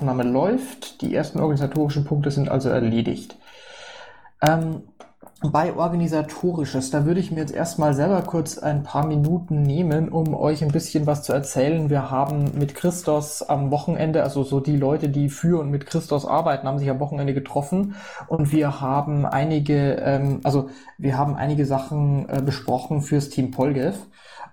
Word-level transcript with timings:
Aufnahme 0.00 0.22
läuft. 0.22 1.02
Die 1.02 1.14
ersten 1.14 1.40
organisatorischen 1.40 2.04
Punkte 2.04 2.30
sind 2.30 2.48
also 2.48 2.70
erledigt. 2.70 3.36
Ähm, 4.40 4.84
bei 5.42 5.74
Organisatorisches, 5.74 6.90
da 6.90 7.04
würde 7.04 7.20
ich 7.20 7.30
mir 7.30 7.40
jetzt 7.40 7.54
erstmal 7.54 7.92
selber 7.92 8.22
kurz 8.22 8.56
ein 8.56 8.82
paar 8.82 9.06
Minuten 9.06 9.62
nehmen, 9.62 10.08
um 10.08 10.34
euch 10.34 10.62
ein 10.62 10.72
bisschen 10.72 11.06
was 11.06 11.22
zu 11.22 11.34
erzählen. 11.34 11.90
Wir 11.90 12.10
haben 12.10 12.52
mit 12.58 12.74
Christos 12.74 13.42
am 13.42 13.70
Wochenende, 13.70 14.22
also 14.22 14.42
so 14.42 14.60
die 14.60 14.76
Leute, 14.76 15.10
die 15.10 15.28
für 15.28 15.60
und 15.60 15.70
mit 15.70 15.84
Christos 15.84 16.24
arbeiten, 16.24 16.66
haben 16.66 16.78
sich 16.78 16.88
am 16.88 17.00
Wochenende 17.00 17.34
getroffen 17.34 17.94
und 18.26 18.52
wir 18.52 18.80
haben 18.80 19.26
einige, 19.26 19.96
ähm, 19.96 20.40
also 20.44 20.70
wir 20.96 21.18
haben 21.18 21.34
einige 21.34 21.66
Sachen 21.66 22.26
äh, 22.30 22.40
besprochen 22.40 23.02
fürs 23.02 23.28
Team 23.28 23.50
Polgev. 23.50 23.96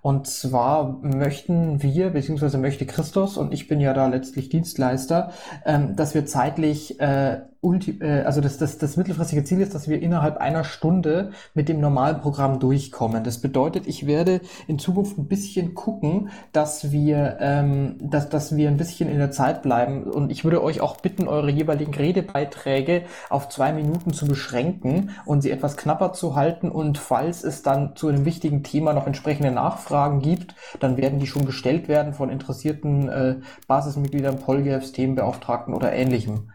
Und 0.01 0.27
zwar 0.27 0.99
möchten 1.01 1.81
wir, 1.81 2.09
beziehungsweise 2.11 2.57
möchte 2.57 2.85
Christos, 2.85 3.37
und 3.37 3.53
ich 3.53 3.67
bin 3.67 3.79
ja 3.79 3.93
da 3.93 4.07
letztlich 4.07 4.49
Dienstleister, 4.49 5.31
ähm, 5.65 5.95
dass 5.95 6.13
wir 6.13 6.25
zeitlich 6.25 6.99
äh, 6.99 7.41
ulti 7.67 7.99
äh, 8.01 8.23
also 8.23 8.41
das, 8.41 8.57
das, 8.57 8.77
das 8.77 8.97
mittelfristige 8.97 9.43
Ziel 9.43 9.61
ist, 9.61 9.75
dass 9.75 9.87
wir 9.87 10.01
innerhalb 10.01 10.37
einer 10.37 10.63
Stunde 10.63 11.31
mit 11.53 11.69
dem 11.69 11.79
normalen 11.79 12.21
Programm 12.21 12.59
durchkommen. 12.59 13.23
Das 13.23 13.39
bedeutet, 13.39 13.87
ich 13.87 14.07
werde 14.07 14.41
in 14.67 14.79
Zukunft 14.79 15.17
ein 15.17 15.27
bisschen 15.27 15.75
gucken, 15.75 16.29
dass 16.53 16.91
wir, 16.91 17.37
ähm, 17.39 17.97
dass, 17.99 18.29
dass 18.29 18.55
wir 18.55 18.69
ein 18.69 18.77
bisschen 18.77 19.09
in 19.09 19.17
der 19.17 19.31
Zeit 19.31 19.61
bleiben. 19.61 20.03
Und 20.03 20.31
ich 20.31 20.43
würde 20.43 20.63
euch 20.63 20.81
auch 20.81 20.97
bitten, 20.97 21.27
eure 21.27 21.51
jeweiligen 21.51 21.93
Redebeiträge 21.93 23.03
auf 23.29 23.49
zwei 23.49 23.73
Minuten 23.73 24.13
zu 24.13 24.25
beschränken 24.25 25.11
und 25.25 25.41
sie 25.41 25.51
etwas 25.51 25.77
knapper 25.77 26.13
zu 26.13 26.35
halten. 26.35 26.69
Und 26.69 26.97
falls 26.97 27.43
es 27.43 27.61
dann 27.61 27.95
zu 27.95 28.07
einem 28.07 28.25
wichtigen 28.25 28.63
Thema 28.63 28.93
noch 28.93 29.07
entsprechende 29.07 29.51
Nachfragen 29.51 30.21
gibt, 30.21 30.55
dann 30.79 30.97
werden 30.97 31.19
die 31.19 31.27
schon 31.27 31.45
gestellt 31.45 31.87
werden 31.87 32.13
von 32.13 32.29
interessierten 32.29 33.09
äh, 33.09 33.35
Basismitgliedern, 33.67 34.39
Polgefs, 34.39 34.93
Themenbeauftragten 34.93 35.73
oder 35.73 35.91
ähnlichem. 35.91 36.51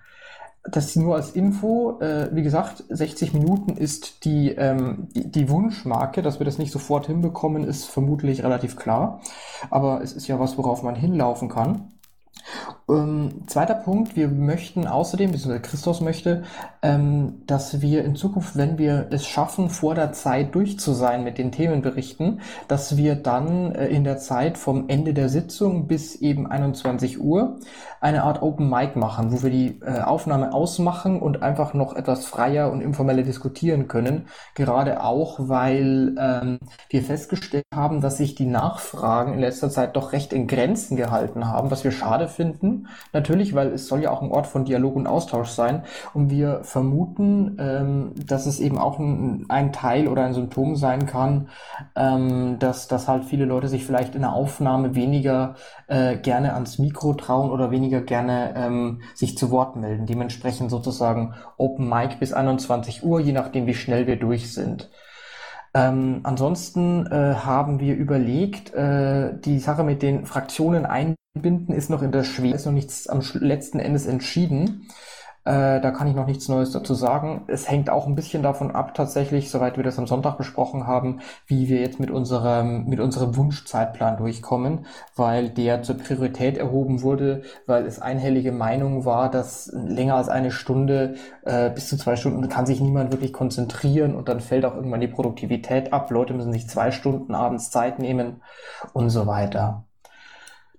Das 0.65 0.95
nur 0.95 1.17
als 1.17 1.31
Info. 1.31 1.99
Äh, 2.01 2.31
wie 2.33 2.43
gesagt, 2.43 2.85
60 2.89 3.35
Minuten 3.35 3.77
ist 3.77 4.25
die, 4.25 4.51
ähm, 4.51 5.09
die, 5.15 5.31
die 5.31 5.49
Wunschmarke. 5.51 6.23
Dass 6.23 6.39
wir 6.39 6.45
das 6.45 6.59
nicht 6.59 6.73
sofort 6.73 7.07
hinbekommen, 7.07 7.65
ist 7.65 7.87
vermutlich 7.87 8.45
relativ 8.45 8.77
klar. 8.77 9.21
Aber 9.71 10.03
es 10.03 10.13
ist 10.13 10.29
ja 10.29 10.39
was, 10.39 10.57
worauf 10.59 10.83
man 10.83 10.95
hinlaufen 10.95 11.49
kann. 11.49 11.92
Ähm, 12.89 13.45
zweiter 13.47 13.75
Punkt, 13.75 14.17
wir 14.17 14.29
möchten 14.29 14.87
außerdem, 14.87 15.33
beziehungsweise 15.33 15.63
Christos 15.63 16.01
möchte, 16.01 16.43
ähm, 16.83 17.43
dass 17.47 17.81
wir 17.81 18.05
in 18.05 18.17
Zukunft, 18.17 18.57
wenn 18.57 18.79
wir 18.79 19.07
es 19.11 19.27
schaffen, 19.27 19.71
vor 19.71 19.95
der 19.95 20.13
Zeit 20.13 20.55
durch 20.55 20.79
zu 20.79 20.93
sein 20.93 21.23
mit 21.23 21.39
den 21.39 21.53
Themenberichten, 21.53 22.41
dass 22.69 22.97
wir 22.97 23.15
dann 23.15 23.73
äh, 23.75 23.87
in 23.89 24.05
der 24.05 24.19
Zeit 24.19 24.59
vom 24.59 24.89
Ende 24.89 25.15
der 25.15 25.29
Sitzung 25.29 25.87
bis 25.87 26.17
eben 26.17 26.47
21 26.47 27.21
Uhr 27.21 27.59
eine 28.01 28.25
Art 28.25 28.43
Open 28.43 28.69
Mic 28.69 28.99
machen, 28.99 29.31
wo 29.31 29.45
wir 29.45 29.51
die 29.51 29.81
äh, 29.81 30.01
Aufnahme 30.01 30.53
ausmachen 30.53 31.21
und 31.21 31.43
einfach 31.43 31.73
noch 31.75 31.95
etwas 31.95 32.27
freier 32.27 32.73
und 32.73 32.81
informeller 32.81 33.23
diskutieren 33.23 33.87
können. 33.87 34.27
Gerade 34.57 35.05
auch, 35.05 35.39
weil 35.39 36.17
ähm, 36.19 36.59
wir 36.91 37.03
festgestellt 37.03 37.65
haben, 37.73 38.01
dass 38.01 38.17
sich 38.17 38.35
die 38.35 38.47
Nachfragen 38.47 39.35
in 39.35 39.39
letzter 39.39 39.71
Zeit 39.71 39.95
doch 39.95 40.13
recht 40.13 40.33
in 40.33 40.49
Grenzen 40.49 40.97
gehalten 40.97 41.47
haben, 41.47 41.71
was 41.71 41.85
wir 41.85 41.93
schade 41.93 42.27
finden. 42.27 42.72
Natürlich, 43.13 43.55
weil 43.55 43.69
es 43.69 43.87
soll 43.87 44.03
ja 44.03 44.11
auch 44.11 44.23
ein 44.23 44.31
Ort 44.31 44.47
von 44.47 44.65
Dialog 44.65 44.97
und 44.97 45.07
Austausch 45.07 45.51
sein. 45.51 45.83
Und 46.15 46.31
wir 46.31 46.61
vermuten, 46.65 47.57
ähm, 47.59 48.13
dass 48.27 48.47
es 48.47 48.61
eben 48.61 48.79
auch 48.79 48.99
ein, 48.99 49.47
ein, 49.49 49.73
Teil 49.73 50.09
oder 50.09 50.25
ein 50.25 50.35
Symptom 50.35 50.77
sein 50.77 51.07
kann, 51.07 51.49
ähm, 51.97 52.59
dass, 52.59 52.89
dass 52.89 53.09
halt 53.09 53.25
viele 53.25 53.45
Leute 53.45 53.69
sich 53.69 53.85
vielleicht 53.85 54.15
in 54.15 54.23
der 54.23 54.33
Aufnahme 54.33 54.95
weniger 54.95 55.55
äh, 55.89 56.17
gerne 56.17 56.55
ans 56.55 56.79
Mikro 56.79 57.15
trauen 57.15 57.51
oder 57.51 57.71
weniger 57.71 58.01
gerne 58.01 58.55
ähm, 58.57 59.03
sich 59.15 59.37
zu 59.37 59.51
Wort 59.51 59.77
melden. 59.77 60.07
Dementsprechend 60.07 60.71
sozusagen 60.71 61.35
Open 61.57 61.89
Mic 61.89 62.17
bis 62.19 62.33
21 62.33 63.05
Uhr, 63.05 63.21
je 63.21 63.33
nachdem, 63.33 63.67
wie 63.67 63.75
schnell 63.75 64.07
wir 64.07 64.17
durch 64.17 64.53
sind. 64.53 64.91
Ähm, 65.75 66.21
ansonsten 66.23 67.07
äh, 67.07 67.35
haben 67.35 67.81
wir 67.81 67.95
überlegt, 67.95 68.75
äh, 68.75 69.33
die 69.41 69.59
Sache 69.59 69.85
mit 69.85 70.03
den 70.03 70.27
Fraktionen 70.27 70.85
einbinden 70.85 71.75
ist 71.75 71.89
noch 71.89 72.03
in 72.03 72.13
der 72.13 72.25
Schwebe, 72.25 72.55
ist 72.55 72.67
noch 72.67 72.73
nichts 72.73 73.09
am 73.09 73.23
letzten 73.35 73.79
Endes 73.79 74.07
entschieden. 74.07 74.89
Äh, 75.45 75.81
da 75.81 75.91
kann 75.91 76.07
ich 76.07 76.15
noch 76.15 76.27
nichts 76.27 76.49
Neues 76.49 76.71
dazu 76.71 76.95
sagen. 76.95 77.45
Es 77.49 77.69
hängt 77.69 77.91
auch 77.91 78.07
ein 78.07 78.15
bisschen 78.15 78.45
davon 78.45 78.71
ab, 78.71 78.95
tatsächlich, 78.95 79.51
soweit 79.51 79.77
wir 79.77 79.83
das 79.83 79.99
am 79.99 80.07
Sonntag 80.07 80.39
besprochen 80.39 80.87
haben, 80.87 81.21
wie 81.47 81.69
wir 81.69 81.81
jetzt 81.81 81.99
mit 81.99 82.11
unserem, 82.13 82.85
mit 82.85 83.01
unserem 83.01 83.37
Wunschzeitplan 83.37 84.19
durchkommen, 84.19 84.87
weil 85.17 85.51
der 85.51 85.83
zur 85.83 85.99
Priorität 85.99 86.59
erhoben 86.59 87.03
wurde, 87.03 87.43
weil 87.67 87.87
es 87.87 88.01
einhellige 88.01 88.53
Meinung 88.53 89.05
war, 89.05 89.31
dass 89.31 89.71
länger 89.75 90.15
als 90.15 90.29
eine 90.29 90.53
Stunde, 90.53 91.15
äh, 91.45 91.71
bis 91.71 91.89
zu 91.89 91.97
zwei 91.97 92.15
Stunden 92.15 92.49
kann 92.49 92.67
sich 92.67 92.81
niemand 92.81 93.11
wirklich 93.11 93.33
konzentrieren 93.33 94.15
und 94.15 94.29
dann 94.29 94.41
fällt 94.41 94.65
auch 94.65 94.77
irgendwann 94.77 95.01
die 95.01 95.09
Produktivität 95.09 95.93
ab. 95.93 96.11
Leute 96.11 96.35
müssen 96.35 96.53
sich 96.53 96.69
zwei 96.69 96.93
Stunden 96.93 97.35
abends 97.35 97.71
Zeit 97.71 97.99
nehmen 97.99 98.43
und 98.93 99.11
so 99.11 99.27
weiter. 99.27 99.85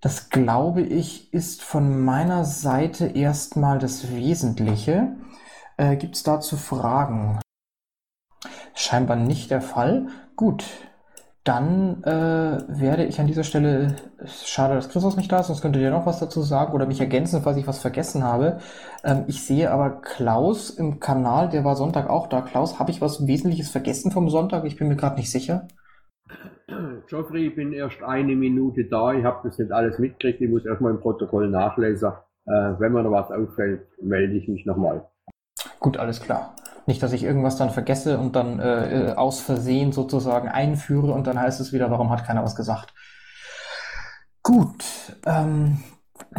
Das 0.04 0.30
glaube 0.30 0.82
ich 0.82 1.34
ist 1.34 1.64
von 1.64 2.04
meiner 2.04 2.44
Seite 2.44 3.06
erstmal 3.06 3.80
das 3.80 4.12
Wesentliche. 4.14 5.16
Äh, 5.78 5.96
Gibt 5.96 6.16
es 6.16 6.24
dazu 6.24 6.58
Fragen? 6.58 7.40
Scheinbar 8.76 9.16
nicht 9.16 9.50
der 9.50 9.62
Fall. 9.62 10.08
Gut, 10.36 10.66
dann 11.46 12.04
äh, 12.04 12.12
werde 12.68 13.06
ich 13.06 13.22
an 13.22 13.28
dieser 13.28 13.46
Stelle, 13.46 13.96
schade, 14.26 14.76
dass 14.76 14.90
Christus 14.90 15.16
nicht 15.16 15.32
da 15.32 15.40
ist, 15.40 15.48
sonst 15.48 15.62
könntet 15.62 15.82
ihr 15.82 15.90
noch 15.90 16.06
was 16.06 16.20
dazu 16.20 16.42
sagen 16.42 16.74
oder 16.74 16.86
mich 16.86 17.00
ergänzen, 17.00 17.42
falls 17.42 17.56
ich 17.56 17.68
was 17.68 17.80
vergessen 17.80 18.26
habe. 18.26 18.58
Ähm, 19.06 19.24
ich 19.28 19.46
sehe 19.46 19.72
aber 19.72 20.02
Klaus 20.02 20.70
im 20.70 21.00
Kanal, 21.00 21.48
der 21.48 21.64
war 21.64 21.78
Sonntag 21.78 22.10
auch 22.10 22.28
da. 22.28 22.42
Klaus, 22.42 22.78
habe 22.78 22.92
ich 22.92 23.00
was 23.00 23.26
Wesentliches 23.26 23.70
vergessen 23.70 24.12
vom 24.12 24.30
Sonntag? 24.30 24.66
Ich 24.66 24.76
bin 24.76 24.90
mir 24.90 24.98
gerade 24.98 25.16
nicht 25.16 25.32
sicher. 25.32 25.66
Geoffrey, 27.08 27.48
ich 27.48 27.56
bin 27.56 27.74
erst 27.74 28.02
eine 28.04 28.36
Minute 28.36 28.86
da. 28.86 29.14
Ich 29.14 29.24
habe 29.24 29.48
das 29.48 29.58
nicht 29.58 29.72
alles 29.72 30.00
mitgekriegt. 30.00 30.42
Ich 30.42 30.50
muss 30.50 30.66
erstmal 30.66 30.92
im 30.92 31.00
Protokoll 31.00 31.50
nachlesen. 31.50 32.12
Äh, 32.46 32.74
wenn 32.80 32.92
mir 32.92 33.04
noch 33.04 33.12
was 33.12 33.32
auffällt, 33.32 33.88
melde 34.02 34.34
ich 34.34 34.48
mich 34.48 34.66
nochmal. 34.66 35.08
Gut, 35.80 35.98
alles 35.98 36.22
klar. 36.22 36.56
Nicht, 36.86 37.02
dass 37.02 37.14
ich 37.14 37.24
irgendwas 37.24 37.58
dann 37.58 37.70
vergesse 37.70 38.18
und 38.18 38.36
dann 38.36 38.60
äh, 38.60 39.12
äh, 39.12 39.14
aus 39.14 39.40
Versehen 39.40 39.94
sozusagen 39.94 40.50
einführe 40.50 41.14
und 41.14 41.28
dann 41.28 41.40
heißt 41.40 41.62
es 41.62 41.72
wieder, 41.72 41.90
warum 41.92 42.10
hat 42.10 42.26
keiner 42.26 42.44
was 42.44 42.56
gesagt. 42.56 42.94
Gut, 44.42 44.84
ähm, 45.26 45.78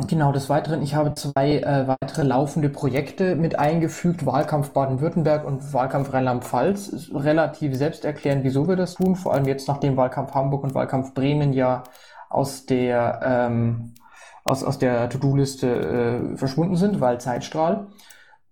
Genau, 0.09 0.33
des 0.33 0.49
Weiteren, 0.49 0.83
ich 0.83 0.95
habe 0.97 1.15
zwei 1.15 1.59
äh, 1.59 1.87
weitere 1.87 2.25
laufende 2.25 2.69
Projekte 2.69 3.37
mit 3.37 3.59
eingefügt, 3.59 4.27
Wahlkampf 4.27 4.71
Baden-Württemberg 4.71 5.45
und 5.45 5.73
Wahlkampf 5.73 6.13
Rheinland-Pfalz. 6.13 7.11
Relativ 7.15 7.77
selbsterklärend, 7.77 8.43
wieso 8.43 8.67
wir 8.67 8.75
das 8.75 8.95
tun, 8.95 9.15
vor 9.15 9.35
allem 9.35 9.47
jetzt 9.47 9.69
nachdem 9.69 9.97
Wahlkampf 9.97 10.35
Hamburg 10.35 10.65
und 10.65 10.75
Wahlkampf 10.75 11.15
Bremen 11.15 11.53
ja 11.53 11.85
aus 12.29 12.67
der, 12.67 13.21
ähm, 13.23 13.95
aus, 14.43 14.65
aus 14.65 14.79
der 14.79 15.09
To-Do-Liste 15.11 16.33
äh, 16.33 16.37
verschwunden 16.37 16.77
sind, 16.77 17.01
weil 17.01 17.21
Zeitstrahl. 17.21 17.87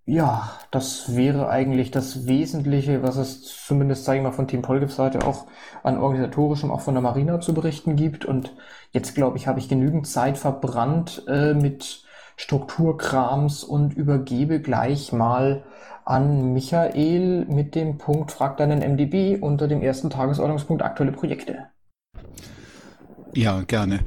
Ja, 0.05 0.59
das 0.73 1.15
wäre 1.15 1.49
eigentlich 1.49 1.93
das 1.93 2.27
Wesentliche, 2.27 3.05
was 3.05 3.17
es 3.17 3.43
zumindest, 3.43 4.05
sage 4.05 4.19
ich 4.19 4.25
mal, 4.25 4.33
von 4.33 4.49
Team 4.49 4.61
Polgef 4.61 4.93
Seite 4.93 5.25
auch 5.25 5.47
an 5.85 5.97
organisatorischem, 5.97 6.73
auch 6.73 6.81
von 6.81 6.95
der 6.95 7.03
Marina 7.03 7.41
zu 7.41 7.55
berichten 7.55 7.95
gibt. 7.95 8.25
Und 8.25 8.53
jetzt, 8.91 9.15
glaube 9.15 9.37
ich, 9.37 9.47
habe 9.47 9.61
ich 9.61 9.69
genügend 9.69 10.09
Zeit 10.09 10.39
verbrannt 10.39 11.23
äh, 11.29 11.55
mit 11.55 12.03
Strukturkrams 12.37 13.63
und 13.63 13.95
übergebe 13.95 14.61
gleich 14.61 15.13
mal 15.13 15.63
an 16.05 16.53
Michael 16.53 17.45
mit 17.45 17.77
dem 17.77 17.99
Punkt 17.99 18.33
Frag 18.33 18.57
deinen 18.57 18.81
MDB 18.81 19.39
unter 19.41 19.69
dem 19.69 19.83
ersten 19.83 20.11
Tagesordnungspunkt 20.11 20.83
aktuelle 20.83 21.13
Projekte. 21.13 21.69
Ja, 23.35 23.63
gerne. 23.63 24.01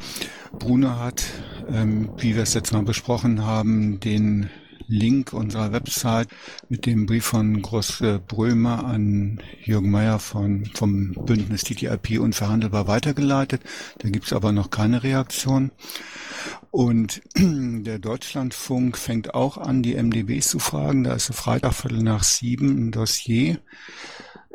Bruno 0.59 0.99
hat, 0.99 1.23
ähm, 1.69 2.09
wie 2.17 2.35
wir 2.35 2.43
es 2.43 2.53
jetzt 2.53 2.73
mal 2.73 2.83
besprochen 2.83 3.45
haben, 3.45 4.01
den 4.01 4.49
Link 4.87 5.33
unserer 5.33 5.71
Website 5.71 6.27
mit 6.69 6.85
dem 6.85 7.05
Brief 7.05 7.25
von 7.25 7.61
Groß 7.61 8.03
Brömer 8.27 8.85
an 8.85 9.41
Jürgen 9.63 9.91
Meyer 9.91 10.19
von, 10.19 10.65
vom 10.73 11.13
Bündnis 11.13 11.63
TTIP 11.63 12.19
unverhandelbar 12.19 12.87
weitergeleitet. 12.87 13.61
Da 13.99 14.09
gibt's 14.09 14.33
aber 14.33 14.51
noch 14.51 14.69
keine 14.69 15.03
Reaktion. 15.03 15.71
Und 16.71 17.21
der 17.35 17.99
Deutschlandfunk 17.99 18.97
fängt 18.97 19.33
auch 19.33 19.57
an, 19.57 19.81
die 19.81 19.95
MDBs 19.95 20.49
zu 20.49 20.59
fragen. 20.59 21.03
Da 21.03 21.13
ist 21.13 21.33
Freitag 21.33 21.73
Viertel 21.73 22.03
nach 22.03 22.23
sieben 22.23 22.87
ein 22.87 22.91
Dossier 22.91 23.59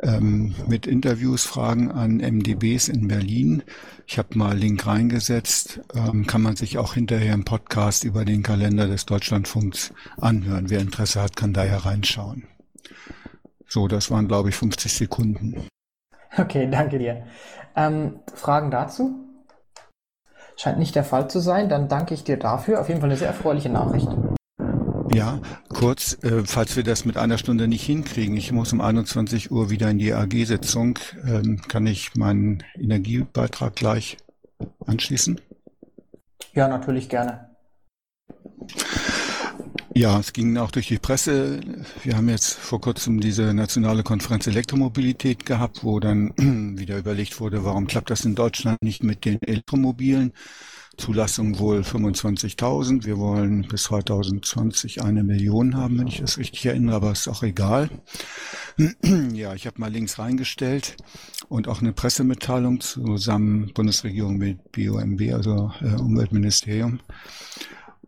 ähm, 0.01 0.55
mit 0.67 0.87
Interviews, 0.87 1.45
Fragen 1.45 1.91
an 1.91 2.17
MDBs 2.17 2.87
in 2.87 3.07
Berlin. 3.07 3.63
Ich 4.07 4.17
habe 4.17 4.37
mal 4.37 4.57
Link 4.57 4.85
reingesetzt, 4.85 5.81
ähm, 5.95 6.27
kann 6.27 6.41
man 6.41 6.55
sich 6.55 6.77
auch 6.77 6.93
hinterher 6.93 7.33
im 7.33 7.45
Podcast 7.45 8.03
über 8.03 8.25
den 8.25 8.43
Kalender 8.43 8.87
des 8.87 9.05
Deutschlandfunks 9.05 9.93
anhören. 10.19 10.69
Wer 10.69 10.79
Interesse 10.79 11.21
hat, 11.21 11.35
kann 11.35 11.53
da 11.53 11.63
ja 11.63 11.77
reinschauen. 11.77 12.47
So, 13.67 13.87
das 13.87 14.11
waren, 14.11 14.27
glaube 14.27 14.49
ich, 14.49 14.55
50 14.55 14.91
Sekunden. 14.91 15.67
Okay, 16.37 16.69
danke 16.69 16.99
dir. 16.99 17.23
Ähm, 17.75 18.19
Fragen 18.33 18.71
dazu? 18.71 19.15
Scheint 20.57 20.79
nicht 20.79 20.95
der 20.95 21.03
Fall 21.03 21.29
zu 21.29 21.39
sein. 21.39 21.69
Dann 21.69 21.87
danke 21.87 22.13
ich 22.13 22.23
dir 22.23 22.37
dafür. 22.37 22.81
Auf 22.81 22.89
jeden 22.89 22.99
Fall 22.99 23.09
eine 23.09 23.17
sehr 23.17 23.29
erfreuliche 23.29 23.69
Nachricht. 23.69 24.09
Ja, 25.13 25.41
kurz, 25.69 26.17
äh, 26.23 26.43
falls 26.45 26.75
wir 26.75 26.83
das 26.83 27.03
mit 27.03 27.17
einer 27.17 27.37
Stunde 27.37 27.67
nicht 27.67 27.83
hinkriegen, 27.83 28.37
ich 28.37 28.51
muss 28.51 28.71
um 28.71 28.79
21 28.79 29.51
Uhr 29.51 29.69
wieder 29.69 29.89
in 29.89 29.97
die 29.97 30.13
AG-Sitzung, 30.13 30.99
ähm, 31.25 31.61
kann 31.67 31.85
ich 31.85 32.15
meinen 32.15 32.63
Energiebeitrag 32.75 33.75
gleich 33.75 34.17
anschließen? 34.85 35.41
Ja, 36.53 36.67
natürlich 36.67 37.09
gerne. 37.09 37.49
Ja, 39.93 40.19
es 40.19 40.31
ging 40.31 40.57
auch 40.57 40.71
durch 40.71 40.87
die 40.87 40.99
Presse. 40.99 41.59
Wir 42.03 42.15
haben 42.15 42.29
jetzt 42.29 42.53
vor 42.53 42.79
kurzem 42.79 43.19
diese 43.19 43.53
nationale 43.53 44.03
Konferenz 44.03 44.47
Elektromobilität 44.47 45.45
gehabt, 45.45 45.83
wo 45.83 45.99
dann 45.99 46.33
wieder 46.77 46.97
überlegt 46.97 47.41
wurde, 47.41 47.65
warum 47.65 47.87
klappt 47.87 48.09
das 48.09 48.23
in 48.23 48.35
Deutschland 48.35 48.81
nicht 48.81 49.03
mit 49.03 49.25
den 49.25 49.41
Elektromobilen? 49.41 50.31
Zulassung 51.01 51.57
wohl 51.57 51.79
25.000. 51.79 53.05
Wir 53.05 53.17
wollen 53.17 53.67
bis 53.67 53.85
2020 53.85 55.01
eine 55.01 55.23
Million 55.23 55.75
haben, 55.75 55.97
wenn 55.97 56.05
ich 56.05 56.21
das 56.21 56.37
richtig 56.37 56.63
erinnere, 56.67 56.97
aber 56.97 57.11
ist 57.11 57.27
auch 57.27 57.41
egal. 57.41 57.89
Ja, 59.33 59.55
ich 59.55 59.65
habe 59.65 59.79
mal 59.79 59.91
links 59.91 60.19
reingestellt 60.19 60.95
und 61.49 61.67
auch 61.67 61.81
eine 61.81 61.91
Pressemitteilung 61.91 62.81
zusammen 62.81 63.71
Bundesregierung 63.73 64.37
mit 64.37 64.71
BUMB, 64.71 65.33
also 65.33 65.71
äh, 65.81 65.95
Umweltministerium. 65.95 66.99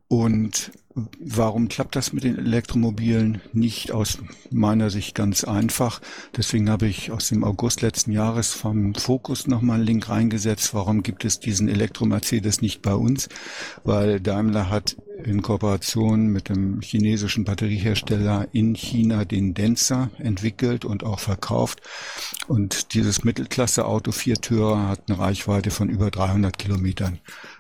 Und 0.08 0.72
Warum 0.96 1.70
klappt 1.70 1.96
das 1.96 2.14
mit 2.14 2.24
den 2.24 2.38
Elektromobilen 2.38 3.42
nicht 3.52 3.92
aus 3.92 4.20
meiner 4.52 4.92
Sicht 4.92 5.16
ganz 5.16 5.44
einfach? 5.44 6.02
Deswegen 6.38 6.70
habe 6.70 6.88
ich 6.88 7.12
aus 7.12 7.30
dem 7.30 7.44
August 7.44 7.82
letzten 7.82 8.12
Jahres 8.12 8.54
vom 8.54 8.94
Fokus 8.94 9.48
nochmal 9.48 9.78
einen 9.78 9.88
Link 9.88 10.10
reingesetzt. 10.10 10.76
Warum 10.76 11.02
gibt 11.02 11.26
es 11.26 11.40
diesen 11.40 11.68
Elektro-Mercedes 11.68 12.62
nicht 12.62 12.84
bei 12.84 12.94
uns? 12.94 13.28
Weil 13.84 14.20
Daimler 14.20 14.70
hat 14.70 14.96
in 15.24 15.42
Kooperation 15.42 16.28
mit 16.28 16.50
dem 16.50 16.82
chinesischen 16.82 17.46
Batteriehersteller 17.46 18.48
in 18.52 18.76
China 18.76 19.26
den 19.26 19.54
Denzer 19.54 20.10
entwickelt 20.18 20.86
und 20.86 21.04
auch 21.04 21.20
verkauft. 21.20 21.82
Und 22.48 22.94
dieses 22.94 23.24
Mittelklasse-Auto 23.24 24.12
Viertürer 24.12 24.88
hat 24.88 25.04
eine 25.08 25.20
Reichweite 25.20 25.72
von 25.72 25.90
über 25.90 26.12
300 26.12 26.58
Kilometern 26.58 27.20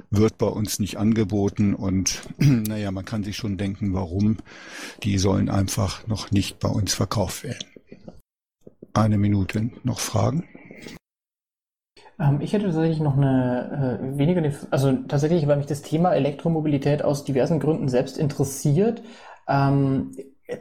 wird 0.09 0.37
bei 0.37 0.47
uns 0.47 0.79
nicht 0.79 0.97
angeboten 0.97 1.73
und 1.73 2.21
naja, 2.37 2.91
man 2.91 3.05
kann 3.05 3.23
sich 3.23 3.35
schon 3.35 3.57
denken, 3.57 3.93
warum. 3.93 4.37
Die 5.03 5.17
sollen 5.17 5.49
einfach 5.49 6.07
noch 6.07 6.31
nicht 6.31 6.59
bei 6.59 6.69
uns 6.69 6.93
verkauft 6.93 7.43
werden. 7.43 7.67
Eine 8.93 9.17
Minute 9.17 9.71
noch 9.83 9.99
Fragen? 9.99 10.43
Ähm, 12.23 12.39
ich 12.41 12.53
hätte 12.53 12.65
tatsächlich 12.65 12.99
noch 12.99 13.17
eine 13.17 13.99
äh, 14.01 14.17
weniger, 14.17 14.41
also 14.71 14.93
tatsächlich, 14.93 15.47
weil 15.47 15.57
mich 15.57 15.65
das 15.67 15.81
Thema 15.81 16.13
Elektromobilität 16.13 17.03
aus 17.03 17.25
diversen 17.25 17.59
Gründen 17.59 17.89
selbst 17.89 18.17
interessiert. 18.17 19.03
Ähm, 19.47 20.11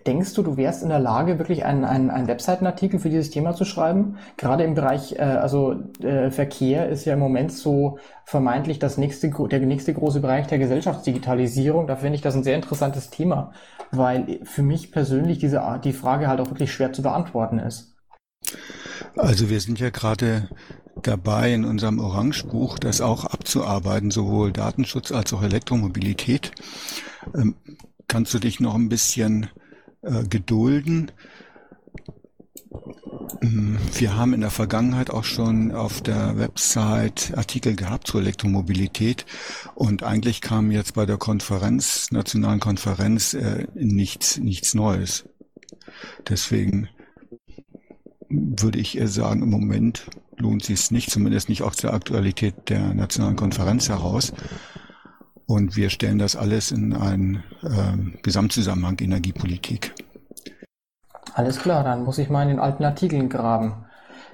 Denkst 0.07 0.35
du, 0.35 0.43
du 0.45 0.57
wärst 0.57 0.85
in 0.85 0.91
der 0.91 1.01
Lage, 1.01 1.41
wirklich 1.41 1.65
einen, 1.65 1.85
einen, 1.85 2.09
einen 2.11 2.29
Webseitenartikel 2.29 3.01
für 3.01 3.11
dieses 3.11 3.31
Thema 3.31 3.55
zu 3.55 3.65
schreiben? 3.65 4.17
Gerade 4.37 4.63
im 4.63 4.75
Bereich, 4.75 5.17
äh, 5.17 5.23
also 5.23 5.75
äh, 6.01 6.31
Verkehr 6.31 6.89
ist 6.89 7.05
ja 7.05 7.15
im 7.15 7.19
Moment 7.19 7.53
so 7.53 7.99
vermeintlich 8.25 8.79
das 8.79 8.97
nächste, 8.97 9.31
der 9.31 9.59
nächste 9.61 9.93
große 9.93 10.21
Bereich 10.21 10.47
der 10.47 10.59
Gesellschaftsdigitalisierung. 10.59 11.89
Da 11.89 11.97
finde 11.97 12.15
ich 12.15 12.23
das 12.23 12.37
ein 12.37 12.45
sehr 12.45 12.55
interessantes 12.55 13.11
Thema, 13.11 13.53
weil 13.91 14.39
für 14.45 14.63
mich 14.63 14.93
persönlich 14.93 15.39
diese 15.39 15.63
Art, 15.63 15.85
die 15.85 15.93
Frage 15.93 16.29
halt 16.29 16.41
auch 16.41 16.51
wirklich 16.51 16.73
schwer 16.73 16.93
zu 16.93 17.03
beantworten 17.03 17.59
ist. 17.59 17.97
Also 19.17 19.51
wir 19.51 19.61
sind 19.61 19.81
ja 19.81 19.91
gerade 19.91 20.49
dabei 21.01 21.55
in 21.55 21.65
unserem 21.65 21.99
Orangebuch, 21.99 22.79
das 22.79 23.01
auch 23.01 23.25
abzuarbeiten, 23.25 24.11
sowohl 24.11 24.53
Datenschutz 24.53 25.13
als 25.13 25.33
auch 25.33 25.43
Elektromobilität. 25.43 26.53
Ähm, 27.35 27.55
kannst 28.09 28.35
du 28.35 28.39
dich 28.39 28.61
noch 28.61 28.75
ein 28.75 28.89
bisschen 28.89 29.49
äh, 30.03 30.25
gedulden. 30.25 31.11
Mm, 33.41 33.77
wir 33.95 34.17
haben 34.17 34.35
in 34.35 34.41
der 34.41 34.51
Vergangenheit 34.51 35.11
auch 35.11 35.25
schon 35.25 35.73
auf 35.73 36.01
der 36.01 36.37
Website 36.39 37.33
Artikel 37.37 37.77
gehabt 37.77 38.07
zur 38.07 38.21
Elektromobilität 38.21 39.25
und 39.75 40.03
eigentlich 40.03 40.41
kam 40.41 40.71
jetzt 40.71 40.95
bei 40.95 41.07
der 41.07 41.17
Konferenz, 41.17 42.11
nationalen 42.11 42.61
Konferenz, 42.61 43.35
äh, 43.35 43.67
nichts, 43.75 44.39
nichts 44.39 44.75
Neues. 44.75 45.25
Deswegen 46.29 46.89
würde 48.29 48.79
ich 48.79 48.99
eher 48.99 49.09
sagen, 49.09 49.43
im 49.43 49.51
Moment 49.51 50.07
lohnt 50.43 50.65
sich 50.65 50.81
es 50.81 50.91
nicht, 50.91 51.11
zumindest 51.11 51.49
nicht 51.49 51.63
aus 51.63 51.77
der 51.77 51.95
Aktualität 51.95 52.69
der 52.69 52.93
nationalen 52.93 53.37
Konferenz 53.37 53.89
heraus. 53.89 54.33
Und 55.47 55.77
wir 55.77 55.91
stellen 55.91 56.19
das 56.19 56.37
alles 56.37 56.71
in 56.71 56.95
einen 56.95 57.43
äh, 57.63 58.19
Gesamtzusammenhang 58.23 58.99
Energiepolitik. 59.01 59.95
Alles 61.35 61.59
klar, 61.59 61.83
dann 61.83 62.05
muss 62.05 62.19
ich 62.19 62.29
mal 62.29 62.43
in 62.43 62.49
den 62.49 62.61
alten 62.61 62.85
Artikeln 62.85 63.29
graben. 63.29 63.87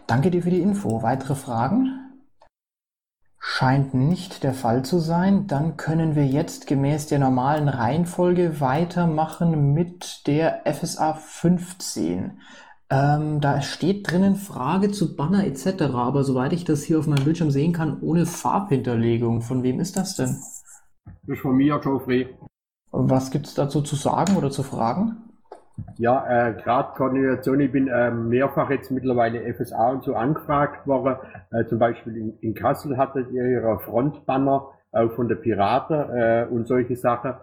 Danke 0.06 0.31
dir 0.31 0.43
für 0.43 0.50
die 0.50 0.62
Info. 0.62 1.02
Weitere 1.02 1.34
Fragen? 1.34 2.08
Scheint 3.38 3.94
nicht 3.94 4.43
der 4.43 4.52
Fall 4.52 4.84
zu 4.84 4.99
sein. 4.99 5.46
Dann 5.46 5.76
können 5.76 6.16
wir 6.16 6.26
jetzt 6.26 6.66
gemäß 6.66 7.06
der 7.06 7.19
normalen 7.19 7.69
Reihenfolge 7.69 8.60
weitermachen 8.60 9.72
mit 9.75 10.26
der 10.26 10.62
FSA 10.64 11.14
15. 11.14 12.40
Ähm, 12.90 13.40
da 13.43 13.61
steht 13.61 14.11
drinnen 14.11 14.37
Frage 14.37 14.90
zu 14.90 15.14
Banner 15.14 15.44
etc., 15.44 15.82
aber 15.93 16.25
soweit 16.25 16.55
ich 16.55 16.64
das 16.64 16.85
hier 16.85 16.99
auf 16.99 17.06
meinem 17.06 17.25
Bildschirm 17.25 17.50
sehen 17.50 17.75
kann, 17.75 17.99
ohne 18.00 18.25
Farbhinterlegung. 18.25 19.43
Von 19.43 19.62
wem 19.62 19.79
ist 19.79 19.96
das 19.96 20.17
denn? 20.17 20.26
Das 20.26 20.64
ist 21.26 21.40
von 21.40 21.56
mir, 21.56 21.79
Geoffrey. 21.81 22.29
Was 22.90 23.31
gibt 23.31 23.46
es 23.46 23.55
dazu 23.55 23.82
zu 23.82 23.96
sagen 23.96 24.37
oder 24.37 24.50
zu 24.50 24.62
fragen? 24.62 25.17
Ja, 25.96 26.25
äh, 26.26 26.55
gerade 26.55 26.94
Koordination, 26.96 27.61
ich 27.61 27.70
bin 27.70 27.88
äh, 27.88 28.11
mehrfach 28.11 28.70
jetzt 28.70 28.91
mittlerweile 28.91 29.52
FSA 29.55 29.91
und 29.91 30.05
so 30.05 30.14
angefragt 30.14 30.87
worden. 30.87 31.17
Äh, 31.50 31.67
zum 31.67 31.79
Beispiel 31.79 32.17
in, 32.17 32.38
in 32.41 32.55
Kassel 32.55 32.96
hattet 32.96 33.31
ihr 33.31 33.44
ihre 33.44 33.79
Frontbanner 33.81 34.69
auch 34.93 35.12
von 35.12 35.29
der 35.29 35.37
Piraten 35.37 36.11
äh, 36.11 36.46
und 36.50 36.67
solche 36.67 36.96
Sachen. 36.96 37.34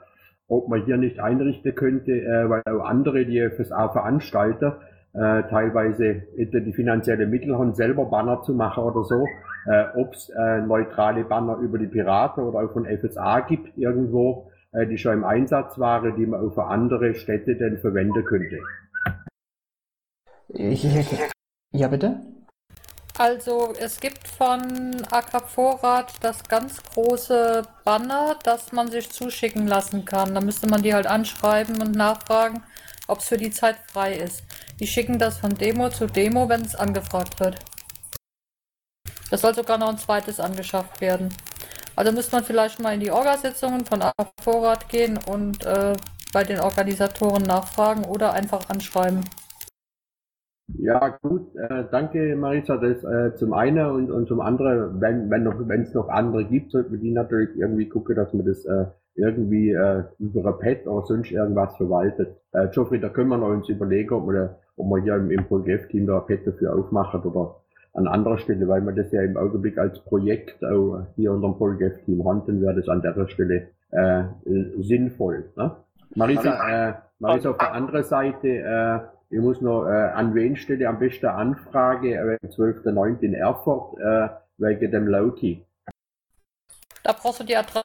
Ob 0.48 0.68
man 0.70 0.86
hier 0.86 0.98
nicht 0.98 1.20
einrichten 1.20 1.76
könnte, 1.76 2.12
äh, 2.12 2.50
weil 2.50 2.64
auch 2.66 2.86
andere, 2.86 3.26
die 3.26 3.48
FSA 3.48 3.90
veranstalten, 3.90 4.74
äh, 5.16 5.44
teilweise 5.50 6.24
die 6.38 6.74
finanzielle 6.74 7.26
Mittel 7.26 7.58
haben, 7.58 7.74
selber 7.74 8.06
Banner 8.06 8.42
zu 8.42 8.54
machen 8.54 8.84
oder 8.84 9.04
so. 9.04 9.26
Äh, 9.66 9.86
Ob 9.96 10.14
es 10.14 10.30
äh, 10.30 10.62
neutrale 10.62 11.24
Banner 11.24 11.58
über 11.58 11.78
die 11.78 11.88
Piraten 11.88 12.44
oder 12.44 12.60
auch 12.60 12.74
von 12.74 12.86
FSA 12.86 13.40
gibt 13.42 13.78
irgendwo, 13.78 14.52
äh, 14.74 14.86
die 14.86 14.98
schon 14.98 15.14
im 15.14 15.24
Einsatz 15.24 15.80
waren, 15.80 16.16
die 16.16 16.26
man 16.26 16.46
auch 16.46 16.54
für 16.54 16.66
andere 16.66 17.16
Städte 17.16 17.56
denn 17.56 17.78
verwenden 17.78 18.24
könnte. 18.26 18.60
Ja, 21.72 21.88
bitte? 21.88 22.20
Also 23.18 23.74
es 23.80 24.02
gibt 24.02 24.28
von 24.28 24.62
AK 25.10 25.42
Vorrat 25.48 26.14
das 26.22 26.44
ganz 26.44 26.84
große 26.84 27.62
Banner, 27.86 28.36
das 28.44 28.74
man 28.74 28.90
sich 28.90 29.10
zuschicken 29.10 29.68
lassen 29.68 30.04
kann. 30.04 30.36
Da 30.36 30.42
müsste 30.42 30.68
man 30.68 30.82
die 30.82 30.94
halt 30.94 31.08
anschreiben 31.08 31.82
und 31.82 31.96
nachfragen, 31.96 32.62
ob 33.08 33.20
es 33.20 33.26
für 33.28 33.38
die 33.38 33.52
Zeit 33.52 33.78
frei 33.88 34.14
ist. 34.14 34.44
Die 34.80 34.88
schicken 34.88 35.20
das 35.20 35.38
von 35.38 35.54
Demo 35.56 35.90
zu 35.90 36.08
Demo, 36.08 36.50
wenn 36.50 36.62
es 36.62 36.76
angefragt 36.76 37.40
wird. 37.40 37.58
Das 39.30 39.42
soll 39.42 39.56
sogar 39.56 39.78
noch 39.78 39.90
ein 39.90 39.98
zweites 39.98 40.40
angeschafft 40.40 41.02
werden. 41.02 41.30
Also 41.96 42.12
müsste 42.12 42.36
man 42.36 42.44
vielleicht 42.44 42.80
mal 42.80 42.94
in 42.94 43.00
die 43.00 43.12
Orgasitzungen 43.12 43.86
von 43.86 44.04
Vorrat 44.42 44.90
gehen 44.90 45.18
und 45.28 45.66
äh, 45.66 45.96
bei 46.34 46.44
den 46.44 46.60
Organisatoren 46.60 47.44
nachfragen 47.44 48.04
oder 48.04 48.34
einfach 48.34 48.70
anschreiben. 48.70 49.22
Ja, 50.68 51.10
gut, 51.22 51.56
äh, 51.56 51.86
danke 51.92 52.36
Marisa, 52.36 52.78
das 52.78 53.04
äh, 53.04 53.36
zum 53.36 53.54
einen 53.54 53.86
und, 53.92 54.12
und 54.12 54.28
zum 54.28 54.42
anderen, 54.42 55.00
wenn 55.00 55.44
noch 55.44 55.56
wenn 55.68 55.84
es 55.84 55.94
noch 55.94 56.10
andere 56.10 56.44
gibt, 56.44 56.72
sollten 56.72 56.92
wir 56.92 57.00
die 57.00 57.12
natürlich 57.12 57.56
irgendwie 57.56 57.88
gucken, 57.88 58.16
dass 58.16 58.34
man 58.34 58.46
das 58.46 58.66
äh, 58.66 58.86
irgendwie 59.16 59.72
äh, 59.72 60.04
über 60.20 60.54
ein 60.54 60.60
Pad 60.60 60.88
oder 60.88 61.06
sonst 61.06 61.32
irgendwas 61.32 61.76
verwaltet. 61.78 62.38
Äh, 62.52 62.68
Geoffrey, 62.68 63.00
da 63.00 63.10
können 63.10 63.30
wir 63.30 63.38
noch 63.38 63.50
uns 63.50 63.70
überlegen, 63.70 64.14
ob 64.14 64.28
wir, 64.28 64.58
ob 64.78 64.90
wir 64.90 65.02
hier 65.02 65.16
im, 65.16 65.32
im 65.32 65.46
Projekt-Team 65.46 66.06
da 66.06 66.20
ein 66.20 66.28
Pad 66.28 66.46
dafür 66.46 66.76
aufmachen 66.76 67.22
oder 67.22 67.56
an 67.94 68.08
anderer 68.08 68.38
Stelle, 68.38 68.68
weil 68.68 68.82
man 68.82 68.96
das 68.96 69.12
ja 69.12 69.22
im 69.22 69.38
Augenblick 69.38 69.78
als 69.78 70.00
Projekt 70.00 70.64
auch 70.66 71.06
hier 71.16 71.32
unter 71.32 71.48
dem 71.48 71.58
Polgef-Team 71.58 72.28
haben, 72.28 72.44
dann 72.46 72.62
wäre 72.62 72.76
das 72.76 72.90
an 72.90 73.02
der 73.02 73.28
Stelle 73.28 73.70
äh, 73.92 74.24
sinnvoll. 74.80 75.46
Ne? 75.56 75.72
Marisa, 76.16 76.90
äh, 76.90 76.94
Marisa 77.20 77.52
auf 77.52 77.58
der 77.58 77.74
anderen 77.74 78.04
Seite, 78.04 78.48
äh, 78.48 79.00
ich 79.30 79.40
muss 79.40 79.62
noch, 79.62 79.86
äh, 79.86 79.92
an 79.92 80.36
wen 80.36 80.58
stelle 80.58 80.88
am 80.90 81.00
besten 81.00 81.28
Anfrage, 81.28 82.16
äh, 82.16 82.48
12.09. 82.48 83.22
in 83.22 83.34
Erfurt, 83.34 83.98
äh, 84.00 84.28
wegen 84.58 84.92
dem 84.92 85.08
Lauti. 85.08 85.66
Da 87.04 87.14
brauchst 87.14 87.40
du 87.40 87.44
die 87.44 87.56
Adresse. 87.56 87.85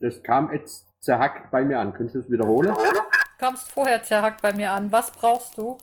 Das 0.00 0.22
kam 0.22 0.52
jetzt 0.52 0.86
zerhackt 1.00 1.50
bei 1.50 1.64
mir 1.64 1.78
an. 1.78 1.92
Könntest 1.92 2.14
du 2.16 2.20
es 2.20 2.30
wiederholen? 2.30 2.74
Kamst 3.38 3.70
vorher 3.70 4.02
zerhackt 4.02 4.42
bei 4.42 4.52
mir 4.52 4.72
an. 4.72 4.90
Was 4.92 5.10
brauchst 5.10 5.56
du? 5.58 5.78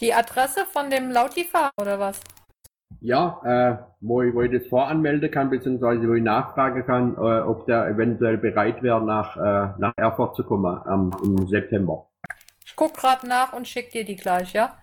Die 0.00 0.14
Adresse 0.14 0.64
von 0.66 0.90
dem 0.90 1.10
Lautifa 1.10 1.70
oder 1.80 1.98
was? 1.98 2.20
Ja, 3.00 3.40
äh, 3.44 3.76
wo, 4.00 4.22
ich, 4.22 4.34
wo 4.34 4.42
ich 4.42 4.50
das 4.50 4.66
voranmelden 4.68 5.30
kann, 5.30 5.50
beziehungsweise 5.50 6.08
wo 6.08 6.14
ich 6.14 6.22
nachfragen 6.22 6.84
kann, 6.84 7.14
äh, 7.16 7.40
ob 7.40 7.66
der 7.66 7.86
eventuell 7.88 8.38
bereit 8.38 8.82
wäre, 8.82 9.04
nach, 9.04 9.36
äh, 9.36 9.74
nach 9.78 9.92
Erfurt 9.96 10.36
zu 10.36 10.44
kommen 10.44 10.80
ähm, 10.88 11.10
im 11.22 11.46
September. 11.46 12.06
Ich 12.64 12.74
guck 12.74 12.94
gerade 12.94 13.26
nach 13.28 13.52
und 13.52 13.68
schick 13.68 13.90
dir 13.90 14.04
die 14.04 14.16
gleich, 14.16 14.52
ja? 14.52 14.76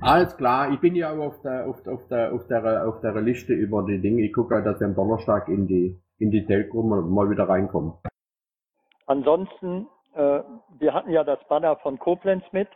Alles 0.00 0.36
klar, 0.36 0.70
ich 0.72 0.80
bin 0.80 0.94
ja 0.94 1.10
auch 1.10 1.18
auf 1.18 1.42
der, 1.42 1.66
auf, 1.66 1.86
auf 1.86 2.06
der, 2.08 2.32
auf 2.32 2.46
der, 2.46 2.86
auf 2.86 3.00
der 3.00 3.20
Liste 3.20 3.54
über 3.54 3.84
die 3.84 4.00
Dinge. 4.00 4.22
Ich 4.22 4.32
gucke, 4.32 4.62
dass 4.62 4.80
ich 4.80 4.84
am 4.84 4.94
Donnerstag 4.94 5.48
in 5.48 5.66
die, 5.66 6.00
in 6.18 6.30
die 6.30 6.44
Telco 6.46 6.82
mal, 6.82 7.02
mal 7.02 7.30
wieder 7.30 7.48
reinkomme. 7.48 7.98
Ansonsten, 9.06 9.88
äh, 10.14 10.40
wir 10.78 10.94
hatten 10.94 11.10
ja 11.10 11.24
das 11.24 11.38
Banner 11.48 11.76
von 11.76 11.98
Koblenz 11.98 12.44
mit. 12.52 12.68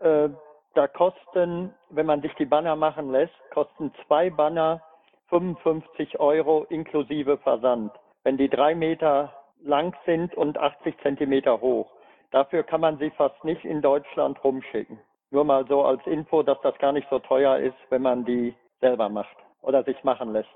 Äh, 0.00 0.28
da 0.74 0.86
kosten, 0.86 1.74
wenn 1.90 2.06
man 2.06 2.22
sich 2.22 2.32
die 2.34 2.46
Banner 2.46 2.76
machen 2.76 3.10
lässt, 3.10 3.34
kosten 3.52 3.92
zwei 4.06 4.30
Banner 4.30 4.80
55 5.28 6.20
Euro 6.20 6.64
inklusive 6.68 7.38
Versand. 7.38 7.92
Wenn 8.22 8.36
die 8.36 8.48
drei 8.48 8.74
Meter 8.74 9.32
lang 9.62 9.94
sind 10.06 10.34
und 10.34 10.58
80 10.58 10.96
Zentimeter 11.02 11.60
hoch. 11.60 11.90
Dafür 12.30 12.62
kann 12.62 12.80
man 12.80 12.98
sie 12.98 13.10
fast 13.10 13.42
nicht 13.44 13.64
in 13.64 13.82
Deutschland 13.82 14.42
rumschicken. 14.44 14.98
Nur 15.30 15.44
mal 15.44 15.66
so 15.66 15.82
als 15.82 16.04
Info, 16.06 16.42
dass 16.42 16.58
das 16.62 16.76
gar 16.78 16.92
nicht 16.92 17.08
so 17.10 17.18
teuer 17.18 17.58
ist, 17.58 17.76
wenn 17.88 18.02
man 18.02 18.24
die 18.24 18.54
selber 18.80 19.08
macht 19.08 19.36
oder 19.62 19.84
sich 19.84 20.02
machen 20.04 20.32
lässt. 20.32 20.48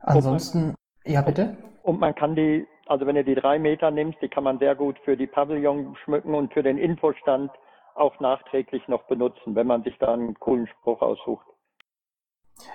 Ansonsten, 0.00 0.74
ja 1.04 1.20
bitte. 1.22 1.56
Und 1.82 2.00
man 2.00 2.14
kann 2.14 2.34
die, 2.34 2.66
also 2.86 3.06
wenn 3.06 3.16
ihr 3.16 3.24
die 3.24 3.34
drei 3.34 3.58
Meter 3.58 3.90
nimmt, 3.90 4.16
die 4.22 4.28
kann 4.28 4.44
man 4.44 4.58
sehr 4.58 4.74
gut 4.74 4.98
für 5.04 5.16
die 5.16 5.26
Pavillon 5.26 5.96
schmücken 6.04 6.34
und 6.34 6.52
für 6.52 6.62
den 6.62 6.78
Infostand 6.78 7.50
auch 7.94 8.18
nachträglich 8.20 8.86
noch 8.88 9.04
benutzen, 9.04 9.54
wenn 9.54 9.66
man 9.66 9.82
sich 9.82 9.96
da 9.98 10.12
einen 10.12 10.34
coolen 10.40 10.66
Spruch 10.66 11.00
aussucht. 11.00 11.46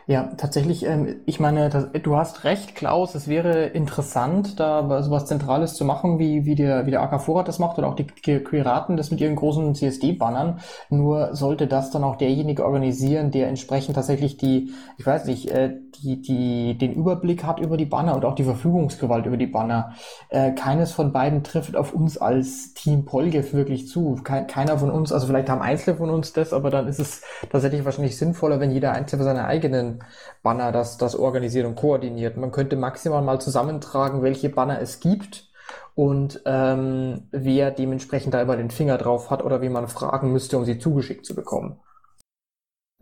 Ja, 0.07 0.23
tatsächlich, 0.37 0.85
ähm, 0.85 1.17
ich 1.25 1.39
meine, 1.39 1.69
das, 1.69 1.87
du 2.01 2.15
hast 2.17 2.43
recht, 2.43 2.75
Klaus, 2.75 3.13
es 3.13 3.27
wäre 3.27 3.67
interessant, 3.67 4.59
da 4.59 5.03
so 5.03 5.11
was 5.11 5.25
Zentrales 5.27 5.75
zu 5.75 5.85
machen, 5.85 6.17
wie, 6.17 6.45
wie 6.45 6.55
der, 6.55 6.85
wie 6.87 6.91
der 6.91 7.01
AK 7.01 7.21
Vorrat 7.21 7.47
das 7.47 7.59
macht 7.59 7.77
oder 7.77 7.87
auch 7.87 7.95
die 7.95 8.05
Piraten 8.05 8.97
das 8.97 9.11
mit 9.11 9.21
ihren 9.21 9.35
großen 9.35 9.75
CSD-Bannern. 9.75 10.61
Nur 10.89 11.35
sollte 11.35 11.67
das 11.67 11.91
dann 11.91 12.03
auch 12.03 12.15
derjenige 12.15 12.65
organisieren, 12.65 13.29
der 13.29 13.49
entsprechend 13.49 13.95
tatsächlich 13.95 14.37
die, 14.37 14.71
ich 14.97 15.05
weiß 15.05 15.25
nicht, 15.25 15.49
äh, 15.51 15.75
die, 16.01 16.21
die, 16.21 16.77
den 16.77 16.93
Überblick 16.93 17.43
hat 17.43 17.59
über 17.59 17.77
die 17.77 17.85
Banner 17.85 18.15
und 18.15 18.25
auch 18.25 18.35
die 18.35 18.43
Verfügungsgewalt 18.43 19.25
über 19.25 19.37
die 19.37 19.47
Banner. 19.47 19.93
Äh, 20.29 20.51
keines 20.53 20.91
von 20.91 21.11
beiden 21.11 21.43
trifft 21.43 21.75
auf 21.75 21.93
uns 21.93 22.17
als 22.17 22.73
Team 22.73 23.05
Polgef 23.05 23.53
wirklich 23.53 23.87
zu. 23.87 24.19
Kein, 24.23 24.47
keiner 24.47 24.77
von 24.77 24.89
uns, 24.91 25.11
also 25.11 25.27
vielleicht 25.27 25.49
haben 25.49 25.61
Einzelne 25.61 25.97
von 25.97 26.09
uns 26.09 26.33
das, 26.33 26.53
aber 26.53 26.69
dann 26.69 26.87
ist 26.87 26.99
es 26.99 27.21
tatsächlich 27.51 27.85
wahrscheinlich 27.85 28.17
sinnvoller, 28.17 28.59
wenn 28.59 28.71
jeder 28.71 28.93
Einzelne 28.93 29.23
seine 29.23 29.45
eigenen 29.69 30.03
Banner 30.43 30.71
das, 30.71 30.97
das 30.97 31.15
organisiert 31.15 31.65
und 31.65 31.75
koordiniert. 31.75 32.37
Man 32.37 32.51
könnte 32.51 32.75
maximal 32.75 33.21
mal 33.21 33.39
zusammentragen, 33.39 34.23
welche 34.23 34.49
Banner 34.49 34.81
es 34.81 34.99
gibt 34.99 35.49
und 35.95 36.41
ähm, 36.45 37.27
wer 37.31 37.71
dementsprechend 37.71 38.33
da 38.33 38.41
immer 38.41 38.57
den 38.57 38.71
Finger 38.71 38.97
drauf 38.97 39.29
hat 39.29 39.43
oder 39.43 39.61
wie 39.61 39.69
man 39.69 39.87
fragen 39.87 40.31
müsste, 40.31 40.57
um 40.57 40.65
sie 40.65 40.79
zugeschickt 40.79 41.25
zu 41.25 41.35
bekommen. 41.35 41.79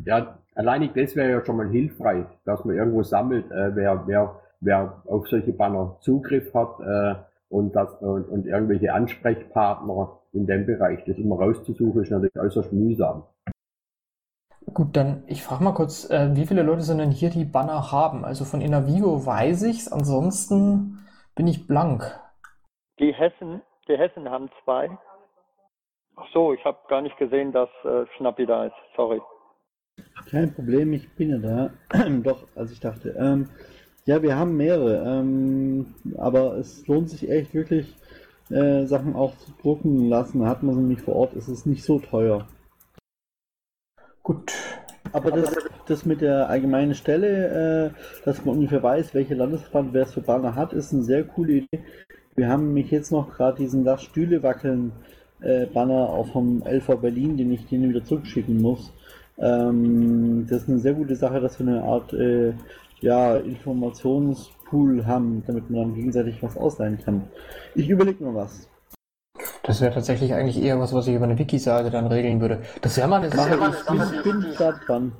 Ja, 0.03 0.39
alleinig 0.55 0.91
das 0.93 1.15
wäre 1.15 1.31
ja 1.31 1.45
schon 1.45 1.57
mal 1.57 1.69
hilfreich, 1.69 2.25
dass 2.45 2.63
man 2.65 2.75
irgendwo 2.75 3.03
sammelt, 3.03 3.49
äh, 3.51 3.75
wer, 3.75 4.03
wer, 4.05 4.39
wer 4.59 5.01
auf 5.05 5.27
solche 5.27 5.53
Banner 5.53 5.97
Zugriff 6.01 6.53
hat 6.53 6.79
äh, 6.81 7.15
und, 7.49 7.75
das, 7.75 7.89
und, 8.01 8.25
und 8.25 8.45
irgendwelche 8.45 8.93
Ansprechpartner 8.93 10.19
in 10.33 10.45
dem 10.45 10.65
Bereich. 10.65 11.03
Das 11.05 11.17
immer 11.17 11.37
rauszusuchen, 11.37 12.03
ist 12.03 12.11
natürlich 12.11 12.37
äußerst 12.37 12.73
mühsam. 12.73 13.23
Gut, 14.73 14.95
dann 14.95 15.23
ich 15.27 15.43
frage 15.43 15.63
mal 15.63 15.73
kurz, 15.73 16.09
äh, 16.09 16.35
wie 16.35 16.45
viele 16.45 16.61
Leute 16.61 16.81
sind 16.81 16.97
denn 16.97 17.11
hier, 17.11 17.29
die 17.29 17.45
Banner 17.45 17.91
haben? 17.91 18.25
Also 18.25 18.45
von 18.45 18.61
Inavigo 18.61 19.25
weiß 19.25 19.63
ich's, 19.63 19.91
ansonsten 19.91 21.07
bin 21.35 21.47
ich 21.47 21.67
blank. 21.67 22.19
Die 22.99 23.13
Hessen, 23.13 23.61
die 23.87 23.97
Hessen 23.97 24.29
haben 24.29 24.49
zwei. 24.63 24.89
Ach 26.15 26.25
so, 26.33 26.53
ich 26.53 26.63
habe 26.65 26.79
gar 26.89 27.01
nicht 27.01 27.17
gesehen, 27.17 27.51
dass 27.51 27.69
äh, 27.83 28.05
Schnappi 28.17 28.45
da 28.45 28.65
ist. 28.65 28.75
Sorry. 28.95 29.21
Kein 30.29 30.53
Problem, 30.53 30.93
ich 30.93 31.09
bin 31.15 31.29
ja 31.29 31.37
da. 31.37 31.69
Doch, 32.23 32.47
als 32.55 32.71
ich 32.71 32.79
dachte. 32.79 33.15
Ähm, 33.17 33.49
ja, 34.05 34.21
wir 34.21 34.35
haben 34.35 34.57
mehrere, 34.57 35.03
ähm, 35.05 35.95
aber 36.17 36.55
es 36.57 36.87
lohnt 36.87 37.09
sich 37.09 37.29
echt 37.29 37.53
wirklich, 37.53 37.95
äh, 38.49 38.85
Sachen 38.85 39.15
auch 39.15 39.35
zu 39.37 39.51
drucken 39.61 40.09
lassen. 40.09 40.47
Hat 40.47 40.63
man 40.63 40.75
sie 40.75 40.81
nicht 40.81 41.01
vor 41.01 41.15
Ort, 41.15 41.33
ist 41.33 41.47
es 41.47 41.65
nicht 41.65 41.83
so 41.83 41.99
teuer. 41.99 42.47
Gut. 44.23 44.56
Aber 45.11 45.31
das, 45.31 45.55
das 45.87 46.05
mit 46.05 46.21
der 46.21 46.49
allgemeinen 46.49 46.95
Stelle, 46.95 47.91
äh, 47.93 48.25
dass 48.25 48.43
man 48.45 48.55
ungefähr 48.55 48.83
weiß, 48.83 49.13
welche 49.13 49.35
Landesverband 49.35 49.93
wer 49.93 50.03
es 50.03 50.13
für 50.13 50.21
Banner 50.21 50.55
hat, 50.55 50.73
ist 50.73 50.93
eine 50.93 51.03
sehr 51.03 51.23
coole 51.23 51.53
Idee. 51.53 51.79
Wir 52.35 52.49
haben 52.49 52.73
mich 52.73 52.91
jetzt 52.91 53.11
noch 53.11 53.35
gerade 53.35 53.57
diesen 53.57 53.83
Lass 53.83 54.03
Stühle 54.03 54.43
wackeln 54.43 54.91
äh, 55.41 55.65
Banner 55.65 56.09
auch 56.09 56.27
vom 56.27 56.63
LV 56.63 57.01
Berlin, 57.01 57.37
den 57.37 57.51
ich 57.51 57.65
denen 57.67 57.89
wieder 57.89 58.03
zurückschicken 58.03 58.61
muss. 58.61 58.93
Ähm, 59.37 60.47
das 60.49 60.63
ist 60.63 60.69
eine 60.69 60.79
sehr 60.79 60.93
gute 60.93 61.15
Sache, 61.15 61.39
dass 61.39 61.59
wir 61.59 61.67
eine 61.67 61.83
Art 61.83 62.13
äh, 62.13 62.53
ja, 63.01 63.37
Informationspool 63.37 65.05
haben, 65.05 65.43
damit 65.45 65.69
man 65.69 65.81
dann 65.81 65.95
gegenseitig 65.95 66.41
was 66.41 66.57
ausleihen 66.57 66.97
kann. 67.03 67.23
Ich 67.75 67.89
überlege 67.89 68.23
mir 68.23 68.33
was. 68.33 68.67
Das 69.67 69.81
wäre 69.81 69.93
tatsächlich 69.93 70.33
eigentlich 70.33 70.63
eher 70.63 70.79
was, 70.79 70.93
was 70.93 71.07
ich 71.07 71.15
über 71.15 71.25
eine 71.25 71.37
Wiki-Seite 71.37 71.91
dann 71.91 72.07
regeln 72.07 72.39
würde. 72.39 72.61
Das 72.81 72.95
wäre 72.95 73.09
mal 73.09 73.17
eine 73.17 73.29
Sache, 73.29 73.59
ich, 73.59 74.13
ich 74.13 74.23
bin 74.23 74.41
gerade 74.53 74.79
dran. 74.85 75.11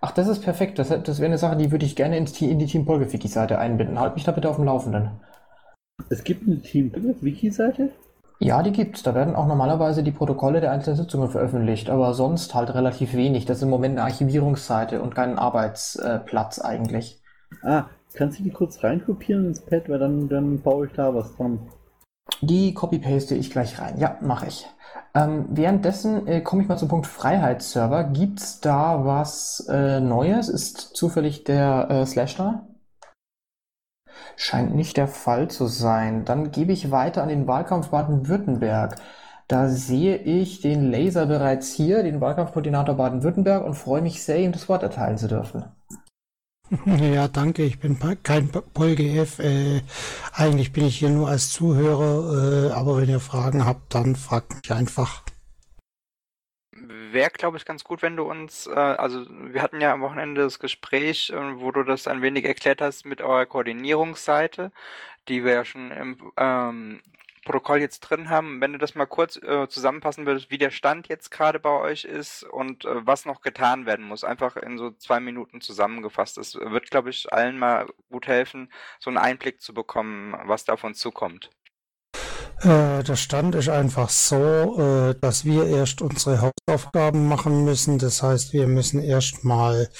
Ach, 0.00 0.10
das 0.10 0.26
ist 0.26 0.42
perfekt. 0.42 0.78
Das, 0.78 0.88
das 0.88 1.18
wäre 1.18 1.26
eine 1.26 1.38
Sache, 1.38 1.56
die 1.56 1.70
würde 1.70 1.84
ich 1.84 1.94
gerne 1.94 2.16
ins, 2.16 2.40
in 2.40 2.58
die 2.58 2.66
Team 2.66 2.86
Polge 2.86 3.12
Wiki-Seite 3.12 3.58
einbinden. 3.58 4.00
Halt 4.00 4.14
mich 4.14 4.24
da 4.24 4.32
bitte 4.32 4.48
auf 4.48 4.56
dem 4.56 4.64
Laufenden. 4.64 5.10
Es 6.08 6.24
gibt 6.24 6.48
eine 6.48 6.60
Team 6.60 6.90
Polge 6.90 7.14
Wiki-Seite? 7.20 7.90
Ja, 8.38 8.62
die 8.62 8.72
gibt's. 8.72 9.02
Da 9.02 9.14
werden 9.14 9.36
auch 9.36 9.46
normalerweise 9.46 10.02
die 10.02 10.12
Protokolle 10.12 10.62
der 10.62 10.72
einzelnen 10.72 10.96
Sitzungen 10.96 11.28
veröffentlicht, 11.28 11.90
aber 11.90 12.14
sonst 12.14 12.54
halt 12.54 12.72
relativ 12.74 13.12
wenig. 13.14 13.44
Das 13.44 13.58
ist 13.58 13.64
im 13.64 13.70
Moment 13.70 13.98
eine 13.98 14.06
Archivierungsseite 14.06 15.02
und 15.02 15.14
kein 15.14 15.38
Arbeitsplatz 15.38 16.58
eigentlich. 16.58 17.20
Ah, 17.62 17.84
kannst 18.14 18.38
du 18.38 18.44
die 18.44 18.50
kurz 18.50 18.82
reinkopieren 18.82 19.46
ins 19.46 19.60
Pad, 19.60 19.90
weil 19.90 19.98
dann, 19.98 20.28
dann 20.30 20.62
baue 20.62 20.86
ich 20.86 20.92
da 20.94 21.14
was 21.14 21.36
dran. 21.36 21.60
Die 22.40 22.74
copy-paste 22.74 23.34
ich 23.34 23.50
gleich 23.50 23.78
rein. 23.78 23.98
Ja, 23.98 24.18
mache 24.20 24.46
ich. 24.46 24.66
Ähm, 25.14 25.46
währenddessen 25.50 26.26
äh, 26.26 26.40
komme 26.40 26.62
ich 26.62 26.68
mal 26.68 26.76
zum 26.76 26.88
Punkt 26.88 27.06
Freiheitsserver. 27.06 28.04
Gibt's 28.04 28.60
da 28.60 29.04
was 29.04 29.66
äh, 29.70 30.00
Neues? 30.00 30.48
Ist 30.48 30.96
zufällig 30.96 31.44
der 31.44 31.88
äh, 31.90 32.06
Slash 32.06 32.36
da? 32.36 32.66
Scheint 34.36 34.74
nicht 34.74 34.96
der 34.96 35.08
Fall 35.08 35.48
zu 35.48 35.66
sein. 35.66 36.24
Dann 36.24 36.50
gebe 36.50 36.72
ich 36.72 36.90
weiter 36.90 37.22
an 37.22 37.28
den 37.28 37.46
Wahlkampf 37.46 37.88
Baden-Württemberg. 37.88 38.96
Da 39.46 39.68
sehe 39.68 40.16
ich 40.16 40.62
den 40.62 40.90
Laser 40.90 41.26
bereits 41.26 41.72
hier, 41.72 42.02
den 42.02 42.20
Wahlkampfkoordinator 42.20 42.94
Baden-Württemberg, 42.94 43.64
und 43.64 43.74
freue 43.74 44.02
mich 44.02 44.24
sehr, 44.24 44.38
ihm 44.38 44.52
das 44.52 44.68
Wort 44.68 44.82
erteilen 44.82 45.18
zu 45.18 45.28
dürfen. 45.28 45.64
Ja, 46.86 47.28
danke. 47.28 47.64
Ich 47.64 47.78
bin 47.78 47.98
kein 48.22 48.48
PolGF. 48.48 49.38
Äh, 49.38 49.82
eigentlich 50.32 50.72
bin 50.72 50.86
ich 50.86 50.98
hier 50.98 51.10
nur 51.10 51.28
als 51.28 51.50
Zuhörer, 51.52 52.68
äh, 52.68 52.72
aber 52.72 52.98
wenn 52.98 53.08
ihr 53.08 53.20
Fragen 53.20 53.64
habt, 53.64 53.94
dann 53.94 54.16
fragt 54.16 54.54
mich 54.54 54.72
einfach 54.72 55.22
wäre, 57.14 57.30
glaube 57.30 57.56
ich, 57.56 57.64
ganz 57.64 57.84
gut, 57.84 58.02
wenn 58.02 58.16
du 58.16 58.24
uns, 58.24 58.66
äh, 58.66 58.74
also 58.74 59.24
wir 59.30 59.62
hatten 59.62 59.80
ja 59.80 59.92
am 59.92 60.02
Wochenende 60.02 60.42
das 60.42 60.58
Gespräch, 60.58 61.30
äh, 61.30 61.60
wo 61.60 61.70
du 61.70 61.82
das 61.82 62.06
ein 62.06 62.20
wenig 62.20 62.44
erklärt 62.44 62.82
hast 62.82 63.06
mit 63.06 63.22
eurer 63.22 63.46
Koordinierungsseite, 63.46 64.72
die 65.28 65.44
wir 65.44 65.52
ja 65.54 65.64
schon 65.64 65.90
im 65.90 66.32
ähm, 66.36 67.00
Protokoll 67.44 67.80
jetzt 67.80 68.00
drin 68.00 68.30
haben. 68.30 68.60
Wenn 68.60 68.72
du 68.72 68.78
das 68.78 68.94
mal 68.94 69.06
kurz 69.06 69.36
äh, 69.36 69.68
zusammenfassen 69.68 70.26
würdest, 70.26 70.50
wie 70.50 70.58
der 70.58 70.70
Stand 70.70 71.08
jetzt 71.08 71.30
gerade 71.30 71.60
bei 71.60 71.70
euch 71.70 72.04
ist 72.04 72.42
und 72.44 72.84
äh, 72.84 73.06
was 73.06 73.26
noch 73.26 73.42
getan 73.42 73.86
werden 73.86 74.06
muss, 74.06 74.24
einfach 74.24 74.56
in 74.56 74.78
so 74.78 74.90
zwei 74.92 75.20
Minuten 75.20 75.60
zusammengefasst. 75.60 76.36
Das 76.38 76.54
wird, 76.54 76.90
glaube 76.90 77.10
ich, 77.10 77.32
allen 77.32 77.58
mal 77.58 77.86
gut 78.10 78.26
helfen, 78.26 78.72
so 78.98 79.10
einen 79.10 79.18
Einblick 79.18 79.60
zu 79.60 79.74
bekommen, 79.74 80.34
was 80.44 80.64
davon 80.64 80.94
zukommt. 80.94 81.50
Äh, 82.64 83.02
der 83.04 83.16
Stand 83.16 83.54
ist 83.56 83.68
einfach 83.68 84.08
so, 84.08 84.36
äh, 84.78 85.14
dass 85.20 85.44
wir 85.44 85.66
erst 85.66 86.00
unsere 86.00 86.40
Hausaufgaben 86.40 87.28
machen 87.28 87.64
müssen. 87.66 87.98
Das 87.98 88.22
heißt, 88.22 88.54
wir 88.54 88.66
müssen 88.66 89.02
erst 89.02 89.44
mal 89.44 89.90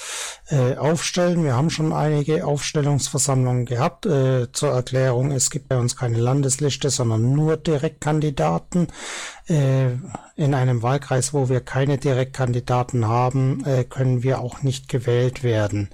äh, 0.47 0.75
aufstellen. 0.75 1.43
Wir 1.43 1.55
haben 1.55 1.69
schon 1.69 1.93
einige 1.93 2.45
Aufstellungsversammlungen 2.45 3.65
gehabt. 3.65 4.05
Zur 4.05 4.69
Erklärung, 4.69 5.31
es 5.31 5.49
gibt 5.49 5.69
bei 5.69 5.77
uns 5.77 5.95
keine 5.95 6.19
Landesliste, 6.19 6.89
sondern 6.89 7.33
nur 7.33 7.57
Direktkandidaten. 7.57 8.87
Äh, 9.47 9.91
in 10.35 10.53
einem 10.53 10.81
Wahlkreis, 10.81 11.33
wo 11.33 11.49
wir 11.49 11.61
keine 11.61 11.97
Direktkandidaten 11.99 13.07
haben, 13.07 13.63
äh, 13.65 13.83
können 13.83 14.23
wir 14.23 14.39
auch 14.39 14.63
nicht 14.63 14.89
gewählt 14.89 15.43
werden. 15.43 15.89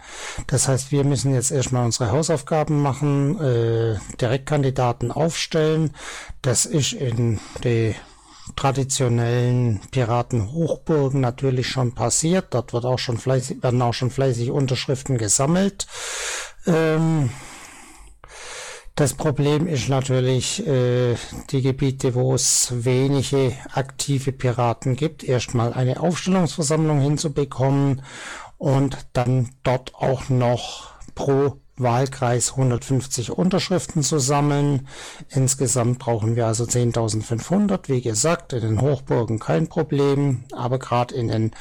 Das 0.47 0.69
heißt, 0.69 0.91
wir 0.91 1.03
müssen 1.03 1.33
jetzt 1.33 1.51
erstmal 1.51 1.85
unsere 1.85 2.11
Hausaufgaben 2.11 2.81
machen, 2.81 3.39
äh, 3.39 3.99
Direktkandidaten 4.21 5.11
aufstellen. 5.11 5.93
Das 6.41 6.65
ist 6.65 6.93
in 6.93 7.39
die 7.63 7.93
traditionellen 8.55 9.81
Piratenhochburgen 9.91 11.19
natürlich 11.19 11.67
schon 11.67 11.93
passiert. 11.93 12.53
Dort 12.53 12.73
wird 12.73 12.85
auch 12.85 12.99
schon 12.99 13.17
fleißig, 13.17 13.61
werden 13.61 13.81
auch 13.81 13.93
schon 13.93 14.11
fleißig 14.11 14.51
Unterschriften 14.51 15.17
gesammelt. 15.17 15.87
Ähm, 16.65 17.31
das 19.01 19.15
Problem 19.15 19.65
ist 19.65 19.89
natürlich 19.89 20.67
äh, 20.67 21.15
die 21.49 21.63
Gebiete, 21.63 22.13
wo 22.13 22.35
es 22.35 22.71
wenige 22.71 23.53
aktive 23.73 24.31
Piraten 24.31 24.95
gibt, 24.95 25.23
erstmal 25.23 25.73
eine 25.73 25.99
Aufstellungsversammlung 25.99 26.99
hinzubekommen 26.99 28.03
und 28.59 29.07
dann 29.13 29.49
dort 29.63 29.95
auch 29.95 30.29
noch 30.29 30.91
pro 31.15 31.57
Wahlkreis 31.77 32.51
150 32.51 33.31
Unterschriften 33.31 34.03
zu 34.03 34.19
sammeln. 34.19 34.87
Insgesamt 35.29 35.97
brauchen 35.97 36.35
wir 36.35 36.45
also 36.45 36.65
10.500. 36.65 37.89
Wie 37.89 38.01
gesagt, 38.01 38.53
in 38.53 38.61
den 38.61 38.81
Hochburgen 38.81 39.39
kein 39.39 39.67
Problem, 39.67 40.43
aber 40.51 40.77
gerade 40.77 41.15
in 41.15 41.27
den 41.29 41.51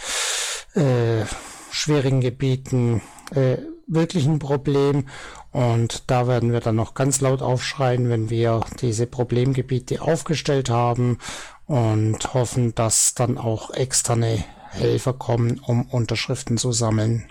äh, 0.74 1.24
schwierigen 1.70 2.20
Gebieten 2.20 3.00
äh, 3.34 3.56
wirklich 3.90 4.26
ein 4.26 4.38
Problem. 4.38 5.06
Und 5.52 6.10
da 6.10 6.26
werden 6.26 6.52
wir 6.52 6.60
dann 6.60 6.76
noch 6.76 6.94
ganz 6.94 7.20
laut 7.20 7.42
aufschreien, 7.42 8.08
wenn 8.08 8.30
wir 8.30 8.60
diese 8.80 9.06
Problemgebiete 9.06 10.00
aufgestellt 10.00 10.70
haben 10.70 11.18
und 11.66 12.34
hoffen, 12.34 12.74
dass 12.74 13.14
dann 13.14 13.36
auch 13.36 13.70
externe 13.70 14.44
Helfer 14.70 15.12
kommen, 15.12 15.60
um 15.66 15.88
Unterschriften 15.88 16.56
zu 16.56 16.72
sammeln. 16.72 17.30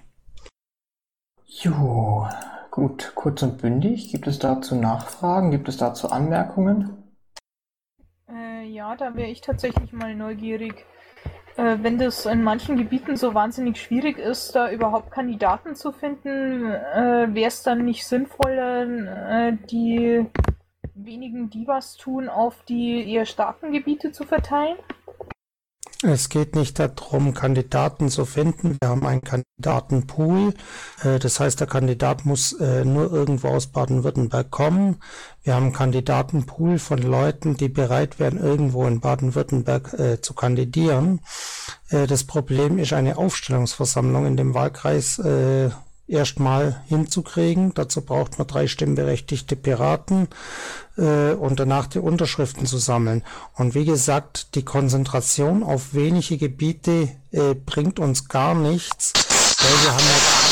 Jo, 1.45 2.27
gut, 2.71 3.13
kurz 3.15 3.41
und 3.41 3.57
bündig. 3.57 4.11
Gibt 4.11 4.27
es 4.27 4.39
dazu 4.39 4.75
Nachfragen? 4.75 5.51
Gibt 5.51 5.67
es 5.69 5.77
dazu 5.77 6.09
Anmerkungen? 6.09 7.03
Äh, 8.29 8.65
ja, 8.67 8.95
da 8.95 9.15
wäre 9.15 9.29
ich 9.29 9.41
tatsächlich 9.41 9.91
mal 9.91 10.15
neugierig. 10.15 10.85
Äh, 11.57 11.77
wenn 11.81 11.97
das 11.97 12.25
in 12.25 12.43
manchen 12.43 12.77
Gebieten 12.77 13.15
so 13.15 13.33
wahnsinnig 13.33 13.81
schwierig 13.81 14.17
ist, 14.17 14.55
da 14.55 14.71
überhaupt 14.71 15.11
Kandidaten 15.11 15.75
zu 15.75 15.91
finden, 15.91 16.71
äh, 16.71 17.27
wäre 17.33 17.47
es 17.47 17.63
dann 17.63 17.85
nicht 17.85 18.05
sinnvoller, 18.05 18.83
äh, 19.49 19.57
die 19.69 20.25
wenigen, 20.93 21.49
die 21.49 21.67
was 21.67 21.95
tun, 21.95 22.29
auf 22.29 22.63
die 22.63 23.11
eher 23.11 23.25
starken 23.25 23.71
Gebiete 23.71 24.11
zu 24.11 24.25
verteilen? 24.25 24.77
Es 26.01 26.29
geht 26.29 26.55
nicht 26.55 26.79
darum, 26.79 27.33
Kandidaten 27.33 28.07
zu 28.07 28.23
finden. 28.23 28.77
Wir 28.79 28.87
haben 28.87 29.05
einen 29.05 29.21
Kandidatenpool. 29.21 30.53
Äh, 31.03 31.19
das 31.19 31.41
heißt, 31.41 31.59
der 31.59 31.67
Kandidat 31.67 32.25
muss 32.25 32.53
äh, 32.53 32.85
nur 32.85 33.11
irgendwo 33.11 33.49
aus 33.49 33.67
Baden-Württemberg 33.67 34.49
kommen. 34.49 35.01
Wir 35.43 35.55
haben 35.55 35.63
einen 35.63 35.73
Kandidatenpool 35.73 36.79
von 36.79 36.99
Leuten, 36.99 37.57
die 37.57 37.67
bereit 37.67 38.17
wären, 38.17 38.37
irgendwo 38.37 38.87
in 38.87 39.01
Baden-Württemberg 39.01 39.93
äh, 39.93 40.21
zu 40.21 40.33
kandidieren. 40.33 41.19
Das 41.91 42.23
Problem 42.23 42.77
ist 42.77 42.93
eine 42.93 43.17
Aufstellungsversammlung 43.17 44.27
in 44.27 44.37
dem 44.37 44.53
Wahlkreis 44.53 45.19
erstmal 46.09 46.81
hinzukriegen. 46.87 47.73
Dazu 47.73 48.01
braucht 48.01 48.37
man 48.37 48.47
drei 48.47 48.67
stimmberechtigte 48.67 49.55
Piraten 49.55 50.27
äh, 50.97 51.31
und 51.33 51.59
danach 51.59 51.87
die 51.87 51.99
Unterschriften 51.99 52.65
zu 52.65 52.77
sammeln. 52.77 53.23
Und 53.55 53.75
wie 53.75 53.85
gesagt, 53.85 54.55
die 54.55 54.63
Konzentration 54.63 55.63
auf 55.63 55.93
wenige 55.93 56.37
Gebiete 56.37 57.09
äh, 57.31 57.53
bringt 57.53 57.99
uns 57.99 58.27
gar 58.27 58.55
nichts, 58.55 59.13
weil 59.59 59.83
wir 59.83 59.91
haben 59.91 60.03
ja 60.03 60.49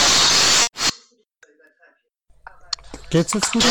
Geht's 3.09 3.33
jetzt 3.33 3.53
wieder? 3.55 3.65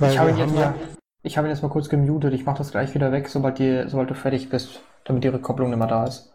Weil 0.00 0.12
ich 0.12 0.18
habe 0.18 0.30
ihn 0.30 0.38
jetzt 0.38 0.54
ja, 0.54 0.74
ich 1.22 1.38
habe 1.38 1.46
ihn 1.46 1.50
jetzt 1.50 1.62
mal 1.62 1.68
kurz 1.68 1.88
gemutet. 1.88 2.34
Ich 2.34 2.44
mache 2.44 2.58
das 2.58 2.72
gleich 2.72 2.94
wieder 2.94 3.12
weg, 3.12 3.28
sobald, 3.28 3.58
die, 3.58 3.84
sobald 3.86 4.10
du 4.10 4.14
fertig 4.14 4.48
bist, 4.48 4.80
damit 5.04 5.22
die 5.22 5.28
Rückkopplung 5.28 5.70
nicht 5.70 5.78
mehr 5.78 5.86
da 5.86 6.06
ist. 6.06 6.32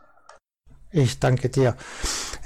Ich 0.91 1.19
danke 1.19 1.49
dir. 1.49 1.75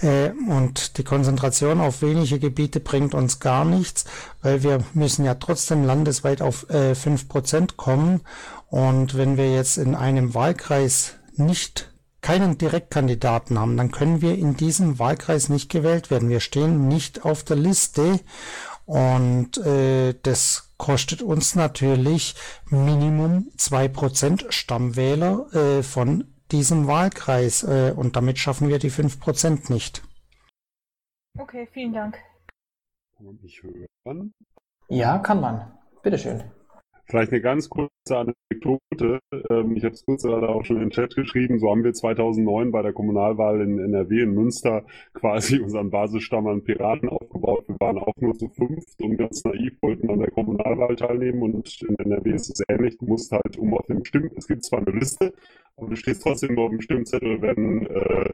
Äh, 0.03 0.31
und 0.49 0.97
die 0.97 1.03
Konzentration 1.03 1.81
auf 1.81 2.01
wenige 2.01 2.39
Gebiete 2.39 2.79
bringt 2.79 3.13
uns 3.13 3.39
gar 3.39 3.65
nichts, 3.65 4.05
weil 4.41 4.61
wir 4.63 4.83
müssen 4.93 5.25
ja 5.25 5.35
trotzdem 5.35 5.83
landesweit 5.85 6.41
auf 6.41 6.69
äh, 6.69 6.93
fünf 6.93 7.27
Prozent 7.29 7.77
kommen. 7.77 8.21
Und 8.67 9.17
wenn 9.17 9.37
wir 9.37 9.53
jetzt 9.53 9.77
in 9.77 9.95
einem 9.95 10.33
Wahlkreis 10.33 11.15
nicht 11.35 11.91
keinen 12.21 12.57
Direktkandidaten 12.57 13.59
haben, 13.59 13.77
dann 13.77 13.91
können 13.91 14.21
wir 14.21 14.37
in 14.37 14.55
diesem 14.55 14.99
Wahlkreis 14.99 15.49
nicht 15.49 15.69
gewählt 15.69 16.09
werden. 16.09 16.29
Wir 16.29 16.39
stehen 16.39 16.87
nicht 16.87 17.25
auf 17.25 17.43
der 17.43 17.57
Liste 17.57 18.19
und 18.85 19.57
äh, 19.57 20.15
das 20.23 20.73
kostet 20.77 21.21
uns 21.21 21.55
natürlich 21.55 22.35
Minimum 22.69 23.47
zwei 23.57 23.87
Prozent 23.87 24.45
Stammwähler 24.49 25.53
äh, 25.53 25.83
von 25.83 26.32
diesem 26.53 26.87
Wahlkreis 26.87 27.63
äh, 27.63 27.93
und 27.95 28.15
damit 28.15 28.37
schaffen 28.37 28.69
wir 28.69 28.79
die 28.79 28.91
5% 28.91 29.73
nicht. 29.73 30.03
Okay, 31.37 31.67
vielen 31.73 31.93
Dank. 31.93 32.19
Kann 33.17 33.25
man 33.25 33.39
mich 33.41 33.61
hören? 33.63 34.33
Ja, 34.87 35.17
kann 35.17 35.41
man. 35.41 35.77
Bitteschön. 36.03 36.43
Vielleicht 37.05 37.31
eine 37.31 37.41
ganz 37.41 37.69
kurze 37.69 37.91
Anekdote. 38.09 39.19
Ähm, 39.49 39.75
ich 39.75 39.83
habe 39.83 39.93
es 39.93 40.05
kurz 40.05 40.23
gerade 40.23 40.47
auch 40.47 40.63
schon 40.63 40.77
in 40.77 40.83
den 40.83 40.89
Chat 40.91 41.15
geschrieben. 41.15 41.59
So 41.59 41.69
haben 41.69 41.83
wir 41.83 41.93
2009 41.93 42.71
bei 42.71 42.81
der 42.81 42.93
Kommunalwahl 42.93 43.61
in 43.61 43.77
NRW 43.77 44.21
in 44.21 44.33
Münster 44.33 44.85
quasi 45.13 45.59
unseren 45.59 45.89
Basisstamm 45.89 46.47
an 46.47 46.63
Piraten 46.63 47.09
aufgebaut. 47.09 47.65
Wir 47.67 47.75
waren 47.79 47.97
auch 47.97 48.15
nur 48.17 48.35
zu 48.35 48.47
fünft 48.49 49.01
und 49.01 49.17
ganz 49.17 49.43
naiv 49.43 49.73
wollten 49.81 50.09
an 50.09 50.19
der 50.19 50.31
Kommunalwahl 50.31 50.95
teilnehmen. 50.95 51.41
Und 51.41 51.81
in 51.81 51.95
NRW 51.97 52.31
ist 52.31 52.49
es 52.49 52.63
ähnlich. 52.69 52.97
Du 52.97 53.05
musst 53.05 53.31
halt 53.31 53.57
um 53.57 53.73
auf 53.73 53.85
dem 53.87 54.05
Stimmen, 54.05 54.31
es 54.37 54.47
gibt 54.47 54.63
zwar 54.63 54.79
eine 54.79 54.97
Liste, 54.97 55.33
aber 55.77 55.89
du 55.89 55.95
stehst 55.95 56.21
trotzdem 56.21 56.55
nur 56.55 56.65
auf 56.65 56.71
dem 56.71 56.81
Stimmzettel, 56.81 57.41
wenn 57.41 57.87
äh, 57.87 58.29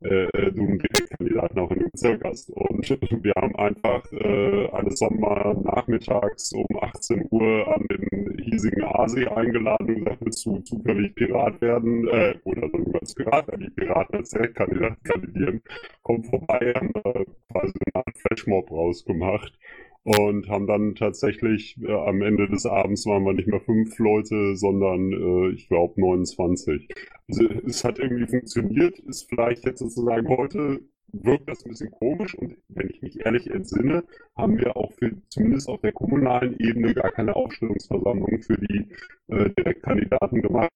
äh, 0.00 0.52
du 0.52 0.62
einen 0.62 0.78
Direktkandidaten 0.78 1.58
auch 1.58 1.70
in 1.70 1.78
dem 1.80 1.90
Bezirk 1.90 2.24
hast. 2.24 2.50
Und 2.50 2.88
wir 2.88 3.32
haben 3.36 3.56
einfach 3.56 4.04
äh, 4.12 4.68
eines 4.70 4.98
Sommernachmittags 4.98 6.52
um 6.52 6.66
18 6.80 7.26
Uhr 7.30 7.74
an 7.74 7.86
den 7.88 8.36
hiesigen 8.38 8.84
Aasee 8.84 9.26
eingeladen 9.26 9.88
und 9.88 10.04
gesagt, 10.04 10.20
willst 10.20 10.46
du 10.46 10.58
zufällig 10.60 11.14
Pirat 11.14 11.60
werden? 11.60 12.06
Äh, 12.08 12.34
oder 12.44 12.68
dann 12.68 12.92
als 13.00 13.14
Pirat, 13.14 13.48
wenn 13.48 13.60
die 13.60 13.70
Piraten 13.70 14.16
als 14.16 14.30
Direktkandidat 14.30 15.02
kandidieren, 15.04 15.62
komm 16.02 16.22
vorbei, 16.24 16.72
haben 16.76 16.92
äh, 16.94 17.24
quasi 17.50 17.72
eine 17.86 17.94
Art 17.94 18.18
Flashmob 18.18 18.70
rausgemacht 18.70 19.58
und 20.04 20.48
haben 20.48 20.66
dann 20.66 20.94
tatsächlich 20.94 21.80
äh, 21.82 21.90
am 21.90 22.20
Ende 22.20 22.48
des 22.48 22.66
Abends 22.66 23.06
waren 23.06 23.24
wir 23.24 23.32
nicht 23.32 23.48
mehr 23.48 23.60
fünf 23.60 23.98
Leute, 23.98 24.54
sondern 24.54 25.12
äh, 25.12 25.54
ich 25.54 25.66
glaube 25.68 26.00
29. 26.00 26.88
Also 27.28 27.44
es 27.66 27.84
hat 27.84 27.98
irgendwie 27.98 28.26
funktioniert, 28.26 28.98
ist 29.00 29.28
vielleicht 29.28 29.64
jetzt 29.64 29.78
sozusagen 29.78 30.28
heute 30.28 30.80
wirkt 31.22 31.48
das 31.48 31.64
ein 31.64 31.70
bisschen 31.70 31.90
komisch 31.92 32.34
und 32.34 32.56
wenn 32.68 32.90
ich 32.90 33.00
mich 33.00 33.24
ehrlich 33.24 33.48
entsinne, 33.48 34.04
haben 34.36 34.58
wir 34.58 34.76
auch 34.76 34.92
für 34.92 35.12
zumindest 35.28 35.68
auf 35.68 35.80
der 35.80 35.92
kommunalen 35.92 36.58
Ebene 36.58 36.92
gar 36.92 37.12
keine 37.12 37.36
Aufstellungsversammlung 37.36 38.42
für 38.42 38.58
die 38.58 38.88
äh, 39.28 39.50
Direktkandidaten 39.50 40.42
gemacht. 40.42 40.70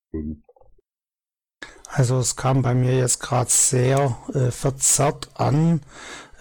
Also 1.90 2.18
es 2.18 2.36
kam 2.36 2.62
bei 2.62 2.74
mir 2.74 2.96
jetzt 2.96 3.20
gerade 3.20 3.50
sehr 3.50 4.16
äh, 4.34 4.50
verzerrt 4.50 5.30
an, 5.34 5.80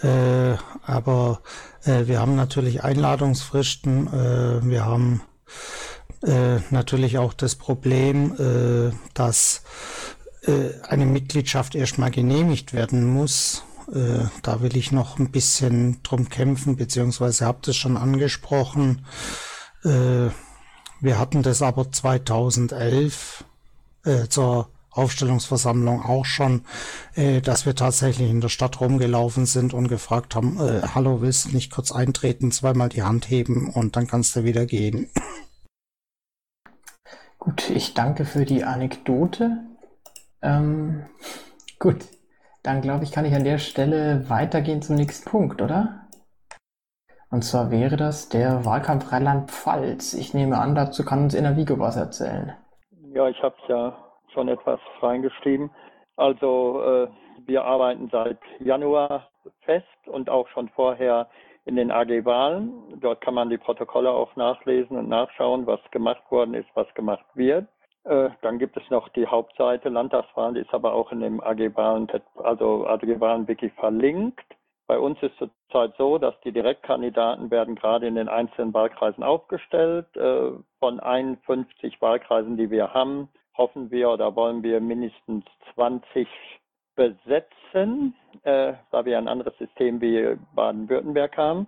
äh, 0.01 0.55
aber 0.83 1.41
äh, 1.83 2.07
wir 2.07 2.19
haben 2.19 2.35
natürlich 2.35 2.83
Einladungsfristen, 2.83 4.07
äh, 4.07 4.65
wir 4.65 4.85
haben 4.85 5.21
äh, 6.23 6.59
natürlich 6.69 7.17
auch 7.17 7.33
das 7.33 7.55
Problem, 7.55 8.33
äh, 8.39 8.95
dass 9.13 9.63
eine 10.87 11.05
Mitgliedschaft 11.05 11.75
erstmal 11.75 12.09
genehmigt 12.09 12.71
werden 12.71 13.05
muss. 13.05 13.63
da 13.91 14.61
will 14.61 14.77
ich 14.77 14.93
noch 14.93 15.19
ein 15.19 15.29
bisschen 15.29 16.01
drum 16.03 16.29
kämpfen, 16.29 16.77
beziehungsweise 16.77 17.45
habt 17.45 17.67
es 17.67 17.75
schon 17.75 17.97
angesprochen. 17.97 19.05
wir 19.83 20.31
hatten 21.01 21.43
das 21.43 21.61
aber 21.61 21.91
2011 21.91 23.43
zur 24.29 24.69
Aufstellungsversammlung 24.97 26.01
auch 26.01 26.25
schon, 26.25 26.63
äh, 27.15 27.41
dass 27.41 27.65
wir 27.65 27.75
tatsächlich 27.75 28.29
in 28.29 28.41
der 28.41 28.49
Stadt 28.49 28.81
rumgelaufen 28.81 29.45
sind 29.45 29.73
und 29.73 29.87
gefragt 29.87 30.35
haben, 30.35 30.59
äh, 30.59 30.81
hallo, 30.95 31.21
willst 31.21 31.45
du 31.45 31.49
nicht 31.55 31.71
kurz 31.71 31.91
eintreten, 31.91 32.51
zweimal 32.51 32.89
die 32.89 33.03
Hand 33.03 33.29
heben 33.29 33.69
und 33.69 33.95
dann 33.95 34.07
kannst 34.07 34.35
du 34.35 34.43
wieder 34.43 34.65
gehen. 34.65 35.09
Gut, 37.39 37.69
ich 37.69 37.93
danke 37.93 38.25
für 38.25 38.45
die 38.45 38.63
Anekdote. 38.63 39.63
Ähm, 40.41 41.05
gut, 41.79 42.05
dann 42.63 42.81
glaube 42.81 43.05
ich, 43.05 43.11
kann 43.11 43.25
ich 43.25 43.33
an 43.33 43.45
der 43.45 43.57
Stelle 43.57 44.29
weitergehen 44.29 44.81
zum 44.81 44.97
nächsten 44.97 45.29
Punkt, 45.29 45.61
oder? 45.61 46.07
Und 47.29 47.43
zwar 47.43 47.71
wäre 47.71 47.97
das 47.97 48.29
der 48.29 48.65
Wahlkampf 48.65 49.11
Rheinland-Pfalz. 49.11 50.13
Ich 50.13 50.33
nehme 50.33 50.57
an, 50.57 50.75
dazu 50.75 51.03
kann 51.03 51.23
uns 51.23 51.33
Enervigo 51.33 51.77
was 51.79 51.95
erzählen. 51.95 52.53
Ja, 53.13 53.27
ich 53.27 53.41
habe 53.41 53.55
es 53.63 53.69
ja 53.69 54.06
schon 54.37 54.49
etwas 54.49 54.79
reingeschrieben. 55.01 55.71
Also 56.15 56.83
äh, 56.83 57.07
wir 57.47 57.65
arbeiten 57.65 58.07
seit 58.11 58.37
Januar 58.59 59.29
fest 59.61 59.87
und 60.05 60.29
auch 60.29 60.47
schon 60.49 60.69
vorher 60.69 61.27
in 61.65 61.75
den 61.75 61.89
AG-Wahlen. 61.89 62.71
Dort 63.01 63.21
kann 63.21 63.33
man 63.33 63.49
die 63.49 63.57
Protokolle 63.57 64.11
auch 64.11 64.35
nachlesen 64.35 64.95
und 64.95 65.09
nachschauen, 65.09 65.65
was 65.65 65.79
gemacht 65.89 66.21
worden 66.29 66.53
ist, 66.53 66.69
was 66.75 66.91
gemacht 66.93 67.25
wird. 67.33 67.67
Äh, 68.03 68.29
dann 68.41 68.59
gibt 68.59 68.77
es 68.77 68.87
noch 68.91 69.09
die 69.09 69.25
Hauptseite 69.25 69.89
Landtagswahlen, 69.89 70.53
die 70.53 70.61
ist 70.61 70.73
aber 70.73 70.93
auch 70.93 71.11
in 71.11 71.21
dem 71.21 71.41
AG 71.41 71.75
Wahlen, 71.75 72.07
also 72.35 72.85
AG 72.87 73.19
Wahlen 73.19 73.47
Wiki 73.47 73.71
verlinkt. 73.71 74.45
Bei 74.85 74.99
uns 74.99 75.21
ist 75.23 75.35
zurzeit 75.37 75.95
so, 75.97 76.19
dass 76.19 76.39
die 76.41 76.51
Direktkandidaten 76.51 77.49
werden 77.49 77.75
gerade 77.75 78.07
in 78.07 78.15
den 78.15 78.29
einzelnen 78.29 78.73
Wahlkreisen 78.73 79.23
aufgestellt. 79.23 80.15
Äh, 80.15 80.51
von 80.79 80.99
51 80.99 81.99
Wahlkreisen, 82.01 82.55
die 82.55 82.69
wir 82.69 82.93
haben, 82.93 83.29
hoffen 83.57 83.91
wir 83.91 84.09
oder 84.09 84.35
wollen 84.35 84.63
wir 84.63 84.79
mindestens 84.79 85.45
20 85.73 86.27
besetzen, 86.95 88.15
äh, 88.43 88.73
da 88.91 89.05
wir 89.05 89.17
ein 89.17 89.27
anderes 89.27 89.57
System 89.57 90.01
wie 90.01 90.37
Baden-Württemberg 90.55 91.37
haben. 91.37 91.67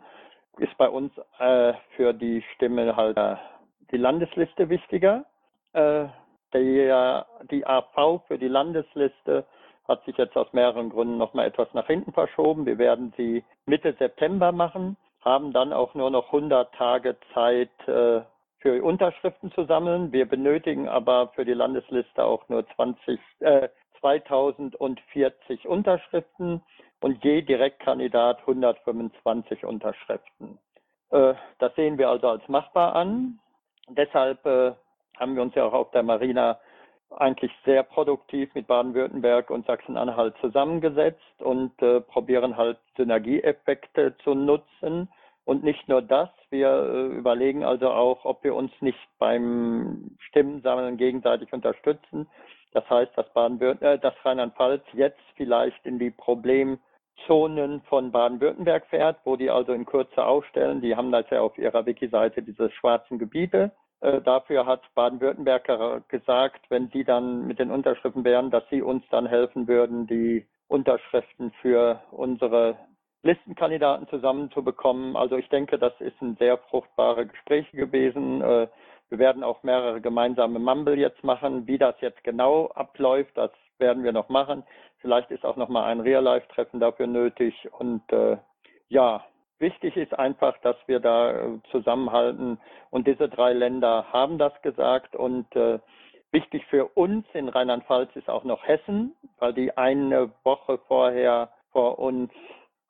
Ist 0.58 0.78
bei 0.78 0.90
uns 0.90 1.12
äh, 1.40 1.74
für 1.96 2.14
die 2.14 2.44
Stimme 2.56 2.96
halt 2.96 3.18
äh, 3.18 3.36
die 3.92 3.98
Landesliste 3.98 4.70
wichtiger. 4.70 5.26
Äh, 5.74 6.06
der, 6.54 7.28
die 7.52 7.66
AV 7.66 8.22
für 8.28 8.38
die 8.38 8.48
Landesliste 8.48 9.46
hat 9.88 10.04
sich 10.06 10.18
jetzt 10.18 10.36
aus 10.36 10.52
mehreren 10.54 10.90
Gründen 10.90 11.18
nochmal 11.18 11.48
etwas 11.48 11.68
nach 11.74 11.88
hinten 11.88 12.12
verschoben. 12.12 12.66
Wir 12.66 12.78
werden 12.78 13.14
sie 13.18 13.44
Mitte 13.66 13.96
September 13.98 14.52
machen, 14.52 14.98
haben 15.22 15.54
dann 15.54 15.74
auch 15.74 15.94
nur 15.96 16.10
noch 16.10 16.28
100 16.28 16.74
Tage 16.74 17.18
Zeit 17.34 17.70
äh, 17.88 18.22
für 18.60 18.84
Unterschriften 18.84 19.52
zu 19.52 19.66
sammeln. 19.66 20.12
Wir 20.12 20.28
benötigen 20.28 20.88
aber 20.88 21.30
für 21.30 21.46
die 21.46 21.54
Landesliste 21.54 22.24
auch 22.24 22.48
nur 22.50 22.68
20, 22.76 23.20
äh, 23.40 23.70
2040 24.00 25.68
Unterschriften 25.68 26.62
und 27.02 27.24
je 27.24 27.42
Direktkandidat 27.42 28.40
125 28.42 29.66
Unterschriften. 29.66 30.60
Äh, 31.12 31.34
das 31.60 31.76
sehen 31.76 31.98
wir 31.98 32.10
also 32.10 32.28
als 32.30 32.48
machbar 32.48 32.96
an. 32.96 33.40
Deshalb 33.90 34.46
äh, 34.46 34.74
haben 35.18 35.36
wir 35.36 35.42
uns 35.42 35.56
ja 35.56 35.66
auch 35.66 35.74
auf 35.74 35.92
der 35.92 36.04
Marina 36.04 36.60
eigentlich 37.18 37.52
sehr 37.66 37.84
produktiv 37.84 38.54
mit 38.54 38.68
Baden-Württemberg 38.68 39.50
und 39.50 39.66
Sachsen-Anhalt 39.66 40.36
zusammengesetzt 40.42 41.42
und 41.42 41.72
äh, 41.82 42.02
probieren 42.02 42.56
halt 42.56 42.78
Synergieeffekte 42.98 44.16
zu 44.24 44.36
nutzen. 44.36 45.10
Und 45.46 45.64
nicht 45.64 45.88
nur 45.88 46.02
das, 46.02 46.30
wir 46.50 46.70
äh, 46.70 47.18
überlegen 47.18 47.64
also 47.64 47.90
auch, 47.90 48.26
ob 48.26 48.44
wir 48.44 48.56
uns 48.56 48.72
nicht 48.82 49.00
beim 49.18 50.16
Stimmensammeln 50.20 50.98
gegenseitig 50.98 51.52
unterstützen. 51.54 52.28
Das 52.74 52.88
heißt, 52.90 53.12
dass, 53.16 53.26
äh, 53.36 53.98
dass 53.98 54.14
Rheinland-Pfalz 54.24 54.84
jetzt 54.94 55.22
vielleicht 55.36 55.86
in 55.86 55.98
die 55.98 56.12
Problemzonen 56.12 57.82
von 57.90 58.12
Baden-Württemberg 58.12 58.86
fährt, 58.88 59.18
wo 59.24 59.36
die 59.36 59.50
also 59.50 59.74
in 59.74 59.86
Kürze 59.86 60.24
aufstellen. 60.24 60.82
Die 60.82 60.96
haben 60.96 61.12
das 61.12 61.26
ja 61.32 61.42
auf 61.42 61.58
ihrer 61.58 61.86
Wiki-Seite 61.86 62.44
diese 62.44 62.70
schwarzen 62.72 63.18
Gebiete. 63.18 63.72
Äh, 64.02 64.22
dafür 64.22 64.66
hat 64.66 64.84
Baden-Württemberg 64.94 66.08
gesagt, 66.10 66.62
wenn 66.70 66.90
sie 66.90 67.04
dann 67.04 67.48
mit 67.48 67.60
den 67.60 67.72
Unterschriften 67.72 68.24
wären, 68.24 68.52
dass 68.52 68.64
sie 68.70 68.82
uns 68.82 69.04
dann 69.10 69.26
helfen 69.26 69.68
würden, 69.68 70.08
die 70.08 70.46
Unterschriften 70.68 71.52
für 71.62 72.02
unsere 72.12 72.78
Listenkandidaten 73.24 74.08
zusammenzubekommen. 74.08 75.16
Also 75.16 75.38
ich 75.38 75.50
denke, 75.50 75.78
das 75.78 75.94
ist 76.00 76.22
ein 76.22 76.38
sehr 76.38 76.58
fruchtbare 76.58 77.26
Gespräch 77.26 77.70
gewesen. 77.72 78.42
Äh, 78.42 78.68
wir 79.10 79.20
werden 79.20 79.44
auch 79.44 79.64
mehrere 79.64 80.02
gemeinsame 80.02 80.60
Mumble 80.60 80.96
jetzt 80.96 81.24
machen. 81.24 81.68
Wie 81.68 81.78
das 81.78 81.96
jetzt 82.02 82.24
genau 82.24 82.68
abläuft, 82.68 83.36
das 83.36 83.52
werden 83.78 84.04
wir 84.04 84.12
noch 84.12 84.30
machen. 84.30 84.64
Vielleicht 85.00 85.32
ist 85.32 85.46
auch 85.46 85.56
noch 85.56 85.70
mal 85.70 85.86
ein 85.86 86.00
Real-Life-Treffen 86.00 86.80
dafür 86.80 87.08
nötig. 87.08 87.68
Und 87.78 88.04
äh, 88.12 88.38
ja, 88.90 89.26
Wichtig 89.60 89.98
ist 89.98 90.18
einfach, 90.18 90.58
dass 90.60 90.78
wir 90.88 91.02
da 91.02 91.32
äh, 91.32 91.60
zusammenhalten. 91.72 92.60
Und 92.92 93.08
diese 93.08 93.28
drei 93.28 93.52
Länder 93.52 94.06
haben 94.12 94.38
das 94.38 94.54
gesagt. 94.62 95.18
Und 95.18 95.54
äh, 95.56 95.80
wichtig 96.32 96.66
für 96.68 96.86
uns 96.86 97.26
in 97.34 97.50
Rheinland-Pfalz 97.50 98.10
ist 98.16 98.30
auch 98.30 98.46
noch 98.46 98.66
Hessen, 98.66 99.14
weil 99.38 99.54
die 99.54 99.78
eine 99.78 100.32
Woche 100.44 100.80
vorher 100.88 101.50
vor 101.74 102.00
uns 102.00 102.32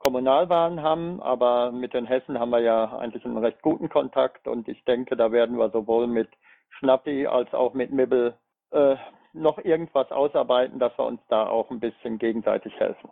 Kommunalwahlen 0.10 0.82
haben. 0.82 1.22
Aber 1.22 1.72
mit 1.72 1.94
den 1.94 2.08
Hessen 2.08 2.40
haben 2.40 2.50
wir 2.50 2.62
ja 2.62 2.98
eigentlich 2.98 3.24
einen 3.26 3.38
recht 3.38 3.62
guten 3.62 3.90
Kontakt. 3.90 4.48
Und 4.48 4.68
ich 4.68 4.84
denke, 4.86 5.16
da 5.16 5.32
werden 5.32 5.58
wir 5.58 5.70
sowohl 5.70 6.08
mit 6.08 6.30
Schnappi 6.80 7.28
als 7.28 7.54
auch 7.54 7.76
mit 7.76 7.92
Mibbel 7.92 8.34
äh, 8.72 8.96
noch 9.34 9.60
irgendwas 9.60 10.12
ausarbeiten, 10.12 10.80
dass 10.80 10.98
wir 10.98 11.06
uns 11.06 11.22
da 11.30 11.46
auch 11.46 11.70
ein 11.70 11.80
bisschen 11.80 12.18
gegenseitig 12.18 12.74
helfen. 12.80 13.12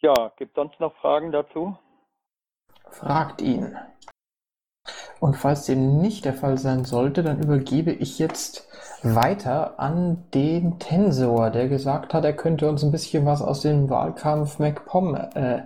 Ja, 0.00 0.32
gibt 0.36 0.56
sonst 0.56 0.80
noch 0.80 0.94
Fragen 0.96 1.30
dazu? 1.30 1.76
Fragt 2.90 3.40
ihn. 3.40 3.76
Und 5.20 5.36
falls 5.36 5.66
dem 5.66 6.00
nicht 6.00 6.24
der 6.24 6.34
Fall 6.34 6.58
sein 6.58 6.84
sollte, 6.84 7.22
dann 7.22 7.40
übergebe 7.40 7.92
ich 7.92 8.18
jetzt 8.18 8.68
weiter 9.04 9.78
an 9.78 10.24
den 10.34 10.80
Tensor, 10.80 11.50
der 11.50 11.68
gesagt 11.68 12.12
hat, 12.12 12.24
er 12.24 12.32
könnte 12.32 12.68
uns 12.68 12.82
ein 12.82 12.90
bisschen 12.90 13.24
was 13.24 13.40
aus 13.40 13.60
dem 13.60 13.88
Wahlkampf 13.88 14.58
MacPom, 14.58 15.14
äh, 15.14 15.62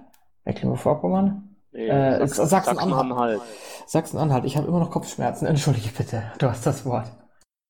Mecklenburg-Vorpommern? 0.46 1.56
Nee, 1.72 1.88
äh, 1.88 2.26
Sachsen-Anhalt. 2.26 3.42
Sachsen-Anhalt. 3.86 4.44
Ich 4.46 4.56
habe 4.56 4.66
immer 4.66 4.78
noch 4.78 4.90
Kopfschmerzen. 4.90 5.46
Entschuldige 5.46 5.90
bitte. 5.90 6.32
Du 6.38 6.46
hast 6.46 6.64
das 6.64 6.86
Wort. 6.86 7.08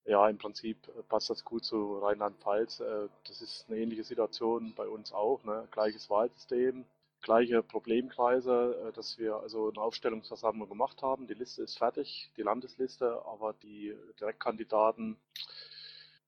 Ja, 0.04 0.28
im 0.28 0.38
Prinzip 0.38 0.78
passt 1.08 1.30
das 1.30 1.44
gut 1.44 1.64
zu 1.64 1.98
Rheinland-Pfalz. 1.98 2.80
Äh, 2.80 3.08
das 3.26 3.42
ist 3.42 3.66
eine 3.68 3.78
ähnliche 3.78 4.04
Situation 4.04 4.72
bei 4.76 4.86
uns 4.86 5.12
auch. 5.12 5.42
Ne? 5.42 5.66
Gleiches 5.72 6.08
Wahlsystem, 6.08 6.84
gleiche 7.22 7.62
Problemkreise, 7.62 8.76
äh, 8.88 8.92
dass 8.92 9.18
wir 9.18 9.36
also 9.36 9.70
eine 9.70 9.80
Aufstellungsversammlung 9.80 10.68
gemacht 10.68 11.02
haben. 11.02 11.26
Die 11.26 11.34
Liste 11.34 11.62
ist 11.62 11.78
fertig, 11.78 12.30
die 12.36 12.42
Landesliste, 12.42 13.20
aber 13.26 13.54
die 13.62 13.96
Direktkandidaten, 14.20 15.16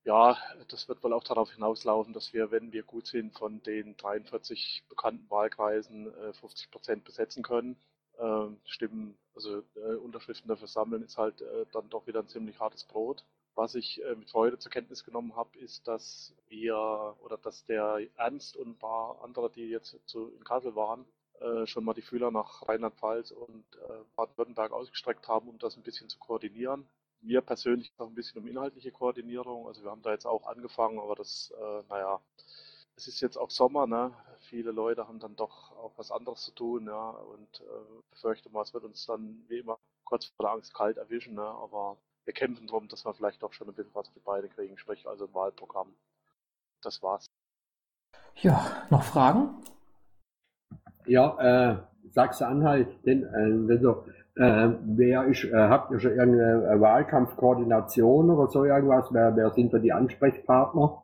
ja, 0.05 0.39
das 0.69 0.89
wird 0.89 1.03
wohl 1.03 1.13
auch 1.13 1.25
darauf 1.25 1.51
hinauslaufen, 1.53 2.13
dass 2.13 2.33
wir, 2.33 2.51
wenn 2.51 2.73
wir 2.73 2.83
gut 2.83 3.07
sind, 3.07 3.37
von 3.37 3.63
den 3.63 3.97
43 3.97 4.85
bekannten 4.89 5.29
Wahlkreisen 5.31 6.13
50 6.41 6.67
äh, 6.67 6.71
Prozent 6.71 7.05
besetzen 7.05 7.43
können. 7.43 7.77
Ähm, 8.19 8.59
Stimmen, 8.65 9.17
also 9.35 9.63
äh, 9.77 9.95
Unterschriften 9.95 10.49
dafür 10.49 10.69
sammeln, 10.69 11.03
ist 11.03 11.19
halt 11.19 11.43
dann 11.73 11.89
doch 11.91 12.07
wieder 12.07 12.21
ein 12.21 12.29
ziemlich 12.29 12.59
hartes 12.59 12.85
Brot. 12.85 13.25
Was 13.59 13.75
ich 13.75 14.01
äh, 14.05 14.15
mit 14.15 14.31
Freude 14.31 14.57
zur 14.61 14.71
Kenntnis 14.71 15.03
genommen 15.03 15.35
habe, 15.35 15.59
ist, 15.59 15.89
dass 15.89 16.33
wir 16.47 17.17
oder 17.21 17.37
dass 17.39 17.65
der 17.65 17.99
Ernst 18.17 18.57
und 18.57 18.69
ein 18.69 18.79
paar 18.79 19.21
andere, 19.25 19.51
die 19.51 19.69
jetzt 19.69 19.99
zu, 20.07 20.29
in 20.29 20.45
Kassel 20.45 20.77
waren, 20.77 21.05
äh, 21.41 21.67
schon 21.67 21.83
mal 21.83 21.93
die 21.93 22.03
Fühler 22.03 22.31
nach 22.31 22.69
Rheinland-Pfalz 22.69 23.33
und 23.33 23.65
äh, 23.75 24.05
Baden-Württemberg 24.15 24.71
ausgestreckt 24.71 25.27
haben, 25.27 25.49
um 25.49 25.59
das 25.59 25.77
ein 25.77 25.83
bisschen 25.83 26.09
zu 26.09 26.21
koordinieren. 26.21 26.89
Mir 27.21 27.41
persönlich 27.41 27.93
noch 27.99 28.07
ein 28.07 28.15
bisschen 28.15 28.41
um 28.43 28.49
inhaltliche 28.49 28.93
Koordinierung. 28.93 29.67
Also 29.67 29.83
wir 29.83 29.91
haben 29.91 30.03
da 30.03 30.13
jetzt 30.13 30.27
auch 30.27 30.47
angefangen, 30.47 30.99
aber 30.99 31.15
das, 31.15 31.53
äh, 31.59 31.83
naja, 31.89 32.21
es 32.97 33.07
ist 33.07 33.21
jetzt 33.21 33.37
auch 33.37 33.51
Sommer, 33.51 33.87
ne? 33.87 34.13
Viele 34.41 34.71
Leute 34.73 35.07
haben 35.07 35.19
dann 35.19 35.37
doch 35.37 35.73
auch 35.73 35.93
was 35.97 36.11
anderes 36.11 36.43
zu 36.43 36.53
tun, 36.53 36.87
ja, 36.87 37.11
und 37.11 37.61
äh, 37.61 38.03
befürchte 38.11 38.51
mal, 38.51 38.63
es 38.63 38.75
wird 38.75 38.85
uns 38.85 39.07
dann 39.07 39.45
wie 39.49 39.59
immer 39.59 39.79
kurz 40.05 40.27
vor 40.27 40.47
der 40.47 40.53
Angst 40.53 40.75
kalt 40.75 40.97
erwischen, 40.97 41.35
ne? 41.35 41.43
Aber 41.43 41.97
wir 42.25 42.35
kämpfen 42.35 42.67
darum, 42.67 42.89
dass 42.89 43.05
wir 43.05 43.15
vielleicht 43.15 43.43
auch 43.45 43.53
schon 43.53 43.69
ein 43.69 43.75
bisschen 43.75 43.95
was 43.95 44.09
auf 44.09 44.15
die 44.15 44.21
Beine 44.21 44.49
kriegen, 44.49 44.79
sprich 44.79 45.07
also 45.07 45.27
im 45.27 45.35
Wahlprogramm. 45.35 45.95
Das 46.83 47.03
war's. 47.03 47.27
Ja, 48.37 48.87
noch 48.91 49.03
Fragen? 49.03 49.63
Ja, 51.07 51.73
äh, 51.73 51.83
Sachsen-Anhalt, 52.12 52.88
denn 53.05 53.23
äh, 53.25 53.73
also, 53.73 54.05
äh, 54.37 54.71
wer 54.85 55.25
ist, 55.25 55.44
äh, 55.44 55.53
habt 55.53 55.90
ihr 55.90 56.01
schon 56.01 56.12
irgendeine 56.12 56.81
Wahlkampfkoordination 56.81 58.31
oder 58.31 58.51
so 58.51 58.64
irgendwas? 58.64 59.09
Wer, 59.11 59.35
wer 59.37 59.51
sind 59.51 59.73
da 59.73 59.79
die 59.79 59.92
Ansprechpartner? 59.92 61.03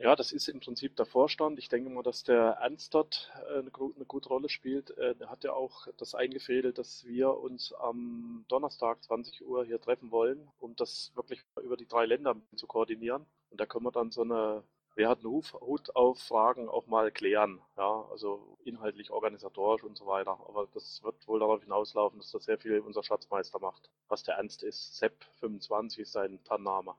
Ja, 0.00 0.14
das 0.14 0.30
ist 0.30 0.48
im 0.48 0.60
Prinzip 0.60 0.94
der 0.94 1.06
Vorstand. 1.06 1.58
Ich 1.58 1.68
denke 1.68 1.90
mal, 1.90 2.04
dass 2.04 2.22
der 2.22 2.58
Ernst 2.60 2.94
dort 2.94 3.32
äh, 3.48 3.58
eine, 3.58 3.70
eine 3.72 4.04
gute 4.06 4.28
Rolle 4.28 4.48
spielt. 4.48 4.90
Er 4.90 5.20
äh, 5.20 5.26
hat 5.26 5.42
ja 5.42 5.52
auch 5.52 5.88
das 5.96 6.14
eingefädelt, 6.14 6.78
dass 6.78 7.04
wir 7.04 7.36
uns 7.36 7.72
am 7.72 8.44
Donnerstag 8.48 9.02
20 9.02 9.44
Uhr 9.44 9.64
hier 9.64 9.80
treffen 9.80 10.12
wollen, 10.12 10.48
um 10.60 10.76
das 10.76 11.10
wirklich 11.16 11.42
über 11.62 11.76
die 11.76 11.88
drei 11.88 12.06
Länder 12.06 12.36
zu 12.54 12.68
koordinieren. 12.68 13.26
Und 13.50 13.60
da 13.60 13.66
können 13.66 13.86
wir 13.86 13.90
dann 13.90 14.12
so 14.12 14.22
eine 14.22 14.62
Wer 14.98 15.10
hat 15.10 15.24
einen 15.24 15.32
Hut 15.32 15.94
auf 15.94 16.18
Fragen 16.18 16.68
auch 16.68 16.88
mal 16.88 17.12
klären, 17.12 17.60
ja, 17.76 18.04
also 18.10 18.40
inhaltlich, 18.64 19.12
organisatorisch 19.12 19.84
und 19.84 19.96
so 19.96 20.08
weiter. 20.08 20.36
Aber 20.48 20.66
das 20.74 21.00
wird 21.04 21.14
wohl 21.28 21.38
darauf 21.38 21.62
hinauslaufen, 21.62 22.18
dass 22.18 22.32
das 22.32 22.46
sehr 22.46 22.58
viel 22.58 22.80
unser 22.80 23.04
Schatzmeister 23.04 23.60
macht. 23.60 23.88
Was 24.08 24.24
der 24.24 24.34
Ernst 24.34 24.64
ist. 24.64 24.98
Sepp 24.98 25.12
25 25.38 26.00
ist 26.00 26.10
sein 26.10 26.40
Tarnname. 26.42 26.94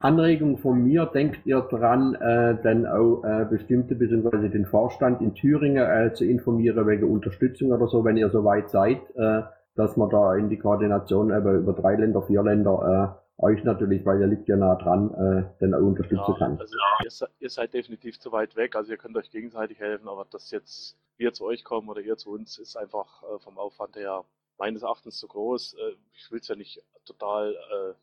Anregung 0.00 0.58
von 0.58 0.82
mir, 0.82 1.06
denkt 1.06 1.46
ihr 1.46 1.60
dran, 1.60 2.16
äh, 2.16 2.60
dann 2.64 2.84
auch 2.84 3.22
äh, 3.22 3.44
bestimmte 3.48 3.94
bzw. 3.94 4.48
den 4.48 4.66
Vorstand 4.66 5.20
in 5.20 5.36
Thüringen 5.36 5.86
äh, 5.88 6.12
zu 6.14 6.24
informieren 6.24 6.84
wegen 6.88 7.08
Unterstützung 7.08 7.70
oder 7.70 7.86
so, 7.86 8.04
wenn 8.04 8.16
ihr 8.16 8.30
soweit 8.30 8.70
seid, 8.70 8.98
äh, 9.14 9.42
dass 9.76 9.96
man 9.96 10.10
da 10.10 10.34
in 10.34 10.48
die 10.48 10.58
Koordination 10.58 11.30
äh, 11.30 11.38
über 11.38 11.74
drei 11.74 11.94
Länder, 11.94 12.22
vier 12.22 12.42
Länder 12.42 13.20
äh, 13.20 13.23
euch 13.38 13.64
natürlich, 13.64 14.04
weil 14.04 14.20
ihr 14.20 14.26
liegt 14.26 14.48
ja 14.48 14.56
nah 14.56 14.76
dran, 14.76 15.10
äh, 15.60 15.74
auch 15.74 15.78
unterstützen 15.78 16.24
ja, 16.28 16.38
kann. 16.38 16.58
Also 16.58 16.76
ihr, 17.02 17.28
ihr, 17.40 17.50
seid 17.50 17.74
definitiv 17.74 18.18
zu 18.18 18.32
weit 18.32 18.56
weg, 18.56 18.76
also 18.76 18.92
ihr 18.92 18.98
könnt 18.98 19.16
euch 19.16 19.30
gegenseitig 19.30 19.78
helfen, 19.80 20.08
aber 20.08 20.26
dass 20.30 20.50
jetzt 20.50 20.96
wir 21.16 21.32
zu 21.32 21.44
euch 21.44 21.64
kommen 21.64 21.88
oder 21.88 22.00
ihr 22.00 22.16
zu 22.16 22.30
uns, 22.30 22.58
ist 22.58 22.76
einfach 22.76 23.22
äh, 23.22 23.38
vom 23.40 23.58
Aufwand 23.58 23.96
her 23.96 24.24
meines 24.58 24.82
Erachtens 24.82 25.18
zu 25.18 25.28
groß. 25.28 25.74
Äh, 25.74 25.96
ich 26.12 26.30
will 26.30 26.40
es 26.40 26.48
ja 26.48 26.56
nicht 26.56 26.82
total 27.04 27.54
äh, 27.54 27.94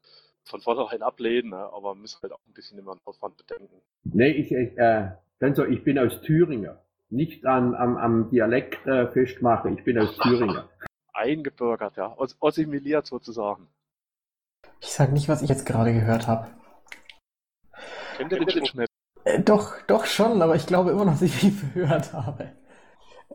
von 0.43 0.61
vornherein 0.61 1.01
ablehnen, 1.01 1.51
ne? 1.51 1.57
aber 1.57 1.95
muss 1.95 2.19
halt 2.21 2.33
auch 2.33 2.39
ein 2.47 2.53
bisschen 2.53 2.77
immer 2.77 2.95
den 2.95 3.01
Aufwand 3.05 3.37
bedenken. 3.37 3.81
Nee, 4.03 4.31
ich, 4.31 4.51
ich, 4.51 4.77
äh, 4.77 5.11
so, 5.53 5.65
ich 5.65 5.83
bin 5.83 5.97
aus 5.97 6.21
Thüringen. 6.21 6.75
Nicht 7.09 7.45
an, 7.45 7.75
am, 7.75 7.97
am 7.97 8.29
Dialekt 8.29 8.85
äh, 8.87 9.07
festmachen, 9.07 9.77
ich 9.77 9.83
bin 9.83 9.97
aus 9.99 10.17
Thüringen. 10.23 10.63
Eingebürgert, 11.13 11.97
ja. 11.97 12.15
Assimiliert 12.39 13.05
sozusagen. 13.05 13.67
Ich 14.81 14.91
sag 14.91 15.11
nicht, 15.11 15.29
was 15.29 15.41
ich 15.41 15.49
jetzt 15.49 15.65
gerade 15.65 15.93
gehört 15.93 16.27
habe. 16.27 16.47
Kennt 18.17 18.31
ihr 18.31 18.39
den 18.39 18.49
Spruch 18.49 18.73
nicht? 18.73 18.89
Äh, 19.23 19.39
doch, 19.41 19.79
doch 19.87 20.05
schon, 20.05 20.41
aber 20.41 20.55
ich 20.55 20.65
glaube 20.65 20.91
immer 20.91 21.05
noch, 21.05 21.13
dass 21.13 21.21
ich 21.21 21.33
viel 21.35 21.53
gehört 21.73 22.13
habe. 22.13 22.51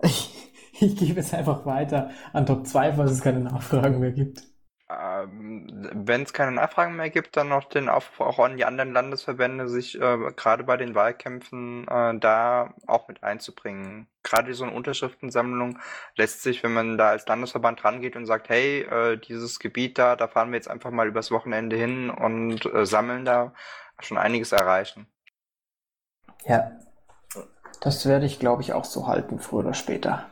Ich, 0.03 0.53
ich 0.81 0.97
gebe 0.97 1.21
es 1.21 1.33
einfach 1.33 1.65
weiter 1.65 2.11
an 2.33 2.47
Top 2.47 2.67
2, 2.67 2.95
falls 2.95 3.13
es 3.13 3.21
keine 3.23 3.41
Nachfragen 3.41 4.01
mehr 4.01 4.13
gibt. 4.13 4.43
Ähm, 4.89 5.67
Wenn 5.95 6.23
es 6.23 6.33
keine 6.33 6.53
Nachfragen 6.53 6.95
mehr 6.95 7.11
gibt, 7.11 7.37
dann 7.37 7.49
noch 7.49 7.65
den 7.65 7.89
Aufruf 7.89 8.21
auch 8.21 8.39
an 8.39 8.57
die 8.57 8.65
anderen 8.65 8.93
Landesverbände, 8.93 9.69
sich 9.69 10.01
äh, 10.01 10.19
gerade 10.37 10.63
bei 10.63 10.77
den 10.77 10.95
Wahlkämpfen 10.95 11.89
äh, 11.89 12.17
da 12.19 12.73
auch 12.87 13.09
mit 13.09 13.25
einzubringen. 13.25 14.07
Gerade 14.23 14.55
so 14.55 14.65
eine 14.65 14.75
Unterschriftensammlung 14.75 15.81
lässt 16.15 16.43
sich, 16.43 16.63
wenn 16.63 16.73
man 16.73 16.99
da 16.99 17.09
als 17.09 17.27
Landesverband 17.27 17.85
rangeht 17.85 18.15
und 18.15 18.27
sagt, 18.27 18.49
hey, 18.49 18.83
äh, 18.83 19.17
dieses 19.17 19.59
Gebiet 19.59 19.99
da, 19.99 20.15
da 20.15 20.29
fahren 20.29 20.51
wir 20.51 20.57
jetzt 20.57 20.71
einfach 20.71 20.93
mal 20.93 21.09
übers 21.09 21.33
Wochenende 21.33 21.75
hin 21.75 22.09
und 22.09 22.65
äh, 22.67 22.87
sammeln 22.87 23.25
da, 23.25 23.55
schon 23.99 24.19
einiges 24.19 24.53
erreichen. 24.53 25.09
Ja, 26.45 26.79
das 27.81 28.07
werde 28.07 28.27
ich, 28.27 28.39
glaube 28.39 28.63
ich, 28.63 28.73
auch 28.73 28.85
so 28.85 29.09
halten, 29.09 29.41
früher 29.41 29.61
oder 29.61 29.75
später. 29.75 30.29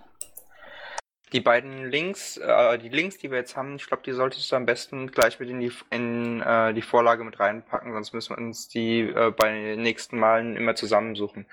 Die 1.35 1.41
beiden 1.41 1.91
Links, 1.91 2.37
äh, 2.37 2.79
die 2.79 2.91
Links, 2.91 3.19
die 3.19 3.29
wir 3.29 3.39
jetzt 3.39 3.57
haben, 3.57 3.75
ich 3.75 3.87
glaube, 3.89 4.05
die 4.07 4.13
solltest 4.13 4.53
du 4.53 4.55
am 4.55 4.67
besten 4.67 5.11
gleich 5.11 5.41
mit 5.41 5.51
in 5.51 5.59
die 5.59 5.73
in 5.91 6.41
äh, 6.41 6.73
die 6.73 6.81
Vorlage 6.81 7.25
mit 7.25 7.41
reinpacken, 7.41 7.93
sonst 7.93 8.13
müssen 8.13 8.37
wir 8.37 8.39
uns 8.39 8.69
die 8.69 9.01
äh, 9.01 9.33
bei 9.37 9.51
den 9.51 9.83
nächsten 9.83 10.17
Malen 10.17 10.57
immer 10.57 10.77
zusammensuchen. 10.77 11.47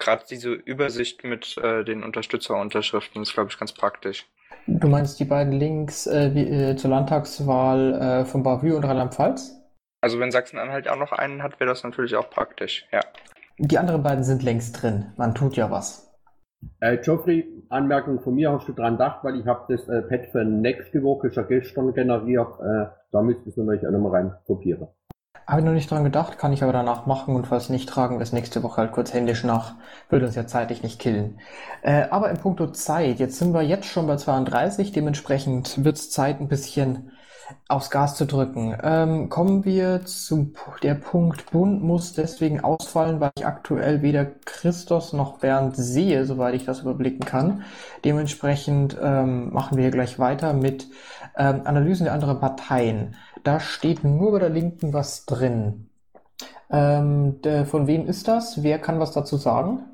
Gerade 0.00 0.24
diese 0.28 0.50
Übersicht 0.50 1.22
mit 1.22 1.56
äh, 1.58 1.84
den 1.84 2.02
Unterstützerunterschriften 2.02 3.22
ist, 3.22 3.32
glaube 3.32 3.50
ich, 3.52 3.58
ganz 3.58 3.72
praktisch. 3.72 4.26
Du 4.66 4.88
meinst 4.88 5.20
die 5.20 5.24
beiden 5.24 5.52
Links 5.52 6.08
äh, 6.08 6.34
wie, 6.34 6.42
äh, 6.42 6.74
zur 6.74 6.90
Landtagswahl 6.90 7.94
äh, 7.94 8.24
von 8.24 8.42
Bavü 8.42 8.74
und 8.74 8.82
Rheinland-Pfalz? 8.82 9.54
Also 10.00 10.18
wenn 10.18 10.32
Sachsen-Anhalt 10.32 10.88
auch 10.88 10.98
noch 10.98 11.12
einen 11.12 11.44
hat, 11.44 11.60
wäre 11.60 11.70
das 11.70 11.84
natürlich 11.84 12.16
auch 12.16 12.28
praktisch, 12.28 12.86
ja. 12.90 13.02
Die 13.58 13.78
anderen 13.78 14.02
beiden 14.02 14.24
sind 14.24 14.42
längst 14.42 14.82
drin. 14.82 15.12
Man 15.16 15.36
tut 15.36 15.56
ja 15.56 15.70
was. 15.70 16.07
Äh, 16.80 16.98
Geoffrey, 16.98 17.64
Anmerkung 17.68 18.20
von 18.20 18.34
mir, 18.34 18.52
hast 18.52 18.68
du 18.68 18.72
dran 18.72 18.94
gedacht, 18.94 19.22
weil 19.22 19.36
ich 19.36 19.46
habe 19.46 19.72
das 19.74 19.88
äh, 19.88 20.02
Pad 20.02 20.26
für 20.32 20.44
nächste 20.44 21.02
Woche 21.02 21.30
schon 21.32 21.46
gestern 21.48 21.92
generiert. 21.94 22.48
Äh, 22.60 22.86
da 23.12 23.22
müsstest 23.22 23.56
du 23.56 23.62
natürlich 23.62 23.86
auch 23.86 23.92
nochmal 23.92 24.12
rein 24.12 24.34
kopieren. 24.46 24.88
Habe 25.46 25.60
ich 25.60 25.66
noch 25.66 25.72
nicht 25.72 25.90
dran 25.90 26.04
gedacht, 26.04 26.36
kann 26.36 26.52
ich 26.52 26.62
aber 26.62 26.74
danach 26.74 27.06
machen 27.06 27.34
und 27.34 27.46
falls 27.46 27.70
nicht, 27.70 27.88
tragen 27.88 28.18
wir 28.18 28.26
nächste 28.32 28.62
Woche 28.62 28.82
halt 28.82 28.92
kurz 28.92 29.14
händisch 29.14 29.44
nach. 29.44 29.76
Würde 30.10 30.26
uns 30.26 30.34
ja 30.34 30.46
zeitlich 30.46 30.82
nicht 30.82 31.00
killen. 31.00 31.40
Äh, 31.82 32.04
aber 32.10 32.28
in 32.28 32.36
puncto 32.36 32.66
Zeit, 32.66 33.18
jetzt 33.18 33.38
sind 33.38 33.54
wir 33.54 33.62
jetzt 33.62 33.86
schon 33.86 34.06
bei 34.06 34.16
32, 34.16 34.92
dementsprechend 34.92 35.82
wird 35.82 35.96
es 35.96 36.10
Zeit 36.10 36.40
ein 36.40 36.48
bisschen 36.48 37.12
aufs 37.68 37.90
Gas 37.90 38.16
zu 38.16 38.26
drücken. 38.26 38.76
Ähm, 38.82 39.28
kommen 39.28 39.64
wir 39.64 40.04
zu 40.04 40.52
der 40.82 40.94
Punkt 40.94 41.50
Bund 41.50 41.82
muss 41.82 42.12
deswegen 42.12 42.60
ausfallen, 42.60 43.20
weil 43.20 43.30
ich 43.36 43.46
aktuell 43.46 44.02
weder 44.02 44.26
Christos 44.44 45.12
noch 45.12 45.38
Bernd 45.38 45.76
sehe, 45.76 46.24
soweit 46.24 46.54
ich 46.54 46.64
das 46.64 46.80
überblicken 46.80 47.24
kann. 47.24 47.62
Dementsprechend 48.04 48.96
ähm, 49.02 49.52
machen 49.52 49.78
wir 49.78 49.90
gleich 49.90 50.18
weiter 50.18 50.52
mit 50.52 50.88
ähm, 51.36 51.62
Analysen 51.64 52.04
der 52.04 52.14
anderen 52.14 52.40
Parteien. 52.40 53.16
Da 53.44 53.60
steht 53.60 54.04
nur 54.04 54.32
bei 54.32 54.38
der 54.40 54.50
Linken 54.50 54.92
was 54.92 55.26
drin. 55.26 55.88
Ähm, 56.70 57.40
der, 57.42 57.64
von 57.64 57.86
wem 57.86 58.06
ist 58.06 58.28
das? 58.28 58.62
Wer 58.62 58.78
kann 58.78 59.00
was 59.00 59.12
dazu 59.12 59.36
sagen? 59.36 59.84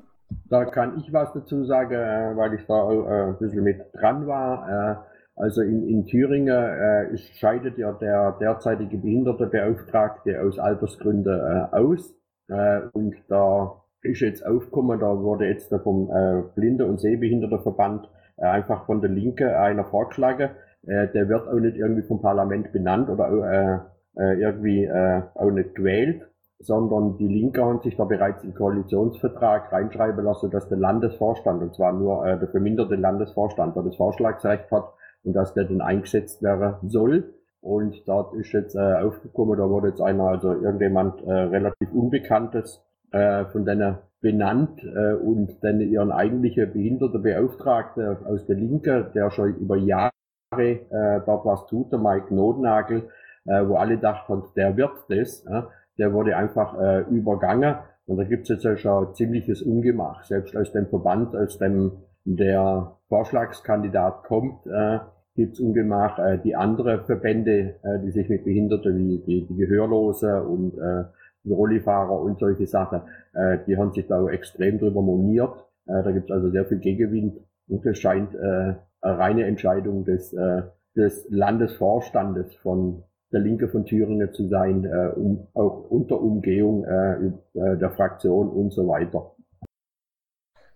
Da 0.49 0.65
kann 0.65 0.97
ich 0.97 1.13
was 1.13 1.31
dazu 1.33 1.63
sagen, 1.65 1.93
äh, 1.93 2.35
weil 2.35 2.53
ich 2.55 2.65
da 2.67 2.91
äh, 2.91 3.29
ein 3.29 3.37
bisschen 3.37 3.63
mit 3.63 3.81
dran 3.93 4.27
war. 4.27 5.05
Also 5.35 5.61
in, 5.61 5.83
in 5.87 6.05
Thüringen 6.05 6.47
äh, 6.47 7.17
scheidet 7.39 7.77
ja 7.77 7.91
der 7.91 8.37
derzeitige 8.39 8.97
Behindertenbeauftragte 8.97 10.41
aus 10.41 10.59
Altersgründen 10.59 11.39
äh, 11.39 11.75
aus. 11.75 12.15
Äh, 12.47 12.81
und 12.93 13.15
da 13.27 13.81
ist 14.01 14.21
jetzt 14.21 14.45
aufgekommen, 14.45 14.99
da 14.99 15.19
wurde 15.19 15.47
jetzt 15.47 15.73
vom 15.83 16.09
äh, 16.09 16.43
Blinde- 16.55 16.85
und 16.85 17.01
Sehbehindertenverband 17.01 18.09
äh, 18.37 18.45
einfach 18.45 18.85
von 18.85 19.01
der 19.01 19.09
Linke 19.09 19.59
einer 19.59 19.85
vorgeschlagen. 19.85 20.51
Äh, 20.87 21.09
der 21.09 21.27
wird 21.27 21.47
auch 21.47 21.59
nicht 21.59 21.75
irgendwie 21.75 22.03
vom 22.03 22.21
Parlament 22.21 22.71
benannt 22.71 23.09
oder 23.09 23.89
äh, 24.15 24.21
äh, 24.21 24.39
irgendwie 24.39 24.85
äh, 24.85 25.23
auch 25.33 25.51
nicht 25.51 25.75
gewählt, 25.75 26.21
sondern 26.59 27.17
die 27.17 27.27
Linke 27.27 27.63
haben 27.63 27.81
sich 27.81 27.97
da 27.97 28.05
bereits 28.05 28.43
im 28.43 28.53
Koalitionsvertrag 28.53 29.71
reinschreiben 29.73 30.23
lassen, 30.23 30.49
dass 30.51 30.69
der 30.69 30.77
Landesvorstand, 30.77 31.61
und 31.61 31.75
zwar 31.75 31.91
nur 31.91 32.25
äh, 32.25 32.39
der 32.39 32.47
verminderte 32.47 32.95
Landesvorstand, 32.95 33.75
der 33.75 33.83
das 33.83 33.97
Vorschlagsrecht 33.97 34.71
hat, 34.71 34.93
und 35.25 35.33
dass 35.33 35.53
der 35.53 35.65
dann 35.65 35.81
eingesetzt 35.81 36.41
werden 36.41 36.87
soll. 36.87 37.33
Und 37.61 38.07
dort 38.07 38.35
ist 38.35 38.51
jetzt 38.53 38.75
äh, 38.75 38.79
aufgekommen, 38.79 39.57
da 39.57 39.67
wurde 39.67 39.89
jetzt 39.89 40.01
einer, 40.01 40.25
also 40.25 40.53
irgendjemand 40.53 41.21
äh, 41.23 41.31
relativ 41.31 41.91
Unbekanntes 41.91 42.83
äh, 43.11 43.45
von 43.45 43.65
denen 43.65 43.97
benannt 44.21 44.83
äh, 44.83 45.13
und 45.13 45.63
dann 45.63 45.81
ihren 45.81 46.11
eigentlichen 46.11 46.71
Behindertenbeauftragten 46.71 48.25
aus 48.25 48.45
der 48.45 48.55
Linke, 48.55 49.11
der 49.15 49.31
schon 49.31 49.55
über 49.55 49.77
Jahre 49.77 50.11
äh, 50.51 51.21
dort 51.25 51.45
was 51.45 51.65
tut, 51.67 51.91
der 51.91 51.99
Mike 51.99 52.33
Notnagel, 52.33 53.09
äh, 53.45 53.67
wo 53.67 53.75
alle 53.75 53.97
dachten, 53.97 54.43
der 54.55 54.77
wird 54.77 54.93
das, 55.09 55.43
äh, 55.45 55.63
der 55.97 56.13
wurde 56.13 56.37
einfach 56.37 56.79
äh, 56.79 57.01
übergangen. 57.09 57.75
Und 58.05 58.17
da 58.17 58.23
gibt's 58.23 58.49
jetzt 58.49 58.63
ja 58.63 58.77
schon 58.77 59.15
ziemliches 59.15 59.63
Ungemach, 59.63 60.23
selbst 60.23 60.55
aus 60.55 60.71
dem 60.71 60.87
Verband, 60.87 61.35
aus 61.35 61.57
dem 61.57 62.03
der 62.25 62.97
Vorschlagskandidat 63.07 64.23
kommt, 64.23 64.65
äh, 64.67 64.99
gibt's 65.35 65.59
Ungemach. 65.59 66.19
Äh, 66.19 66.39
die 66.43 66.55
andere 66.55 67.03
Verbände, 67.05 67.75
äh, 67.83 67.99
die 68.03 68.11
sich 68.11 68.29
mit 68.29 68.45
Behinderten 68.45 68.97
wie 68.97 69.17
die, 69.19 69.47
die 69.47 69.55
Gehörlose 69.55 70.43
und 70.43 70.77
äh, 70.77 71.05
Rollifahrer 71.47 72.19
und 72.19 72.39
solche 72.39 72.67
Sachen, 72.67 73.01
äh, 73.33 73.59
die 73.67 73.77
haben 73.77 73.93
sich 73.93 74.07
da 74.07 74.19
auch 74.19 74.29
extrem 74.29 74.79
drüber 74.79 75.01
moniert. 75.01 75.53
Äh, 75.85 76.03
da 76.03 76.11
gibt's 76.11 76.31
also 76.31 76.49
sehr 76.49 76.65
viel 76.65 76.79
Gegenwind 76.79 77.37
und 77.67 77.85
es 77.85 77.99
scheint 77.99 78.33
äh, 78.33 78.37
eine 78.37 78.79
reine 79.01 79.45
Entscheidung 79.45 80.05
des, 80.05 80.33
äh, 80.33 80.63
des 80.95 81.27
Landesvorstandes 81.29 82.55
von 82.55 83.03
der 83.31 83.41
Linke 83.41 83.67
von 83.67 83.85
Thüringen 83.85 84.33
zu 84.33 84.47
sein, 84.47 84.85
äh, 84.85 85.11
um, 85.15 85.47
auch 85.53 85.89
unter 85.89 86.21
Umgehung 86.21 86.85
äh, 86.85 87.25
äh 87.25 87.77
der 87.77 87.91
Fraktion 87.91 88.49
und 88.49 88.71
so 88.71 88.87
weiter. 88.87 89.35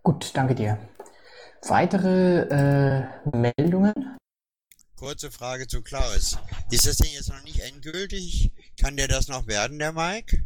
Gut, 0.04 0.36
danke 0.36 0.56
dir. 0.56 0.78
Weitere 1.67 2.48
äh, 2.50 3.04
Meldungen? 3.38 4.18
Kurze 4.99 5.31
Frage 5.31 5.65
zu 5.65 5.81
Klaus. 5.81 6.38
Ist 6.71 6.85
das 6.85 6.97
denn 6.97 7.07
jetzt 7.13 7.29
noch 7.29 7.41
nicht 7.45 7.62
endgültig? 7.62 8.51
Kann 8.81 8.97
der 8.97 9.07
das 9.07 9.29
noch 9.29 9.47
werden, 9.47 9.79
der 9.79 9.93
Mike? 9.93 10.43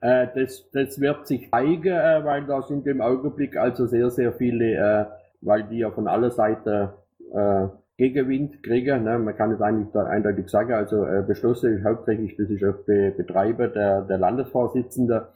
Äh, 0.00 0.28
das, 0.34 0.64
das 0.72 0.98
wird 0.98 1.26
sich 1.26 1.50
zeigen, 1.50 1.92
äh, 1.92 2.24
weil 2.24 2.46
da 2.46 2.62
sind 2.62 2.86
im 2.86 3.02
Augenblick 3.02 3.58
also 3.58 3.86
sehr, 3.86 4.08
sehr 4.08 4.32
viele, 4.32 4.76
äh, 4.76 5.04
weil 5.42 5.64
die 5.64 5.76
ja 5.76 5.90
von 5.90 6.08
aller 6.08 6.30
Seiten 6.30 6.88
äh, 7.34 7.68
Gegenwind 7.98 8.62
kriegen. 8.62 9.04
Ne? 9.04 9.18
Man 9.18 9.36
kann 9.36 9.52
es 9.52 9.60
eigentlich 9.60 9.94
eindeutig 9.94 10.48
sagen. 10.48 10.72
Also 10.72 11.04
äh, 11.04 11.22
beschlossen 11.26 11.76
ist 11.76 11.84
hauptsächlich, 11.84 12.36
das 12.38 12.48
ist 12.48 12.64
auf 12.64 12.86
Be 12.86 13.12
Betreiber 13.14 13.68
der, 13.68 14.00
der 14.06 14.16
Landesvorsitzende, 14.16 15.28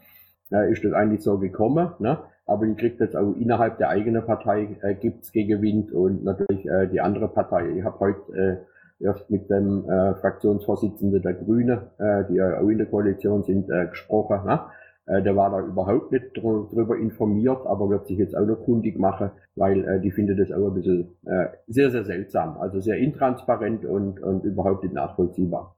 äh, 0.51 0.73
ist 0.73 0.83
das 0.83 0.95
eigentlich 0.95 1.21
so 1.21 1.37
gekommen. 1.37 1.93
Ne? 1.99 2.19
Aber 2.47 2.67
die 2.67 2.75
kriegt 2.75 3.01
jetzt 3.01 3.17
auch 3.17 3.35
innerhalb 3.35 3.79
der 3.79 3.89
eigenen 3.89 4.25
Partei 4.25 4.77
äh, 4.83 4.95
gibt's 4.95 5.33
Gegenwind 5.33 5.93
und 5.93 6.25
natürlich 6.25 6.67
äh, 6.67 6.87
die 6.89 7.01
andere 7.01 7.29
Partei. 7.29 7.71
Ich 7.79 7.85
habe 7.85 7.99
heute 8.01 8.67
äh, 9.01 9.05
erst 9.05 9.31
mit 9.31 9.49
dem 9.51 9.89
äh, 9.89 10.15
Fraktionsvorsitzenden 10.17 11.23
der 11.23 11.35
Grüne, 11.35 11.91
äh, 11.99 12.25
die 12.31 12.37
ja 12.37 12.59
auch 12.59 12.69
in 12.69 12.79
der 12.79 12.87
Koalition 12.87 13.45
sind, 13.45 13.71
äh, 13.71 13.87
gesprochen. 13.87 14.47
Ne? 14.47 14.61
Äh, 15.07 15.23
der 15.23 15.37
war 15.37 15.51
da 15.51 15.61
überhaupt 15.61 16.13
nicht 16.13 16.37
dr 16.37 16.69
drüber 16.71 16.97
informiert, 16.97 17.67
aber 17.67 17.91
wird 17.91 18.07
sich 18.07 18.19
jetzt 18.19 18.37
auch 18.37 18.47
noch 18.47 18.65
kundig 18.65 18.99
machen, 18.99 19.31
weil 19.57 19.85
äh, 19.85 20.01
die 20.01 20.11
findet 20.11 20.39
das 20.39 20.53
auch 20.53 20.69
ein 20.69 20.75
bisschen 20.75 21.17
äh, 21.27 21.49
sehr, 21.67 21.91
sehr 21.91 22.05
seltsam. 22.05 22.59
Also 22.59 22.81
sehr 22.81 22.97
intransparent 22.99 23.85
und, 23.85 24.21
und 24.21 24.45
überhaupt 24.45 24.83
nicht 24.83 24.95
nachvollziehbar. 24.95 25.77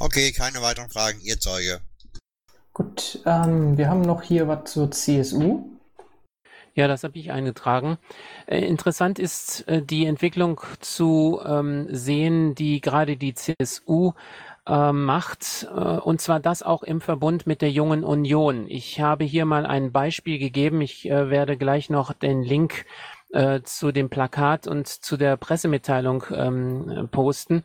Okay, 0.00 0.32
keine 0.32 0.62
weiteren 0.62 0.90
Fragen, 0.90 1.18
ihr 1.22 1.38
Zeuge. 1.38 1.80
Gut, 2.74 3.20
ähm, 3.26 3.76
wir 3.76 3.88
haben 3.88 4.00
noch 4.00 4.22
hier 4.22 4.48
was 4.48 4.72
zur 4.72 4.90
CSU. 4.90 5.64
Ja, 6.74 6.88
das 6.88 7.04
habe 7.04 7.18
ich 7.18 7.30
eingetragen. 7.30 7.98
Äh, 8.46 8.60
interessant 8.60 9.18
ist 9.18 9.68
äh, 9.68 9.82
die 9.82 10.06
Entwicklung 10.06 10.58
zu 10.80 11.38
ähm, 11.44 11.86
sehen, 11.90 12.54
die 12.54 12.80
gerade 12.80 13.18
die 13.18 13.34
CSU 13.34 14.12
äh, 14.66 14.92
macht, 14.92 15.68
äh, 15.70 15.80
und 15.80 16.22
zwar 16.22 16.40
das 16.40 16.62
auch 16.62 16.82
im 16.82 17.02
Verbund 17.02 17.46
mit 17.46 17.60
der 17.60 17.70
Jungen 17.70 18.04
Union. 18.04 18.66
Ich 18.68 19.00
habe 19.00 19.24
hier 19.24 19.44
mal 19.44 19.66
ein 19.66 19.92
Beispiel 19.92 20.38
gegeben. 20.38 20.80
Ich 20.80 21.10
äh, 21.10 21.28
werde 21.28 21.58
gleich 21.58 21.90
noch 21.90 22.14
den 22.14 22.42
Link 22.42 22.86
äh, 23.32 23.62
zu 23.62 23.92
dem 23.92 24.10
Plakat 24.10 24.66
und 24.66 24.86
zu 24.86 25.16
der 25.16 25.36
Pressemitteilung 25.36 26.24
ähm, 26.34 27.08
posten. 27.10 27.64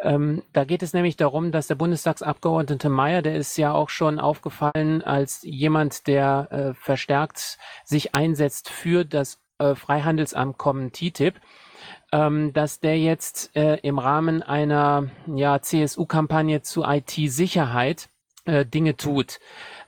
Ähm, 0.00 0.42
da 0.52 0.64
geht 0.64 0.82
es 0.82 0.92
nämlich 0.92 1.16
darum, 1.16 1.52
dass 1.52 1.66
der 1.66 1.74
Bundestagsabgeordnete 1.74 2.88
Mayer, 2.88 3.22
der 3.22 3.36
ist 3.36 3.56
ja 3.56 3.72
auch 3.72 3.88
schon 3.88 4.18
aufgefallen 4.18 5.02
als 5.02 5.42
jemand, 5.42 6.06
der 6.06 6.48
äh, 6.50 6.74
verstärkt 6.74 7.58
sich 7.84 8.14
einsetzt 8.14 8.68
für 8.68 9.04
das 9.04 9.38
äh, 9.58 9.74
Freihandelsabkommen 9.74 10.92
TTIP 10.92 11.40
ähm, 12.12 12.52
dass 12.52 12.80
der 12.80 12.98
jetzt 12.98 13.54
äh, 13.56 13.76
im 13.82 13.98
Rahmen 13.98 14.42
einer 14.42 15.08
ja, 15.26 15.60
CSU-Kampagne 15.60 16.62
zu 16.62 16.84
IT-Sicherheit 16.84 18.08
äh, 18.44 18.64
Dinge 18.64 18.96
tut. 18.96 19.40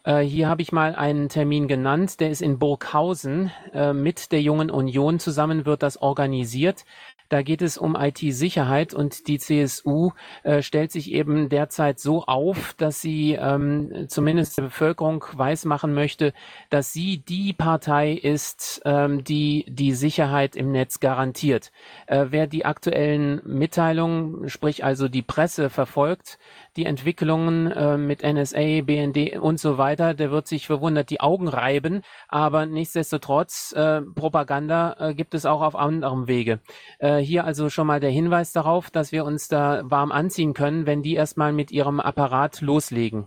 Äh, 0.08 0.20
hier 0.20 0.48
habe 0.48 0.62
ich 0.62 0.72
mal 0.72 0.94
einen 0.94 1.28
Termin 1.28 1.68
genannt, 1.68 2.20
der 2.20 2.30
ist 2.30 2.40
in 2.40 2.58
Burghausen. 2.58 3.52
Äh, 3.74 3.92
mit 3.92 4.32
der 4.32 4.40
Jungen 4.40 4.70
Union 4.70 5.18
zusammen 5.18 5.66
wird 5.66 5.82
das 5.82 6.00
organisiert. 6.00 6.86
Da 7.28 7.42
geht 7.42 7.60
es 7.60 7.76
um 7.76 7.94
IT-Sicherheit 7.94 8.94
und 8.94 9.28
die 9.28 9.38
CSU 9.38 10.12
äh, 10.44 10.62
stellt 10.62 10.92
sich 10.92 11.12
eben 11.12 11.50
derzeit 11.50 12.00
so 12.00 12.24
auf, 12.24 12.72
dass 12.78 13.02
sie 13.02 13.34
ähm, 13.34 14.06
zumindest 14.08 14.56
der 14.56 14.62
Bevölkerung 14.62 15.22
weismachen 15.34 15.92
möchte, 15.92 16.32
dass 16.70 16.94
sie 16.94 17.18
die 17.18 17.52
Partei 17.52 18.12
ist, 18.12 18.80
ähm, 18.86 19.24
die 19.24 19.66
die 19.68 19.92
Sicherheit 19.92 20.56
im 20.56 20.72
Netz 20.72 21.00
garantiert. 21.00 21.70
Äh, 22.06 22.26
wer 22.30 22.46
die 22.46 22.64
aktuellen 22.64 23.42
Mitteilungen, 23.44 24.48
sprich 24.48 24.82
also 24.82 25.08
die 25.08 25.22
Presse 25.22 25.68
verfolgt, 25.68 26.38
die 26.78 26.86
Entwicklungen 26.86 27.70
äh, 27.72 27.98
mit 27.98 28.22
NSA, 28.22 28.82
BND 28.82 29.36
und 29.38 29.58
so 29.58 29.78
weiter, 29.78 30.14
der 30.14 30.30
wird 30.30 30.46
sich 30.46 30.68
verwundert 30.68 31.10
die 31.10 31.20
Augen 31.20 31.48
reiben. 31.48 32.02
Aber 32.28 32.66
nichtsdestotrotz, 32.66 33.72
äh, 33.72 34.00
Propaganda 34.02 34.96
äh, 35.00 35.14
gibt 35.14 35.34
es 35.34 35.44
auch 35.44 35.60
auf 35.60 35.74
anderem 35.74 36.28
Wege. 36.28 36.60
Äh, 37.00 37.16
hier 37.16 37.44
also 37.44 37.68
schon 37.68 37.88
mal 37.88 37.98
der 37.98 38.10
Hinweis 38.10 38.52
darauf, 38.52 38.90
dass 38.90 39.10
wir 39.10 39.24
uns 39.24 39.48
da 39.48 39.82
warm 39.84 40.12
anziehen 40.12 40.54
können, 40.54 40.86
wenn 40.86 41.02
die 41.02 41.14
erstmal 41.14 41.52
mit 41.52 41.72
ihrem 41.72 41.98
Apparat 41.98 42.60
loslegen. 42.60 43.26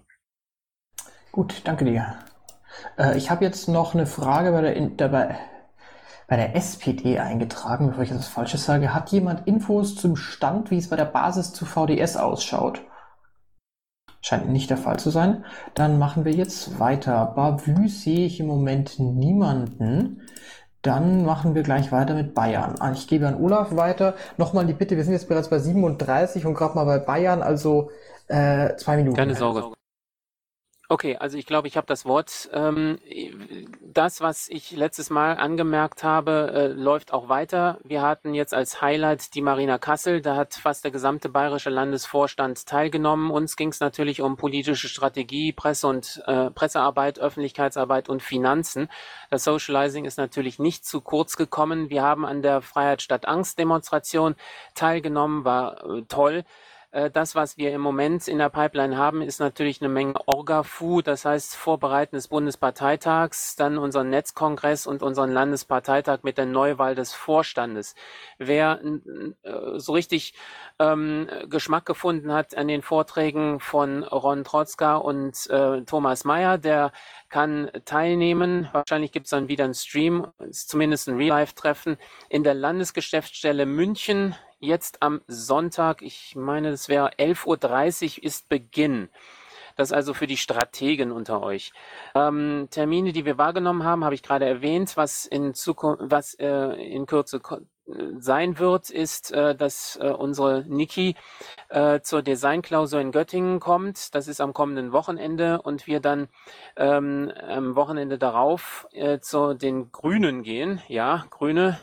Gut, 1.33 1.61
danke 1.65 1.83
dir. 1.83 2.15
Äh, 2.97 3.17
ich 3.17 3.29
habe 3.29 3.43
jetzt 3.43 3.67
noch 3.67 3.93
eine 3.93 4.05
Frage 4.05 4.53
bei 4.53 4.61
der, 4.61 4.81
dabei, 4.91 5.35
bei 6.29 6.37
der 6.37 6.55
SPD 6.55 7.19
eingetragen, 7.19 7.87
bevor 7.87 8.03
ich 8.05 8.11
etwas 8.11 8.29
Falsches 8.29 8.63
sage. 8.63 8.93
Hat 8.93 9.11
jemand 9.11 9.45
Infos 9.45 9.95
zum 9.95 10.15
Stand, 10.15 10.71
wie 10.71 10.77
es 10.77 10.87
bei 10.87 10.95
der 10.95 11.03
Basis 11.03 11.51
zu 11.51 11.65
VDS 11.65 12.15
ausschaut? 12.15 12.81
Scheint 14.21 14.49
nicht 14.49 14.69
der 14.69 14.77
Fall 14.77 14.99
zu 14.99 15.09
sein. 15.09 15.45
Dann 15.73 15.97
machen 15.99 16.25
wir 16.25 16.31
jetzt 16.31 16.79
weiter. 16.79 17.33
Bavü 17.35 17.87
sehe 17.87 18.25
ich 18.25 18.39
im 18.39 18.47
Moment 18.47 18.99
niemanden. 18.99 20.21
Dann 20.81 21.25
machen 21.25 21.53
wir 21.53 21.63
gleich 21.63 21.91
weiter 21.91 22.13
mit 22.15 22.33
Bayern. 22.33 22.75
Ah, 22.79 22.91
ich 22.91 23.07
gebe 23.07 23.27
an 23.27 23.39
Olaf 23.39 23.75
weiter. 23.75 24.15
Nochmal 24.37 24.65
die 24.65 24.73
Bitte, 24.73 24.97
wir 24.97 25.03
sind 25.03 25.13
jetzt 25.13 25.27
bereits 25.27 25.49
bei 25.49 25.59
37 25.59 26.45
und 26.45 26.55
gerade 26.55 26.75
mal 26.75 26.85
bei 26.85 26.99
Bayern, 26.99 27.41
also 27.41 27.91
äh, 28.27 28.75
zwei 28.77 28.97
Minuten. 28.97 29.15
Keine 29.15 29.35
Sorge. 29.35 29.73
Okay, 30.91 31.15
also 31.15 31.37
ich 31.37 31.45
glaube, 31.45 31.69
ich 31.69 31.77
habe 31.77 31.87
das 31.87 32.03
Wort. 32.03 32.49
Ähm, 32.51 32.99
das, 33.81 34.19
was 34.19 34.49
ich 34.49 34.71
letztes 34.71 35.09
Mal 35.09 35.37
angemerkt 35.37 36.03
habe, 36.03 36.51
äh, 36.53 36.67
läuft 36.67 37.13
auch 37.13 37.29
weiter. 37.29 37.79
Wir 37.85 38.01
hatten 38.01 38.33
jetzt 38.33 38.53
als 38.53 38.81
Highlight 38.81 39.33
die 39.33 39.41
Marina 39.41 39.77
Kassel. 39.77 40.21
Da 40.21 40.35
hat 40.35 40.53
fast 40.53 40.83
der 40.83 40.91
gesamte 40.91 41.29
bayerische 41.29 41.69
Landesvorstand 41.69 42.65
teilgenommen. 42.65 43.31
Uns 43.31 43.55
ging 43.55 43.69
es 43.69 43.79
natürlich 43.79 44.21
um 44.21 44.35
politische 44.35 44.89
Strategie, 44.89 45.53
Presse 45.53 45.87
und 45.87 46.21
äh, 46.27 46.51
Pressearbeit, 46.51 47.19
Öffentlichkeitsarbeit 47.19 48.09
und 48.09 48.21
Finanzen. 48.21 48.89
Das 49.29 49.45
Socializing 49.45 50.03
ist 50.03 50.17
natürlich 50.17 50.59
nicht 50.59 50.85
zu 50.85 50.99
kurz 50.99 51.37
gekommen. 51.37 51.89
Wir 51.89 52.01
haben 52.01 52.25
an 52.25 52.41
der 52.41 52.61
Freiheit 52.61 53.01
statt 53.01 53.29
Angst 53.29 53.57
Demonstration 53.57 54.35
teilgenommen, 54.75 55.45
war 55.45 55.85
äh, 55.85 56.01
toll. 56.09 56.43
Äh, 56.91 57.09
das, 57.09 57.35
was 57.35 57.57
wir 57.57 57.71
im 57.71 57.81
Moment 57.81 58.27
in 58.27 58.37
der 58.37 58.49
Pipeline 58.49 58.97
haben, 58.97 59.21
ist 59.21 59.39
natürlich 59.39 59.81
eine 59.81 59.89
Menge 59.89 60.15
Orga-Fu, 60.27 61.01
das 61.01 61.25
heißt 61.25 61.55
Vorbereiten 61.55 62.15
des 62.15 62.27
Bundesparteitags, 62.27 63.55
dann 63.55 63.77
unseren 63.77 64.09
Netzkongress 64.09 64.85
und 64.87 65.01
unseren 65.01 65.31
Landesparteitag 65.31 66.19
mit 66.23 66.37
der 66.37 66.45
Neuwahl 66.45 66.95
des 66.95 67.13
Vorstandes. 67.13 67.95
Wer 68.37 68.81
äh, 68.83 69.79
so 69.79 69.93
richtig 69.93 70.33
ähm, 70.79 71.27
Geschmack 71.49 71.85
gefunden 71.85 72.33
hat 72.33 72.55
an 72.55 72.67
den 72.67 72.81
Vorträgen 72.81 73.59
von 73.59 74.03
Ron 74.03 74.43
Trotzka 74.43 74.97
und 74.97 75.49
äh, 75.49 75.81
Thomas 75.83 76.25
Mayer, 76.25 76.57
der 76.57 76.91
kann 77.29 77.71
teilnehmen. 77.85 78.67
Wahrscheinlich 78.73 79.13
gibt 79.13 79.27
es 79.27 79.29
dann 79.29 79.47
wieder 79.47 79.63
einen 79.63 79.73
Stream, 79.73 80.27
zumindest 80.51 81.07
ein 81.07 81.15
Real-Life-Treffen 81.15 81.97
in 82.27 82.43
der 82.43 82.53
Landesgeschäftsstelle 82.53 83.65
München 83.65 84.35
jetzt 84.61 85.01
am 85.01 85.21
Sonntag, 85.27 86.01
ich 86.01 86.35
meine, 86.35 86.69
es 86.69 86.87
wäre 86.87 87.11
11.30 87.15 88.19
Uhr 88.19 88.23
ist 88.23 88.47
Beginn. 88.47 89.09
Das 89.75 89.91
also 89.91 90.13
für 90.13 90.27
die 90.27 90.37
Strategen 90.37 91.11
unter 91.11 91.41
euch. 91.41 91.71
Ähm, 92.13 92.67
Termine, 92.71 93.13
die 93.13 93.25
wir 93.25 93.37
wahrgenommen 93.37 93.83
haben, 93.83 94.03
habe 94.03 94.15
ich 94.15 94.23
gerade 94.23 94.45
erwähnt. 94.45 94.95
Was 94.95 95.25
in 95.25 95.53
Zukunft, 95.53 96.03
was 96.07 96.33
äh, 96.35 96.73
in 96.73 97.05
Kürze 97.05 97.41
sein 98.19 98.59
wird, 98.59 98.89
ist, 98.89 99.31
äh, 99.31 99.55
dass 99.55 99.97
äh, 100.01 100.09
unsere 100.09 100.63
Niki 100.67 101.15
äh, 101.69 102.01
zur 102.01 102.21
Designklausur 102.21 102.99
in 102.99 103.11
Göttingen 103.11 103.59
kommt. 103.59 104.13
Das 104.15 104.27
ist 104.27 104.41
am 104.41 104.53
kommenden 104.53 104.91
Wochenende 104.91 105.61
und 105.61 105.87
wir 105.87 105.99
dann 105.99 106.27
ähm, 106.77 107.31
am 107.47 107.75
Wochenende 107.75 108.17
darauf 108.17 108.87
äh, 108.91 109.19
zu 109.19 109.53
den 109.53 109.91
Grünen 109.91 110.43
gehen. 110.43 110.81
Ja, 110.87 111.25
Grüne 111.29 111.79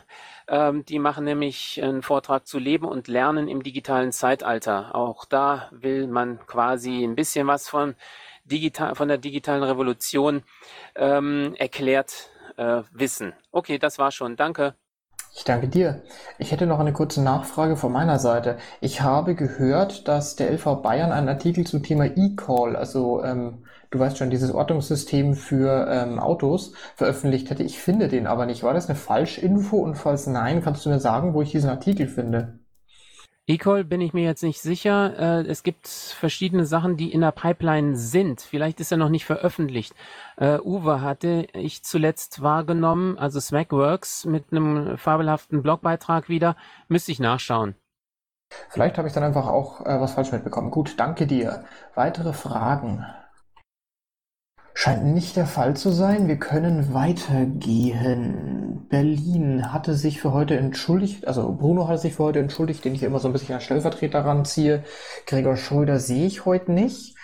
ähm, 0.49 0.83
die 0.85 0.99
machen 0.99 1.25
nämlich 1.25 1.81
einen 1.81 2.01
Vortrag 2.01 2.47
zu 2.47 2.59
Leben 2.59 2.85
und 2.85 3.07
Lernen 3.07 3.47
im 3.47 3.63
digitalen 3.63 4.11
Zeitalter. 4.11 4.95
Auch 4.95 5.25
da 5.25 5.69
will 5.71 6.07
man 6.07 6.39
quasi 6.47 7.03
ein 7.03 7.15
bisschen 7.15 7.47
was 7.47 7.69
von, 7.69 7.95
digital, 8.43 8.95
von 8.95 9.07
der 9.07 9.17
digitalen 9.17 9.63
Revolution 9.63 10.43
ähm, 10.95 11.55
erklärt 11.57 12.29
äh, 12.57 12.81
wissen. 12.91 13.33
Okay, 13.51 13.77
das 13.77 13.99
war 13.99 14.11
schon. 14.11 14.35
Danke. 14.35 14.75
Ich 15.35 15.43
danke 15.43 15.67
dir. 15.67 16.01
Ich 16.39 16.51
hätte 16.51 16.65
noch 16.65 16.79
eine 16.79 16.91
kurze 16.91 17.21
Nachfrage 17.21 17.77
von 17.77 17.91
meiner 17.91 18.17
Seite. 18.17 18.57
Ich 18.81 19.01
habe 19.01 19.35
gehört, 19.35 20.07
dass 20.07 20.35
der 20.35 20.51
LV 20.51 20.81
Bayern 20.81 21.11
einen 21.11 21.29
Artikel 21.29 21.65
zum 21.67 21.83
Thema 21.83 22.05
E-Call, 22.05 22.75
also 22.75 23.23
ähm, 23.23 23.63
du 23.91 23.99
weißt 23.99 24.17
schon, 24.17 24.29
dieses 24.29 24.51
Ortungssystem 24.51 25.33
für 25.33 25.87
ähm, 25.89 26.19
Autos 26.19 26.73
veröffentlicht 26.95 27.49
hätte. 27.49 27.63
Ich 27.63 27.79
finde 27.79 28.07
den 28.07 28.27
aber 28.27 28.45
nicht. 28.45 28.63
War 28.63 28.73
das 28.73 28.87
eine 28.87 28.97
Falschinfo? 28.97 29.77
Und 29.77 29.95
falls 29.95 30.27
nein, 30.27 30.61
kannst 30.61 30.85
du 30.85 30.89
mir 30.89 30.99
sagen, 30.99 31.33
wo 31.33 31.41
ich 31.41 31.51
diesen 31.51 31.69
Artikel 31.69 32.07
finde? 32.07 32.59
Ecol 33.49 33.83
bin 33.83 33.99
ich 33.99 34.13
mir 34.13 34.23
jetzt 34.23 34.43
nicht 34.43 34.61
sicher. 34.61 35.17
Äh, 35.17 35.47
es 35.47 35.63
gibt 35.63 35.87
verschiedene 35.87 36.65
Sachen, 36.67 36.97
die 36.97 37.11
in 37.11 37.21
der 37.21 37.31
Pipeline 37.31 37.97
sind. 37.97 38.41
Vielleicht 38.41 38.79
ist 38.79 38.91
er 38.91 38.97
noch 38.99 39.09
nicht 39.09 39.25
veröffentlicht. 39.25 39.95
Uh, 40.39 40.59
Uwe 40.63 41.01
hatte 41.01 41.47
ich 41.53 41.83
zuletzt 41.83 42.43
wahrgenommen, 42.43 43.17
also 43.17 43.39
Smackworks 43.39 44.25
mit 44.25 44.51
einem 44.51 44.99
fabelhaften 44.99 45.63
Blogbeitrag 45.63 46.29
wieder. 46.29 46.55
Müsste 46.89 47.11
ich 47.11 47.19
nachschauen. 47.19 47.73
Vielleicht 48.69 48.99
habe 48.99 49.07
ich 49.07 49.15
dann 49.15 49.23
einfach 49.23 49.47
auch 49.47 49.81
äh, 49.83 49.99
was 49.99 50.13
falsch 50.13 50.31
mitbekommen. 50.31 50.69
Gut, 50.69 50.99
danke 50.99 51.25
dir. 51.25 51.63
Weitere 51.95 52.33
Fragen? 52.33 53.03
Scheint 54.73 55.05
nicht 55.05 55.35
der 55.35 55.45
Fall 55.45 55.75
zu 55.75 55.89
sein. 55.89 56.27
Wir 56.27 56.37
können 56.37 56.93
weitergehen. 56.93 58.87
Berlin 58.89 59.71
hatte 59.71 59.93
sich 59.93 60.21
für 60.21 60.33
heute 60.33 60.57
entschuldigt, 60.57 61.27
also 61.27 61.53
Bruno 61.53 61.87
hatte 61.87 61.99
sich 61.99 62.15
für 62.15 62.23
heute 62.23 62.39
entschuldigt, 62.39 62.83
den 62.83 62.95
ich 62.95 63.03
immer 63.03 63.19
so 63.19 63.27
ein 63.27 63.33
bisschen 63.33 63.55
als 63.55 63.63
Stellvertreter 63.63 64.25
ranziehe. 64.25 64.83
Gregor 65.27 65.57
Schröder 65.57 65.99
sehe 65.99 66.25
ich 66.25 66.45
heute 66.45 66.71
nicht. 66.71 67.15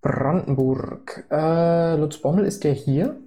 Brandenburg. 0.00 1.26
Äh, 1.30 1.96
Lutz 1.96 2.18
Bommel, 2.18 2.46
ist 2.46 2.64
der 2.64 2.72
hier? 2.72 3.20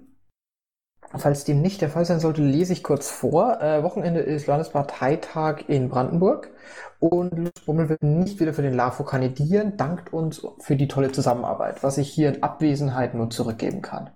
Falls 1.16 1.44
dem 1.44 1.62
nicht 1.62 1.80
der 1.80 1.90
Fall 1.90 2.04
sein 2.04 2.18
sollte, 2.18 2.42
lese 2.42 2.72
ich 2.72 2.82
kurz 2.82 3.10
vor. 3.10 3.60
Äh, 3.60 3.82
Wochenende 3.82 4.20
ist 4.20 4.46
Landesparteitag 4.46 5.68
in 5.68 5.88
Brandenburg 5.88 6.50
und 6.98 7.38
Lutz 7.38 7.60
Bummel 7.60 7.88
wird 7.88 8.02
nicht 8.02 8.40
wieder 8.40 8.52
für 8.52 8.62
den 8.62 8.74
LAFO 8.74 9.04
kandidieren, 9.04 9.76
dankt 9.76 10.12
uns 10.12 10.44
für 10.58 10.76
die 10.76 10.88
tolle 10.88 11.12
Zusammenarbeit, 11.12 11.82
was 11.82 11.98
ich 11.98 12.10
hier 12.10 12.34
in 12.34 12.42
Abwesenheit 12.42 13.14
nur 13.14 13.30
zurückgeben 13.30 13.80
kann. 13.82 14.10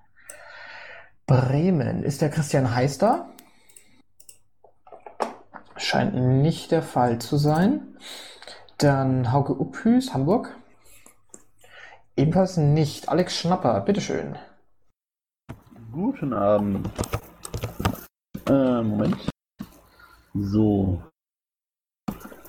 Bremen. 1.27 2.03
Ist 2.03 2.23
der 2.23 2.31
Christian 2.31 2.75
Heiß 2.75 2.99
da? 2.99 3.29
Scheint 5.77 6.15
nicht 6.15 6.73
der 6.73 6.83
Fall 6.83 7.19
zu 7.19 7.37
sein. 7.37 7.97
Dann 8.79 9.31
Hauke 9.31 9.53
Uphüs, 9.53 10.15
Hamburg. 10.15 10.57
Ebenfalls 12.17 12.57
nicht. 12.57 13.09
Alex 13.09 13.37
Schnapper, 13.37 13.81
bitteschön. 13.83 14.37
Guten 15.91 16.34
Abend. 16.34 16.86
Äh, 18.47 18.82
Moment. 18.82 19.16
So. 20.34 21.03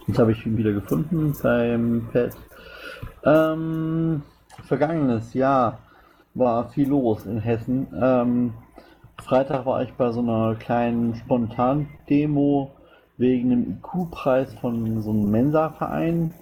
Jetzt 0.08 0.20
habe 0.20 0.34
ich 0.34 0.46
ihn 0.46 0.58
wieder 0.58 0.74
gefunden 0.74 1.34
beim 1.42 2.10
Pad. 2.12 2.36
Ähm, 3.24 4.24
vergangenes 4.66 5.34
Jahr 5.34 5.80
war 6.34 6.68
viel 6.70 6.90
los 6.90 7.26
in 7.26 7.40
Hessen. 7.40 7.88
Ähm, 7.98 8.54
Freitag 9.24 9.66
war 9.66 9.84
ich 9.84 9.94
bei 9.94 10.12
so 10.12 10.20
einer 10.20 10.56
kleinen 10.56 11.16
Spontan-Demo 11.16 12.76
wegen 13.16 13.52
einem 13.54 13.78
IQ-Preis 13.78 14.54
von 14.56 15.02
so 15.02 15.12
einem 15.12 15.32
Mensa-Verein. 15.32 16.34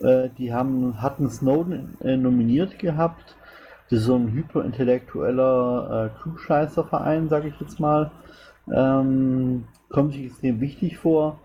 Äh, 0.00 0.30
die 0.38 0.54
haben, 0.54 1.02
hatten 1.02 1.28
Snowden 1.28 1.98
äh, 2.00 2.16
nominiert 2.16 2.78
gehabt. 2.78 3.36
Das 3.92 4.04
so 4.04 4.16
ein 4.16 4.32
hyperintellektueller 4.32 6.06
äh, 6.06 6.22
Klugscheißer-Verein, 6.22 7.28
sage 7.28 7.48
ich 7.48 7.60
jetzt 7.60 7.78
mal. 7.78 8.10
Ähm, 8.72 9.64
kommt 9.90 10.14
sich 10.14 10.24
extrem 10.24 10.62
wichtig 10.62 10.96
vor. 10.96 11.38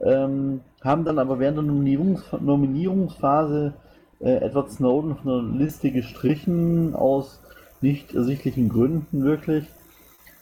Ähm, 0.00 0.62
haben 0.82 1.04
dann 1.04 1.20
aber 1.20 1.38
während 1.38 1.58
der 1.58 1.62
Nominierungs 1.62 2.24
Nominierungsphase 2.40 3.74
äh, 4.18 4.34
Edward 4.38 4.72
Snowden 4.72 5.14
von 5.14 5.26
der 5.26 5.60
Liste 5.60 5.92
gestrichen 5.92 6.96
aus 6.96 7.40
nicht 7.80 8.12
ersichtlichen 8.16 8.68
Gründen 8.68 9.22
wirklich. 9.22 9.68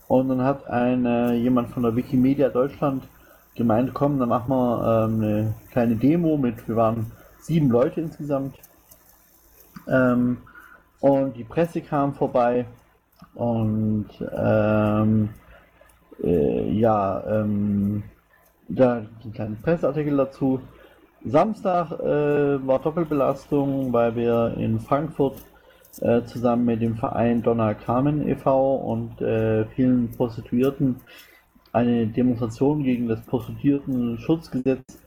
Und 0.09 0.31
dann 0.31 0.43
hat 0.43 0.67
ein, 0.67 1.05
äh, 1.05 1.35
jemand 1.35 1.69
von 1.69 1.83
der 1.83 1.95
Wikimedia 1.95 2.49
Deutschland 2.49 3.07
gemeint, 3.55 3.93
komm, 3.93 4.19
dann 4.19 4.31
machen 4.31 4.49
wir 4.49 5.05
ähm, 5.05 5.23
eine 5.23 5.55
kleine 5.73 5.97
Demo 5.97 6.39
mit, 6.39 6.67
wir 6.67 6.77
waren 6.77 7.13
sieben 7.39 7.69
Leute 7.69 8.01
insgesamt. 8.01 8.57
Ähm, 9.87 10.39
und 11.01 11.36
die 11.36 11.44
Presse 11.44 11.80
kam 11.80 12.14
vorbei 12.14 12.66
und 13.34 14.09
ähm, 14.36 15.30
äh, 16.22 16.70
ja, 16.72 17.22
ähm, 17.26 18.03
da 18.68 18.98
einen 19.22 19.32
kleinen 19.32 19.57
Presseartikel 19.61 20.16
dazu. 20.16 20.61
Samstag 21.24 21.92
äh, 22.01 22.66
war 22.66 22.78
Doppelbelastung, 22.78 23.92
weil 23.92 24.16
wir 24.16 24.55
in 24.57 24.80
Frankfurt 24.80 25.36
äh, 26.01 26.22
zusammen 26.24 26.64
mit 26.64 26.80
dem 26.80 26.96
Verein 26.96 27.42
Donna 27.42 27.74
Carmen 27.74 28.26
e.V. 28.28 28.76
und 28.76 29.20
äh, 29.20 29.64
vielen 29.66 30.11
Prostituierten 30.12 30.96
eine 31.72 32.07
Demonstration 32.07 32.82
gegen 32.82 33.07
das 33.09 33.20
Prostituierten-Schutzgesetz 33.26 34.98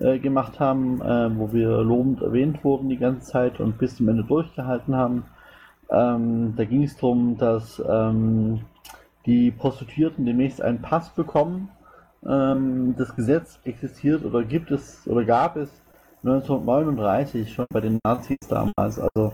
äh, 0.00 0.18
gemacht 0.18 0.58
haben, 0.58 1.00
äh, 1.02 1.36
wo 1.36 1.52
wir 1.52 1.82
lobend 1.82 2.22
erwähnt 2.22 2.64
wurden 2.64 2.88
die 2.88 2.98
ganze 2.98 3.30
Zeit 3.30 3.60
und 3.60 3.78
bis 3.78 3.96
zum 3.96 4.08
Ende 4.08 4.24
durchgehalten 4.24 4.96
haben. 4.96 5.24
Ähm, 5.90 6.54
da 6.56 6.64
ging 6.64 6.82
es 6.82 6.96
darum, 6.96 7.36
dass 7.38 7.82
ähm, 7.88 8.60
die 9.26 9.50
Prostituierten 9.50 10.26
demnächst 10.26 10.60
einen 10.60 10.82
Pass 10.82 11.10
bekommen. 11.10 11.70
Ähm, 12.26 12.94
das 12.96 13.14
Gesetz 13.14 13.60
existiert 13.64 14.24
oder 14.24 14.44
gibt 14.44 14.70
es 14.70 15.06
oder 15.06 15.24
gab 15.24 15.56
es 15.56 15.70
1939 16.24 17.52
schon 17.52 17.66
bei 17.70 17.80
den 17.80 18.00
Nazis 18.04 18.38
damals. 18.48 18.98
Also 18.98 19.32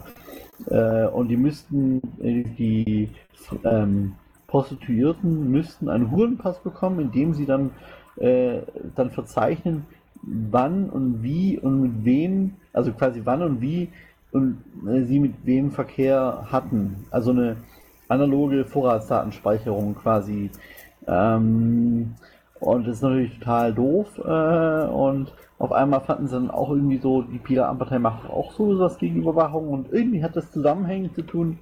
äh, 0.67 1.07
und 1.07 1.29
die 1.29 1.37
müssten 1.37 2.01
äh, 2.23 2.45
die 2.45 3.11
ähm, 3.65 4.15
Prostituierten 4.47 5.51
müssten 5.51 5.89
einen 5.89 6.11
Hurenpass 6.11 6.61
bekommen, 6.63 7.01
indem 7.01 7.35
sie 7.35 7.47
dann 7.47 7.71
äh, 8.17 8.61
dann 8.95 9.11
verzeichnen, 9.11 9.87
wann 10.23 10.89
und 10.89 11.23
wie 11.23 11.59
und 11.59 11.81
mit 11.81 12.05
wem, 12.05 12.55
also 12.73 12.93
quasi 12.93 13.23
wann 13.25 13.43
und 13.43 13.61
wie 13.61 13.89
und 14.35 14.59
äh, 14.87 15.05
sie 15.05 15.21
mit 15.21 15.35
wem 15.45 15.71
Verkehr 15.71 16.49
hatten. 16.51 17.07
Also 17.11 17.31
eine 17.31 17.57
analoge 18.09 18.65
Vorratsdatenspeicherung 18.65 19.95
quasi. 19.95 20.51
Ähm, 21.07 22.17
und 22.61 22.87
das 22.87 22.97
ist 22.97 23.03
natürlich 23.03 23.39
total 23.39 23.73
doof. 23.73 24.19
Äh, 24.19 24.87
und 24.89 25.33
auf 25.59 25.73
einmal 25.73 26.01
fanden 26.01 26.27
sie 26.27 26.35
dann 26.35 26.51
auch 26.51 26.71
irgendwie 26.71 26.99
so, 26.99 27.23
die 27.23 27.39
Piratenpartei 27.39 27.99
macht 28.01 28.29
auch 28.29 28.53
so 28.53 28.79
was 28.79 28.99
gegen 28.99 29.21
Überwachung 29.21 29.69
und 29.69 29.93
irgendwie 29.93 30.23
hat 30.23 30.35
das 30.35 30.51
zusammenhängend 30.51 31.15
zu 31.15 31.23
tun. 31.23 31.59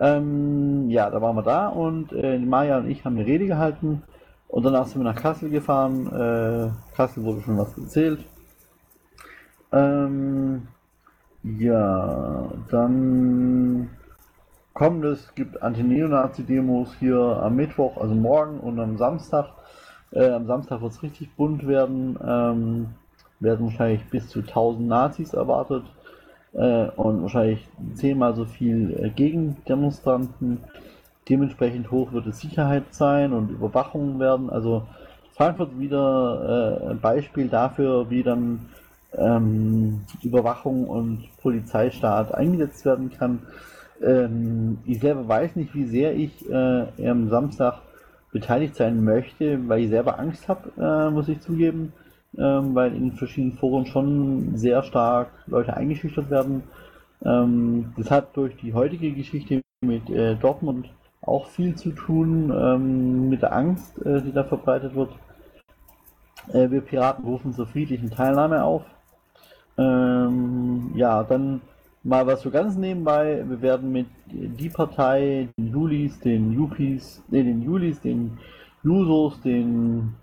Ähm, 0.00 0.90
ja, 0.90 1.08
da 1.08 1.22
waren 1.22 1.36
wir 1.36 1.42
da 1.42 1.68
und 1.68 2.12
äh, 2.12 2.38
Maja 2.38 2.78
und 2.78 2.90
ich 2.90 3.04
haben 3.04 3.16
eine 3.16 3.26
Rede 3.26 3.46
gehalten 3.46 4.02
und 4.48 4.64
danach 4.64 4.86
sind 4.86 5.00
wir 5.00 5.04
nach 5.04 5.20
Kassel 5.20 5.50
gefahren. 5.50 6.08
Äh, 6.08 6.96
Kassel 6.96 7.22
wurde 7.22 7.42
schon 7.42 7.56
was 7.56 7.78
erzählt. 7.78 8.24
Ähm, 9.70 10.66
ja, 11.44 12.50
dann 12.70 13.90
kommt 14.72 15.04
es, 15.04 15.34
gibt 15.34 15.62
Anti-Neonazi-Demos 15.62 16.96
hier 16.98 17.18
am 17.18 17.56
Mittwoch, 17.56 17.96
also 17.98 18.14
morgen 18.14 18.60
und 18.60 18.80
am 18.80 18.96
Samstag. 18.96 19.50
Äh, 20.10 20.30
am 20.30 20.46
Samstag 20.46 20.80
wird 20.80 20.92
es 20.92 21.02
richtig 21.02 21.34
bunt 21.36 21.66
werden. 21.66 22.18
Ähm, 22.26 22.86
werden 23.40 23.66
wahrscheinlich 23.66 24.04
bis 24.10 24.28
zu 24.28 24.40
1000 24.40 24.88
Nazis 24.88 25.34
erwartet 25.34 25.84
äh, 26.54 26.88
und 26.96 27.22
wahrscheinlich 27.22 27.68
zehnmal 27.94 28.34
so 28.34 28.44
viel 28.44 28.98
äh, 28.98 29.10
Gegendemonstranten. 29.10 30.60
Dementsprechend 31.28 31.90
hoch 31.90 32.12
wird 32.12 32.26
es 32.26 32.40
Sicherheit 32.40 32.84
sein 32.90 33.32
und 33.32 33.50
Überwachungen 33.50 34.18
werden. 34.18 34.50
Also 34.50 34.86
Frankfurt 35.32 35.78
wieder 35.78 36.80
äh, 36.86 36.90
ein 36.90 37.00
Beispiel 37.00 37.48
dafür, 37.48 38.10
wie 38.10 38.22
dann 38.22 38.66
ähm, 39.16 40.00
Überwachung 40.22 40.86
und 40.86 41.28
Polizeistaat 41.42 42.34
eingesetzt 42.34 42.84
werden 42.84 43.10
kann. 43.10 43.40
Ähm, 44.02 44.78
ich 44.84 45.00
selber 45.00 45.26
weiß 45.26 45.56
nicht, 45.56 45.74
wie 45.74 45.84
sehr 45.84 46.14
ich 46.14 46.48
äh, 46.50 47.08
am 47.08 47.28
Samstag 47.28 47.82
beteiligt 48.32 48.74
sein 48.74 49.04
möchte, 49.04 49.68
weil 49.68 49.82
ich 49.82 49.90
selber 49.90 50.18
Angst 50.18 50.48
habe, 50.48 50.70
äh, 50.78 51.10
muss 51.10 51.28
ich 51.28 51.40
zugeben 51.40 51.92
ähm, 52.38 52.74
weil 52.74 52.94
in 52.94 53.12
verschiedenen 53.12 53.56
Foren 53.58 53.86
schon 53.86 54.56
sehr 54.56 54.82
stark 54.82 55.30
Leute 55.46 55.76
eingeschüchtert 55.76 56.30
werden. 56.30 56.64
Ähm, 57.24 57.92
das 57.96 58.10
hat 58.10 58.36
durch 58.36 58.56
die 58.56 58.74
heutige 58.74 59.12
Geschichte 59.12 59.62
mit 59.80 60.08
äh, 60.10 60.34
Dortmund 60.36 60.90
auch 61.22 61.46
viel 61.46 61.74
zu 61.74 61.92
tun, 61.92 62.52
ähm, 62.54 63.28
mit 63.28 63.42
der 63.42 63.54
Angst, 63.54 63.98
äh, 64.04 64.20
die 64.20 64.32
da 64.32 64.44
verbreitet 64.44 64.94
wird. 64.94 65.10
Äh, 66.52 66.70
wir 66.70 66.80
Piraten 66.80 67.24
rufen 67.24 67.52
zur 67.52 67.66
friedlichen 67.66 68.10
Teilnahme 68.10 68.64
auf. 68.64 68.82
Ähm, 69.76 70.92
ja, 70.94 71.22
dann 71.22 71.60
mal 72.02 72.26
was 72.26 72.42
so 72.42 72.50
ganz 72.50 72.76
nebenbei. 72.76 73.44
Wir 73.46 73.62
werden 73.62 73.90
mit 73.92 74.06
die 74.26 74.68
Partei, 74.68 75.48
den 75.56 75.72
Julis, 75.72 76.20
den 76.20 76.52
Jupis, 76.52 77.22
nee, 77.28 77.42
den 77.42 77.62
Julis, 77.62 78.00
den 78.00 78.38
Jusos, 78.82 79.40
den 79.40 80.14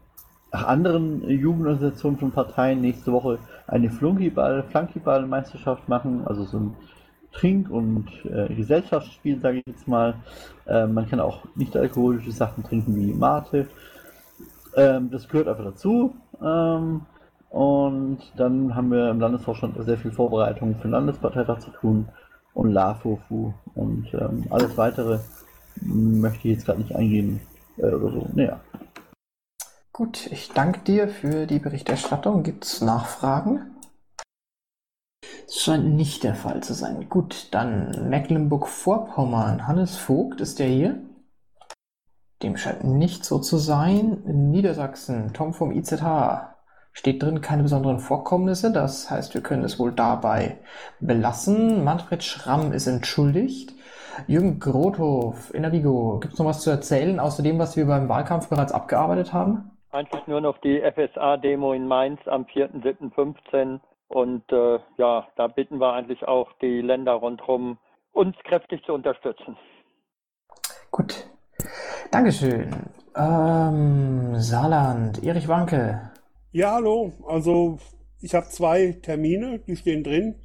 anderen 0.51 1.27
Jugendorganisationen 1.29 2.19
von 2.19 2.31
Parteien 2.31 2.81
nächste 2.81 3.11
Woche 3.11 3.39
eine 3.67 3.89
Flunkyball, 3.89 4.63
Flunkyball-Meisterschaft 4.63 5.87
machen, 5.87 6.23
also 6.25 6.43
so 6.43 6.57
ein 6.57 6.75
Trink- 7.31 7.71
und 7.71 8.09
äh, 8.25 8.53
Gesellschaftsspiel, 8.53 9.39
sage 9.39 9.59
ich 9.59 9.65
jetzt 9.65 9.87
mal. 9.87 10.15
Äh, 10.67 10.87
man 10.87 11.07
kann 11.09 11.21
auch 11.21 11.45
nicht 11.55 11.75
alkoholische 11.77 12.31
Sachen 12.31 12.63
trinken 12.63 12.95
wie 12.97 13.13
Mate. 13.13 13.67
Ähm, 14.75 15.09
das 15.09 15.27
gehört 15.27 15.47
einfach 15.47 15.63
dazu. 15.63 16.13
Ähm, 16.43 17.01
und 17.51 18.19
dann 18.37 18.75
haben 18.75 18.91
wir 18.91 19.09
im 19.09 19.19
Landesvorstand 19.19 19.75
sehr 19.83 19.97
viel 19.97 20.13
Vorbereitung 20.13 20.75
für 20.75 20.83
den 20.83 20.91
Landesparteitag 20.91 21.59
zu 21.59 21.71
tun 21.71 22.07
und 22.53 22.71
LAFOFU 22.71 23.53
und 23.75 24.13
ähm, 24.13 24.45
alles 24.49 24.77
weitere 24.77 25.19
möchte 25.81 26.47
ich 26.47 26.55
jetzt 26.55 26.65
gerade 26.65 26.79
nicht 26.79 26.95
eingehen 26.95 27.41
äh, 27.77 27.87
oder 27.87 28.11
so. 28.11 28.29
Naja. 28.33 28.61
Gut, 29.91 30.27
ich 30.31 30.51
danke 30.53 30.79
dir 30.79 31.09
für 31.09 31.45
die 31.45 31.59
Berichterstattung. 31.59 32.43
Gibt 32.43 32.63
es 32.63 32.81
Nachfragen? 32.81 33.75
Das 35.45 35.57
scheint 35.57 35.93
nicht 35.95 36.23
der 36.23 36.35
Fall 36.35 36.63
zu 36.63 36.73
sein. 36.73 37.09
Gut, 37.09 37.49
dann 37.51 38.09
Mecklenburg-Vorpommern. 38.09 39.67
Hannes 39.67 39.97
Vogt, 39.97 40.39
ist 40.39 40.59
der 40.59 40.67
hier? 40.67 41.03
Dem 42.41 42.55
scheint 42.55 42.85
nicht 42.85 43.25
so 43.25 43.39
zu 43.39 43.57
sein. 43.57 44.23
Niedersachsen, 44.25 45.33
Tom 45.33 45.53
vom 45.53 45.73
IZH. 45.73 46.50
Steht 46.93 47.23
drin 47.23 47.41
keine 47.41 47.63
besonderen 47.63 47.99
Vorkommnisse, 47.99 48.71
das 48.71 49.09
heißt, 49.09 49.33
wir 49.33 49.41
können 49.41 49.63
es 49.63 49.79
wohl 49.79 49.91
dabei 49.91 50.57
belassen. 50.99 51.83
Manfred 51.83 52.23
Schramm 52.23 52.73
ist 52.73 52.87
entschuldigt. 52.87 53.73
Jürgen 54.27 54.59
Grothof, 54.59 55.53
Innavigo, 55.53 56.19
gibt 56.19 56.33
es 56.33 56.39
noch 56.39 56.45
was 56.45 56.61
zu 56.61 56.69
erzählen, 56.69 57.19
außer 57.19 57.43
dem, 57.43 57.59
was 57.59 57.77
wir 57.77 57.87
beim 57.87 58.09
Wahlkampf 58.09 58.49
bereits 58.49 58.73
abgearbeitet 58.73 59.31
haben? 59.31 59.71
Eigentlich 59.91 60.27
nur 60.27 60.41
noch 60.41 60.57
die 60.59 60.81
FSA-Demo 60.81 61.73
in 61.73 61.87
Mainz 61.87 62.19
am 62.25 62.43
4.7.15. 62.43 63.79
Und 64.07 64.43
äh, 64.51 64.79
ja, 64.97 65.27
da 65.37 65.47
bitten 65.47 65.79
wir 65.79 65.93
eigentlich 65.93 66.27
auch 66.27 66.49
die 66.61 66.81
Länder 66.81 67.13
rundherum, 67.13 67.77
uns 68.11 68.35
kräftig 68.43 68.83
zu 68.85 68.93
unterstützen. 68.93 69.57
Gut. 70.91 71.25
Dankeschön. 72.11 72.91
Ähm, 73.15 74.35
Saarland, 74.35 75.23
Erich 75.23 75.47
Wanke. 75.47 76.10
Ja, 76.53 76.73
hallo. 76.73 77.13
Also 77.25 77.79
ich 78.19 78.35
habe 78.35 78.49
zwei 78.49 78.91
Termine, 79.01 79.59
die 79.59 79.77
stehen 79.77 80.03
drin. 80.03 80.35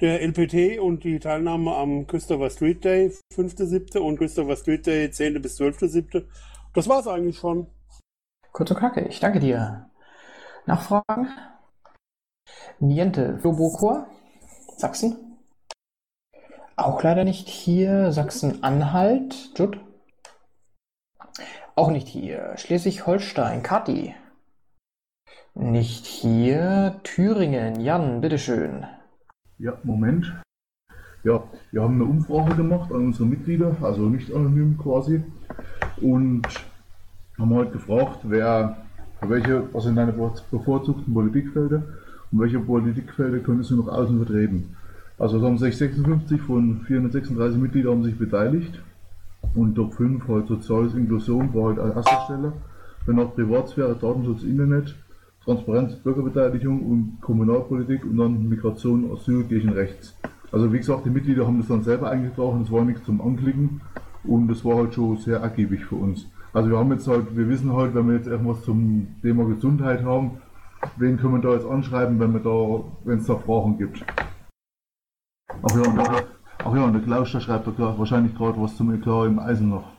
Der 0.00 0.20
LPT 0.20 0.80
und 0.80 1.04
die 1.04 1.20
Teilnahme 1.20 1.76
am 1.76 2.08
Christopher 2.08 2.50
Street 2.50 2.84
Day, 2.84 3.12
5.7. 3.32 3.98
und 3.98 4.18
Christopher 4.18 4.56
Street 4.56 4.84
Day, 4.84 5.08
10. 5.08 5.40
bis 5.40 5.60
12.7. 5.60 6.24
Das 6.74 6.88
war's 6.88 7.06
eigentlich 7.06 7.38
schon. 7.38 7.68
Kurz 8.50 8.72
und 8.72 8.78
knackig, 8.78 9.20
danke 9.20 9.38
dir. 9.38 9.88
Nachfragen? 10.66 11.28
Niente, 12.80 13.38
Flobokor, 13.38 14.08
Sachsen? 14.76 15.38
Auch 16.74 17.00
leider 17.04 17.22
nicht 17.22 17.48
hier. 17.48 18.10
Sachsen-Anhalt, 18.10 19.52
Judd? 19.56 19.78
Auch 21.76 21.90
nicht 21.92 22.08
hier. 22.08 22.56
Schleswig-Holstein, 22.56 23.62
Kathi. 23.62 24.16
Nicht 25.60 26.06
hier. 26.06 27.00
Thüringen, 27.02 27.80
Jan, 27.80 28.20
bitteschön. 28.20 28.86
Ja, 29.58 29.76
Moment. 29.82 30.32
Ja, 31.24 31.42
wir 31.72 31.82
haben 31.82 31.94
eine 31.96 32.04
Umfrage 32.04 32.54
gemacht 32.54 32.92
an 32.92 33.06
unsere 33.06 33.26
Mitglieder, 33.26 33.74
also 33.82 34.02
nicht 34.02 34.32
anonym 34.32 34.78
quasi, 34.78 35.20
und 36.00 36.46
haben 37.36 37.54
halt 37.56 37.72
gefragt, 37.72 38.20
wer, 38.22 38.76
welche, 39.20 39.64
was 39.74 39.82
sind 39.82 39.96
deine 39.96 40.12
bevorzugten 40.12 41.12
Politikfelder 41.12 41.82
und 42.30 42.40
welche 42.40 42.60
Politikfelder 42.60 43.40
könntest 43.40 43.72
du 43.72 43.82
noch 43.82 43.88
außen 43.88 44.16
vertreten. 44.16 44.76
Also 45.18 45.38
es 45.38 45.42
haben 45.42 45.58
sich 45.58 45.76
56 45.76 46.40
von 46.40 46.82
436 46.86 47.60
Mitgliedern 47.60 47.94
haben 47.94 48.04
sich 48.04 48.16
beteiligt 48.16 48.80
und 49.56 49.74
Top 49.74 49.94
5 49.94 50.28
halt 50.28 50.46
soziales 50.46 50.94
Inklusion 50.94 51.52
war 51.52 51.70
halt 51.70 51.80
an 51.80 51.96
erster 51.96 52.20
Stelle, 52.26 52.52
dann 53.06 53.18
auch 53.18 53.34
Privatsphäre, 53.34 53.96
Datenschutz, 53.96 54.44
Internet, 54.44 54.94
Transparenz, 55.48 55.96
Bürgerbeteiligung 55.96 56.82
und 56.82 57.18
Kommunalpolitik 57.22 58.04
und 58.04 58.18
dann 58.18 58.50
Migration, 58.50 59.10
Asyl, 59.10 59.44
gegen 59.44 59.70
rechts. 59.70 60.14
Also 60.52 60.70
wie 60.70 60.76
gesagt, 60.76 61.06
die 61.06 61.10
Mitglieder 61.10 61.46
haben 61.46 61.56
das 61.56 61.68
dann 61.68 61.82
selber 61.82 62.10
eingetragen, 62.10 62.60
es 62.60 62.70
war 62.70 62.84
nichts 62.84 63.04
zum 63.06 63.22
Anklicken 63.22 63.80
und 64.24 64.50
es 64.50 64.62
war 64.62 64.76
halt 64.76 64.92
schon 64.92 65.16
sehr 65.16 65.38
ergiebig 65.38 65.86
für 65.86 65.96
uns. 65.96 66.26
Also 66.52 66.68
wir 66.68 66.76
haben 66.76 66.92
jetzt 66.92 67.08
halt, 67.08 67.34
wir 67.34 67.48
wissen 67.48 67.72
halt, 67.72 67.94
wenn 67.94 68.08
wir 68.08 68.16
jetzt 68.16 68.26
irgendwas 68.26 68.62
zum 68.62 69.06
Thema 69.22 69.46
Gesundheit 69.46 70.04
haben, 70.04 70.32
wen 70.98 71.16
können 71.16 71.36
wir 71.36 71.40
da 71.40 71.54
jetzt 71.54 71.66
anschreiben, 71.66 72.20
wenn 72.20 72.34
wir 72.34 72.40
da, 72.40 72.84
wenn 73.04 73.18
es 73.18 73.26
da 73.26 73.36
Fragen 73.36 73.78
gibt. 73.78 74.04
Ach 75.62 75.74
ja, 75.74 75.90
und 75.90 75.96
der, 75.96 76.24
ach 76.58 76.74
ja, 76.74 76.84
und 76.84 76.92
der 76.92 77.02
Klaus, 77.02 77.32
der 77.32 77.40
schreibt 77.40 77.66
da 77.66 77.98
wahrscheinlich 77.98 78.36
gerade 78.36 78.60
was 78.60 78.76
zum 78.76 78.92
Eklat 78.92 79.28
im 79.28 79.38
Eisen 79.38 79.70
noch. 79.70 79.97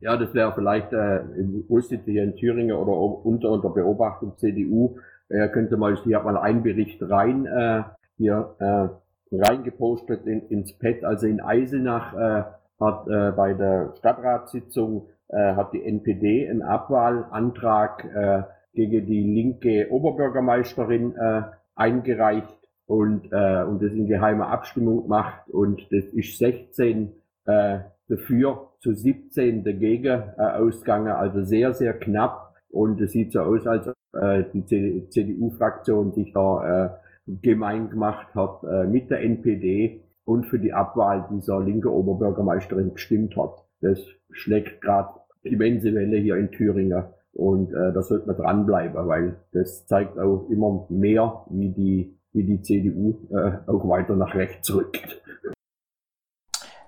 Ja, 0.00 0.16
das 0.16 0.32
wäre 0.34 0.52
vielleicht 0.52 0.92
äh, 0.92 1.18
im 1.36 1.64
Ulsitz 1.68 2.04
hier 2.06 2.24
in 2.24 2.34
Thüringen 2.34 2.74
oder 2.74 2.92
unter, 2.92 3.50
unter 3.50 3.68
Beobachtung 3.68 4.36
CDU, 4.38 4.96
äh, 5.28 5.48
könnte 5.48 5.76
mal, 5.76 5.94
hier 5.96 6.16
hat 6.16 6.24
mal 6.24 6.38
einen 6.38 6.62
Bericht 6.62 7.02
rein, 7.02 7.46
äh, 7.46 7.82
hier 8.16 8.54
äh, 8.58 8.88
reingepostet 9.36 10.26
in, 10.26 10.48
ins 10.48 10.76
Pad, 10.78 11.04
also 11.04 11.26
in 11.26 11.40
Eisenach 11.40 12.14
äh, 12.14 12.44
hat 12.80 13.08
äh, 13.08 13.32
bei 13.32 13.52
der 13.52 13.92
Stadtratssitzung 13.98 15.08
äh, 15.28 15.54
hat 15.54 15.74
die 15.74 15.84
NPD 15.84 16.48
einen 16.48 16.62
Abwahlantrag 16.62 18.04
äh, 18.04 18.42
gegen 18.72 19.06
die 19.06 19.22
linke 19.22 19.90
Oberbürgermeisterin 19.90 21.14
äh, 21.14 21.42
eingereicht 21.74 22.58
und, 22.86 23.26
äh, 23.32 23.62
und 23.64 23.82
das 23.82 23.92
in 23.92 24.06
geheimer 24.06 24.48
Abstimmung 24.48 25.02
gemacht. 25.02 25.48
Und 25.50 25.82
das 25.92 26.04
ist 26.06 26.38
16 26.38 27.12
äh, 27.46 27.80
dafür 28.08 28.70
zu 28.80 28.94
17 28.94 29.64
dagegen 29.64 30.22
äh, 30.36 30.42
ausgegangen, 30.42 31.12
also 31.12 31.44
sehr, 31.44 31.74
sehr 31.74 31.94
knapp 31.94 32.54
und 32.70 33.00
es 33.00 33.12
sieht 33.12 33.32
so 33.32 33.40
aus, 33.40 33.66
als 33.66 33.88
ob 33.88 33.94
äh, 34.20 34.44
die 34.52 35.08
CDU-Fraktion 35.08 36.12
sich 36.12 36.32
da 36.32 36.86
äh, 36.86 36.90
gemein 37.26 37.90
gemacht 37.90 38.34
hat 38.34 38.62
äh, 38.64 38.86
mit 38.86 39.10
der 39.10 39.22
NPD 39.22 40.02
und 40.24 40.46
für 40.46 40.58
die 40.58 40.72
Abwahl 40.72 41.28
dieser 41.30 41.60
linke 41.60 41.92
Oberbürgermeisterin 41.92 42.94
gestimmt 42.94 43.36
hat. 43.36 43.64
Das 43.80 44.00
schlägt 44.30 44.80
gerade 44.80 45.10
immense 45.42 45.94
Welle 45.94 46.18
hier 46.18 46.36
in 46.36 46.50
Thüringen 46.50 47.04
und 47.32 47.72
äh, 47.72 47.92
da 47.92 48.02
sollte 48.02 48.26
man 48.26 48.36
dranbleiben, 48.36 49.06
weil 49.06 49.36
das 49.52 49.86
zeigt 49.86 50.18
auch 50.18 50.48
immer 50.50 50.86
mehr, 50.88 51.44
wie 51.50 51.70
die 51.70 52.16
wie 52.32 52.44
die 52.44 52.62
CDU 52.62 53.26
äh, 53.30 53.58
auch 53.66 53.88
weiter 53.88 54.14
nach 54.14 54.34
rechts 54.34 54.72
rückt. 54.72 55.20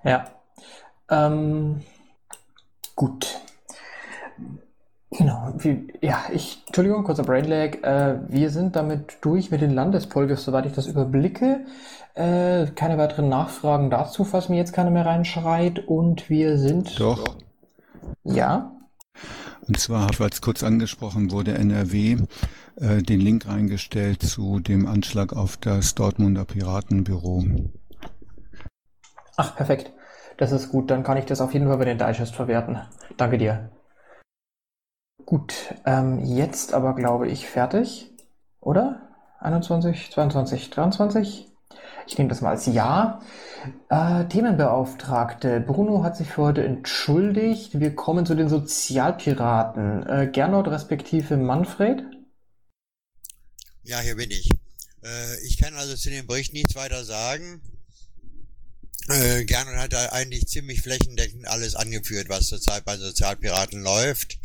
Ja. 0.03 0.25
Ähm, 1.09 1.81
gut. 2.95 3.39
Genau. 5.11 5.53
Wie, 5.57 5.93
ja, 6.01 6.23
ich, 6.31 6.63
Entschuldigung, 6.67 7.03
kurzer 7.03 7.23
Brainlag. 7.23 7.83
Äh, 7.83 8.19
wir 8.29 8.49
sind 8.49 8.75
damit 8.75 9.17
durch 9.21 9.51
mit 9.51 9.61
den 9.61 9.71
Landespolgers, 9.71 10.43
soweit 10.43 10.65
ich 10.65 10.73
das 10.73 10.87
überblicke. 10.87 11.65
Äh, 12.15 12.67
keine 12.75 12.97
weiteren 12.97 13.29
Nachfragen 13.29 13.89
dazu, 13.89 14.23
falls 14.23 14.49
mir 14.49 14.57
jetzt 14.57 14.73
keiner 14.73 14.91
mehr 14.91 15.05
reinschreit. 15.05 15.79
Und 15.87 16.29
wir 16.29 16.57
sind. 16.57 16.99
Doch. 16.99 17.37
Ja. 18.23 18.71
Und 19.67 19.79
zwar, 19.79 20.09
weil 20.17 20.29
es 20.29 20.41
kurz 20.41 20.63
angesprochen 20.63 21.31
wurde, 21.31 21.53
NRW 21.53 22.17
äh, 22.75 23.01
den 23.01 23.19
Link 23.19 23.47
eingestellt 23.47 24.23
zu 24.23 24.59
dem 24.59 24.87
Anschlag 24.87 25.33
auf 25.33 25.57
das 25.57 25.95
Dortmunder 25.95 26.45
Piratenbüro. 26.45 27.45
Ach, 29.37 29.55
perfekt. 29.55 29.91
Das 30.37 30.51
ist 30.51 30.69
gut. 30.69 30.89
Dann 30.91 31.03
kann 31.03 31.17
ich 31.17 31.25
das 31.25 31.41
auf 31.41 31.53
jeden 31.53 31.67
Fall 31.67 31.77
bei 31.77 31.85
den 31.85 31.97
Digest 31.97 32.35
verwerten. 32.35 32.79
Danke 33.17 33.37
dir. 33.37 33.71
Gut, 35.25 35.73
ähm, 35.85 36.19
jetzt 36.19 36.73
aber 36.73 36.95
glaube 36.95 37.27
ich 37.29 37.47
fertig, 37.47 38.11
oder? 38.59 39.09
21, 39.39 40.11
22, 40.11 40.69
23? 40.69 41.47
Ich 42.07 42.17
nehme 42.17 42.29
das 42.29 42.41
mal 42.41 42.51
als 42.51 42.65
Ja. 42.65 43.21
Äh, 43.89 44.25
Themenbeauftragte. 44.25 45.61
Bruno 45.61 46.03
hat 46.03 46.17
sich 46.17 46.27
für 46.27 46.43
heute 46.43 46.63
entschuldigt. 46.63 47.79
Wir 47.79 47.95
kommen 47.95 48.25
zu 48.25 48.35
den 48.35 48.49
Sozialpiraten. 48.49 50.05
Äh, 50.05 50.27
Gernot 50.31 50.67
respektive 50.67 51.37
Manfred? 51.37 52.03
Ja, 53.83 53.99
hier 53.99 54.15
bin 54.15 54.31
ich. 54.31 54.49
Äh, 55.03 55.45
ich 55.45 55.57
kann 55.57 55.73
also 55.75 55.95
zu 55.95 56.09
dem 56.09 56.27
Bericht 56.27 56.53
nichts 56.53 56.75
weiter 56.75 57.03
sagen. 57.03 57.61
Äh, 59.09 59.43
Gernot 59.45 59.75
hat 59.75 59.93
da 59.93 60.09
eigentlich 60.09 60.47
ziemlich 60.47 60.81
flächendeckend 60.81 61.47
alles 61.47 61.75
angeführt, 61.75 62.29
was 62.29 62.47
zurzeit 62.47 62.85
bei 62.85 62.97
Sozialpiraten 62.97 63.81
läuft. 63.81 64.37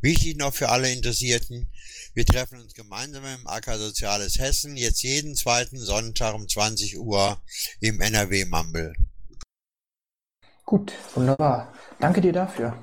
Wichtig 0.00 0.36
noch 0.36 0.54
für 0.54 0.68
alle 0.68 0.90
Interessierten, 0.92 1.68
wir 2.16 2.24
treffen 2.24 2.62
uns 2.62 2.72
gemeinsam 2.72 3.24
im 3.26 3.46
AK 3.46 3.74
Soziales 3.76 4.38
Hessen, 4.38 4.74
jetzt 4.78 5.02
jeden 5.02 5.34
zweiten 5.34 5.76
Sonntag 5.76 6.34
um 6.34 6.48
20 6.48 6.98
Uhr 6.98 7.36
im 7.80 8.00
NRW 8.00 8.46
Mumble. 8.46 8.94
Gut, 10.64 10.94
wunderbar. 11.14 11.74
Danke 12.00 12.22
dir 12.22 12.32
dafür. 12.32 12.74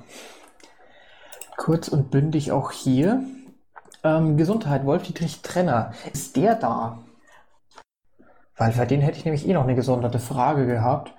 Kurz 1.56 1.88
und 1.88 2.12
bündig 2.12 2.52
auch 2.52 2.70
hier. 2.70 3.24
Ähm, 4.04 4.36
Gesundheit, 4.36 4.86
Wolf-Dietrich 4.86 5.42
Trenner. 5.42 5.94
Ist 6.12 6.36
der 6.36 6.54
da? 6.54 7.04
Weil 8.56 8.72
für 8.72 8.86
den 8.86 9.00
hätte 9.00 9.18
ich 9.18 9.24
nämlich 9.24 9.48
eh 9.48 9.52
noch 9.52 9.64
eine 9.64 9.74
gesonderte 9.74 10.20
Frage 10.20 10.64
gehabt. 10.64 11.12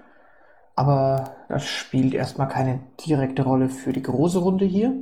Aber 0.76 1.36
das 1.47 1.65
spielt 1.65 2.13
erstmal 2.13 2.49
keine 2.49 2.80
direkte 3.05 3.43
Rolle 3.43 3.69
für 3.69 3.93
die 3.93 4.01
große 4.01 4.39
Runde 4.39 4.65
hier. 4.65 4.93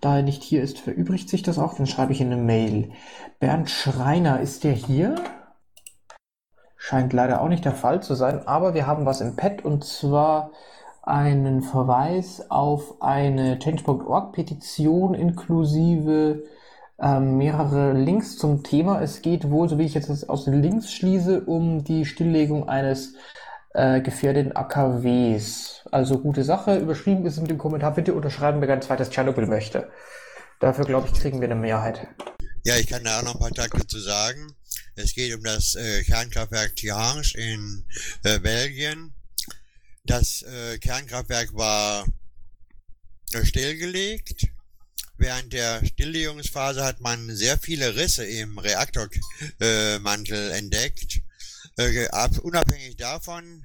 Da 0.00 0.16
er 0.16 0.22
nicht 0.22 0.42
hier 0.42 0.62
ist, 0.62 0.78
verübrigt 0.78 1.28
sich 1.28 1.42
das 1.42 1.58
auch. 1.58 1.74
Dann 1.74 1.86
schreibe 1.86 2.12
ich 2.12 2.20
in 2.20 2.32
eine 2.32 2.42
Mail. 2.42 2.92
Bernd 3.38 3.68
Schreiner, 3.68 4.40
ist 4.40 4.64
der 4.64 4.72
hier? 4.72 5.16
Scheint 6.76 7.12
leider 7.12 7.42
auch 7.42 7.48
nicht 7.48 7.64
der 7.64 7.72
Fall 7.72 8.02
zu 8.02 8.14
sein, 8.14 8.46
aber 8.46 8.72
wir 8.72 8.86
haben 8.86 9.04
was 9.04 9.20
im 9.20 9.36
Pad 9.36 9.64
und 9.64 9.84
zwar 9.84 10.52
einen 11.02 11.62
Verweis 11.62 12.50
auf 12.50 13.02
eine 13.02 13.58
Change.org-Petition 13.58 15.14
inklusive 15.14 16.44
ähm, 17.00 17.36
mehrere 17.36 17.92
Links 17.92 18.36
zum 18.36 18.62
Thema. 18.62 19.00
Es 19.00 19.22
geht 19.22 19.50
wohl, 19.50 19.68
so 19.68 19.78
wie 19.78 19.84
ich 19.84 19.94
jetzt 19.94 20.28
aus 20.28 20.44
den 20.44 20.62
Links 20.62 20.92
schließe, 20.92 21.42
um 21.42 21.84
die 21.84 22.04
Stilllegung 22.04 22.68
eines 22.68 23.14
äh, 23.74 24.00
gefährdeten 24.00 24.54
AKWs. 24.54 25.82
Also 25.90 26.18
gute 26.18 26.44
Sache. 26.44 26.78
Überschrieben 26.78 27.26
ist 27.26 27.40
mit 27.40 27.50
dem 27.50 27.58
Kommentar, 27.58 27.94
bitte 27.94 28.14
unterschreiben, 28.14 28.60
wer 28.60 28.72
ein 28.72 28.82
zweites 28.82 29.10
Tschernobyl 29.10 29.46
möchte. 29.46 29.90
Dafür, 30.60 30.84
glaube 30.84 31.08
ich, 31.08 31.20
kriegen 31.20 31.40
wir 31.40 31.48
eine 31.48 31.60
Mehrheit. 31.60 32.08
Ja, 32.64 32.76
ich 32.76 32.86
kann 32.86 33.04
da 33.04 33.18
auch 33.18 33.22
noch 33.22 33.34
ein 33.34 33.40
paar 33.40 33.50
Takte 33.52 33.86
zu 33.86 33.98
sagen. 34.00 34.54
Es 34.96 35.14
geht 35.14 35.34
um 35.34 35.42
das 35.44 35.76
äh, 35.76 36.02
Kernkraftwerk 36.02 36.74
Tihange 36.74 37.32
in 37.34 37.84
äh, 38.24 38.40
Belgien. 38.40 39.14
Das 40.04 40.42
äh, 40.42 40.78
Kernkraftwerk 40.78 41.54
war 41.54 42.06
äh, 43.32 43.44
stillgelegt. 43.44 44.48
Während 45.16 45.52
der 45.52 45.84
Stilllegungsphase 45.84 46.84
hat 46.84 47.00
man 47.00 47.34
sehr 47.34 47.58
viele 47.58 47.96
Risse 47.96 48.24
im 48.24 48.58
Reaktormantel 48.58 50.50
äh, 50.50 50.58
entdeckt. 50.58 51.22
Äh, 51.78 52.08
ab, 52.08 52.36
unabhängig 52.38 52.96
davon, 52.96 53.64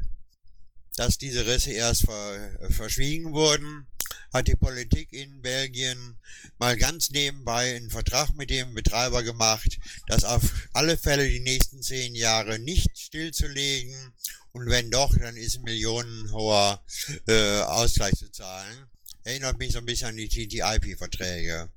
dass 0.95 1.17
diese 1.17 1.47
Risse 1.47 1.71
erst 1.71 2.05
ver, 2.05 2.59
verschwiegen 2.69 3.33
wurden, 3.33 3.87
hat 4.31 4.47
die 4.47 4.55
Politik 4.55 5.11
in 5.11 5.41
Belgien 5.41 6.19
mal 6.59 6.77
ganz 6.77 7.09
nebenbei 7.09 7.75
einen 7.75 7.89
Vertrag 7.89 8.35
mit 8.35 8.51
dem 8.51 8.75
Betreiber 8.75 9.23
gemacht, 9.23 9.79
das 10.07 10.23
auf 10.23 10.43
alle 10.73 10.95
Fälle 10.95 11.27
die 11.27 11.39
nächsten 11.39 11.81
zehn 11.81 12.13
Jahre 12.13 12.59
nicht 12.59 12.95
stillzulegen 12.95 14.13
und 14.51 14.69
wenn 14.69 14.91
doch, 14.91 15.17
dann 15.17 15.35
ist 15.35 15.57
ein 15.57 15.63
millionenhoher 15.63 16.83
äh, 17.27 17.61
Ausgleich 17.61 18.13
zu 18.13 18.31
zahlen. 18.31 18.85
Erinnert 19.23 19.57
mich 19.57 19.71
so 19.71 19.79
ein 19.79 19.85
bisschen 19.85 20.09
an 20.09 20.17
die 20.17 20.29
TTIP-Verträge. 20.29 21.71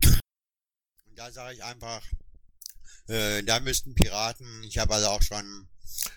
Und 0.00 1.18
da 1.18 1.30
sage 1.30 1.54
ich 1.54 1.62
einfach, 1.62 2.02
äh, 3.08 3.42
da 3.42 3.60
müssten 3.60 3.94
Piraten, 3.94 4.46
ich 4.64 4.78
habe 4.78 4.94
also 4.94 5.08
auch 5.08 5.22
schon 5.22 5.68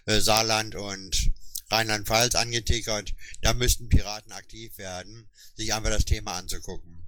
äh, 0.05 0.19
Saarland 0.19 0.75
und 0.75 1.31
Rheinland-Pfalz 1.71 2.35
angetickert. 2.35 3.13
Da 3.41 3.53
müssten 3.53 3.89
Piraten 3.89 4.31
aktiv 4.31 4.77
werden, 4.77 5.29
sich 5.55 5.73
einfach 5.73 5.91
das 5.91 6.05
Thema 6.05 6.33
anzugucken. 6.33 7.07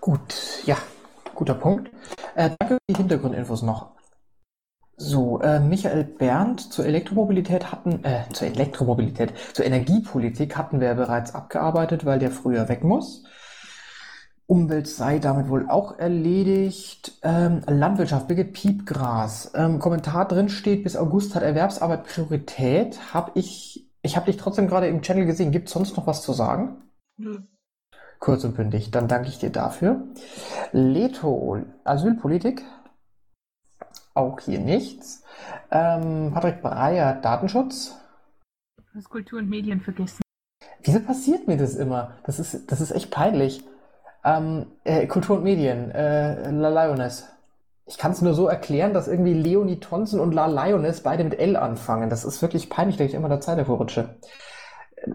Gut, 0.00 0.34
ja, 0.64 0.78
guter 1.34 1.54
Punkt. 1.54 1.90
Äh, 2.34 2.50
danke 2.58 2.74
für 2.74 2.78
die 2.90 2.96
Hintergrundinfos 2.96 3.62
noch. 3.62 3.94
So, 4.96 5.40
äh, 5.40 5.58
Michael 5.58 6.04
Berndt 6.04 6.72
zur 6.72 6.86
Elektromobilität 6.86 7.72
hatten, 7.72 8.04
äh, 8.04 8.24
zur 8.32 8.46
Elektromobilität, 8.46 9.34
zur 9.52 9.64
Energiepolitik 9.64 10.56
hatten 10.56 10.80
wir 10.80 10.88
ja 10.88 10.94
bereits 10.94 11.34
abgearbeitet, 11.34 12.04
weil 12.04 12.20
der 12.20 12.30
früher 12.30 12.68
weg 12.68 12.84
muss. 12.84 13.24
Umwelt 14.46 14.86
sei 14.88 15.18
damit 15.18 15.48
wohl 15.48 15.68
auch 15.70 15.98
erledigt. 15.98 17.18
Ähm, 17.22 17.62
Landwirtschaft, 17.66 18.28
Birgit 18.28 18.52
Piepgras. 18.52 19.52
Ähm, 19.54 19.78
Kommentar 19.78 20.28
drin 20.28 20.50
steht, 20.50 20.84
bis 20.84 20.96
August 20.96 21.34
hat 21.34 21.42
Erwerbsarbeit 21.42 22.04
Priorität. 22.04 23.14
Hab 23.14 23.36
ich, 23.36 23.90
ich 24.02 24.16
habe 24.16 24.26
dich 24.26 24.36
trotzdem 24.36 24.68
gerade 24.68 24.88
im 24.88 25.00
Channel 25.00 25.24
gesehen. 25.24 25.50
Gibt 25.50 25.70
sonst 25.70 25.96
noch 25.96 26.06
was 26.06 26.22
zu 26.22 26.34
sagen? 26.34 26.82
Nö. 27.16 27.40
Kurz 28.18 28.44
und 28.44 28.54
bündig, 28.54 28.90
dann 28.90 29.08
danke 29.08 29.28
ich 29.28 29.38
dir 29.38 29.50
dafür. 29.50 30.02
Leto, 30.72 31.58
Asylpolitik. 31.84 32.62
Auch 34.14 34.40
hier 34.40 34.60
nichts. 34.60 35.24
Ähm, 35.70 36.30
Patrick 36.32 36.62
Breyer, 36.62 37.14
Datenschutz. 37.14 37.96
Du 38.76 38.98
hast 38.98 39.08
Kultur 39.08 39.40
und 39.40 39.48
Medien 39.48 39.80
vergessen. 39.80 40.22
Wieso 40.82 41.00
passiert 41.00 41.48
mir 41.48 41.56
das 41.56 41.74
immer? 41.74 42.12
Das 42.24 42.38
ist, 42.38 42.70
das 42.70 42.80
ist 42.80 42.92
echt 42.92 43.10
peinlich. 43.10 43.64
Ähm, 44.24 44.66
äh, 44.84 45.06
Kultur 45.06 45.36
und 45.36 45.44
Medien, 45.44 45.90
äh, 45.90 46.50
La 46.50 46.68
Lioness. 46.68 47.28
Ich 47.86 47.98
kann 47.98 48.12
es 48.12 48.22
nur 48.22 48.32
so 48.32 48.48
erklären, 48.48 48.94
dass 48.94 49.08
irgendwie 49.08 49.34
Leonie 49.34 49.78
Thompson 49.78 50.20
und 50.20 50.32
La 50.32 50.46
Lioness 50.46 51.02
beide 51.02 51.24
mit 51.24 51.38
L 51.38 51.56
anfangen. 51.56 52.08
Das 52.08 52.24
ist 52.24 52.40
wirklich 52.40 52.70
peinlich, 52.70 52.96
dass 52.96 53.08
ich 53.08 53.14
immer 53.14 53.28
der 53.28 53.40
Zeit 53.40 53.58
davor 53.58 53.76
rutsche. 53.76 54.16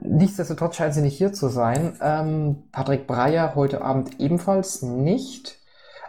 Nichtsdestotrotz 0.01 0.75
scheint 0.75 0.93
sie 0.93 1.01
nicht 1.01 1.17
hier 1.17 1.33
zu 1.33 1.47
sein. 1.47 1.97
Ähm, 2.01 2.63
Patrick 2.71 3.07
Breyer 3.07 3.55
heute 3.55 3.81
Abend 3.81 4.19
ebenfalls 4.19 4.83
nicht. 4.83 5.57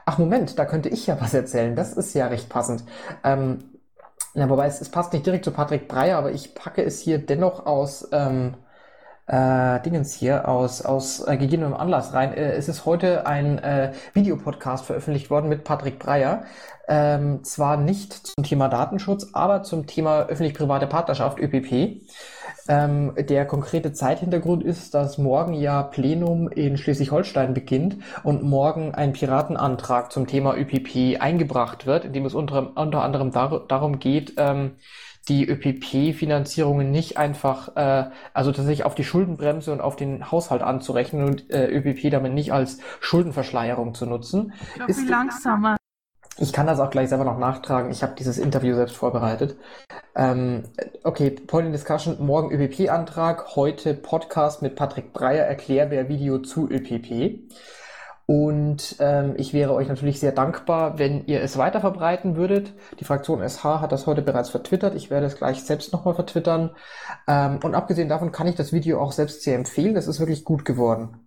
Ach 0.04 0.18
Moment, 0.18 0.58
da 0.58 0.66
könnte 0.66 0.90
ich 0.90 1.06
ja 1.06 1.18
was 1.20 1.32
erzählen. 1.32 1.76
Das 1.76 1.94
ist 1.94 2.12
ja 2.14 2.26
recht 2.26 2.50
passend. 2.50 2.84
Ähm, 3.24 3.58
ja, 4.34 4.48
wobei 4.48 4.66
es, 4.66 4.80
es 4.80 4.90
passt 4.90 5.12
nicht 5.12 5.24
direkt 5.24 5.44
zu 5.44 5.50
Patrick 5.50 5.88
Breyer, 5.88 6.18
aber 6.18 6.32
ich 6.32 6.54
packe 6.54 6.84
es 6.84 7.00
hier 7.00 7.18
dennoch 7.18 7.64
aus 7.66 8.08
ähm, 8.12 8.54
äh, 9.30 9.80
Dingens 9.80 10.12
hier 10.12 10.48
aus, 10.48 10.82
aus 10.82 11.26
äh, 11.26 11.36
gegebenem 11.36 11.74
Anlass 11.74 12.12
rein. 12.12 12.34
Äh, 12.34 12.52
es 12.52 12.68
ist 12.68 12.84
heute 12.84 13.26
ein 13.26 13.58
äh, 13.58 13.92
Videopodcast 14.12 14.84
veröffentlicht 14.84 15.30
worden 15.30 15.48
mit 15.48 15.62
Patrick 15.62 15.98
Breyer. 15.98 16.42
Ähm, 16.88 17.44
zwar 17.44 17.76
nicht 17.76 18.12
zum 18.12 18.42
Thema 18.42 18.68
Datenschutz, 18.68 19.28
aber 19.32 19.62
zum 19.62 19.86
Thema 19.86 20.22
öffentlich-private 20.26 20.88
Partnerschaft, 20.88 21.38
ÖPP. 21.38 22.02
Ähm, 22.68 23.14
der 23.16 23.46
konkrete 23.46 23.92
Zeithintergrund 23.92 24.64
ist, 24.64 24.94
dass 24.94 25.16
morgen 25.16 25.54
ja 25.54 25.84
Plenum 25.84 26.48
in 26.48 26.76
Schleswig-Holstein 26.76 27.54
beginnt 27.54 27.98
und 28.24 28.42
morgen 28.42 28.92
ein 28.94 29.12
Piratenantrag 29.12 30.10
zum 30.10 30.26
Thema 30.26 30.56
ÖPP 30.56 31.20
eingebracht 31.20 31.86
wird, 31.86 32.04
in 32.04 32.12
dem 32.12 32.26
es 32.26 32.34
unter, 32.34 32.76
unter 32.76 33.02
anderem 33.02 33.30
dar 33.30 33.64
darum 33.68 34.00
geht, 34.00 34.34
ähm, 34.36 34.72
die 35.28 35.46
ÖPP-Finanzierungen 35.48 36.90
nicht 36.90 37.16
einfach, 37.16 37.76
äh, 37.76 38.10
also 38.34 38.52
tatsächlich 38.52 38.84
auf 38.84 38.94
die 38.94 39.04
Schuldenbremse 39.04 39.72
und 39.72 39.80
auf 39.80 39.96
den 39.96 40.30
Haushalt 40.30 40.62
anzurechnen 40.62 41.24
und 41.24 41.50
äh, 41.50 41.66
ÖPP 41.68 42.10
damit 42.10 42.32
nicht 42.32 42.52
als 42.52 42.78
Schuldenverschleierung 43.00 43.94
zu 43.94 44.06
nutzen. 44.06 44.52
Ich 44.68 44.74
glaube, 44.74 44.90
Ist- 44.90 45.02
wie 45.06 45.08
langsamer. 45.10 45.76
ich 46.38 46.52
kann 46.52 46.66
das 46.66 46.80
auch 46.80 46.90
gleich 46.90 47.10
selber 47.10 47.24
noch 47.24 47.38
nachtragen. 47.38 47.90
Ich 47.90 48.02
habe 48.02 48.14
dieses 48.18 48.38
Interview 48.38 48.74
selbst 48.74 48.96
vorbereitet. 48.96 49.56
Ähm, 50.16 50.64
okay, 51.04 51.30
Point 51.30 51.66
in 51.66 51.72
Discussion, 51.72 52.16
morgen 52.24 52.50
ÖPP-Antrag, 52.52 53.54
heute 53.56 53.94
Podcast 53.94 54.62
mit 54.62 54.74
Patrick 54.74 55.12
Breyer, 55.12 55.44
Erklärbär-Video 55.44 56.38
zu 56.38 56.68
ÖPP. 56.68 57.40
Und 58.30 58.94
ähm, 59.00 59.34
ich 59.38 59.52
wäre 59.52 59.74
euch 59.74 59.88
natürlich 59.88 60.20
sehr 60.20 60.30
dankbar, 60.30 61.00
wenn 61.00 61.26
ihr 61.26 61.42
es 61.42 61.58
weiter 61.58 61.80
verbreiten 61.80 62.36
würdet. 62.36 62.72
Die 63.00 63.04
Fraktion 63.04 63.42
SH 63.42 63.80
hat 63.80 63.90
das 63.90 64.06
heute 64.06 64.22
bereits 64.22 64.50
vertwittert. 64.50 64.94
Ich 64.94 65.10
werde 65.10 65.26
es 65.26 65.34
gleich 65.34 65.64
selbst 65.64 65.92
nochmal 65.92 66.14
vertwittern. 66.14 66.70
Ähm, 67.26 67.58
und 67.64 67.74
abgesehen 67.74 68.08
davon 68.08 68.30
kann 68.30 68.46
ich 68.46 68.54
das 68.54 68.72
Video 68.72 69.00
auch 69.00 69.10
selbst 69.10 69.42
sehr 69.42 69.56
empfehlen. 69.56 69.96
Das 69.96 70.06
ist 70.06 70.20
wirklich 70.20 70.44
gut 70.44 70.64
geworden. 70.64 71.26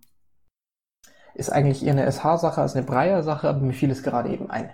Ist 1.34 1.52
eigentlich 1.52 1.84
eher 1.84 1.92
eine 1.92 2.10
SH-Sache 2.10 2.62
als 2.62 2.74
eine 2.74 2.86
Breyer-Sache, 2.86 3.50
aber 3.50 3.60
mir 3.60 3.74
fiel 3.74 3.90
es 3.90 4.02
gerade 4.02 4.30
eben 4.30 4.48
ein. 4.48 4.72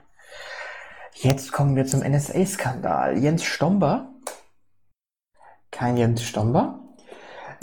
Jetzt 1.15 1.51
kommen 1.51 1.75
wir 1.75 1.85
zum 1.85 1.99
NSA-Skandal. 1.99 3.19
Jens 3.19 3.43
Stomber. 3.43 4.13
Kein 5.73 5.97
Jens 5.97 6.23
Stomber. 6.23 6.79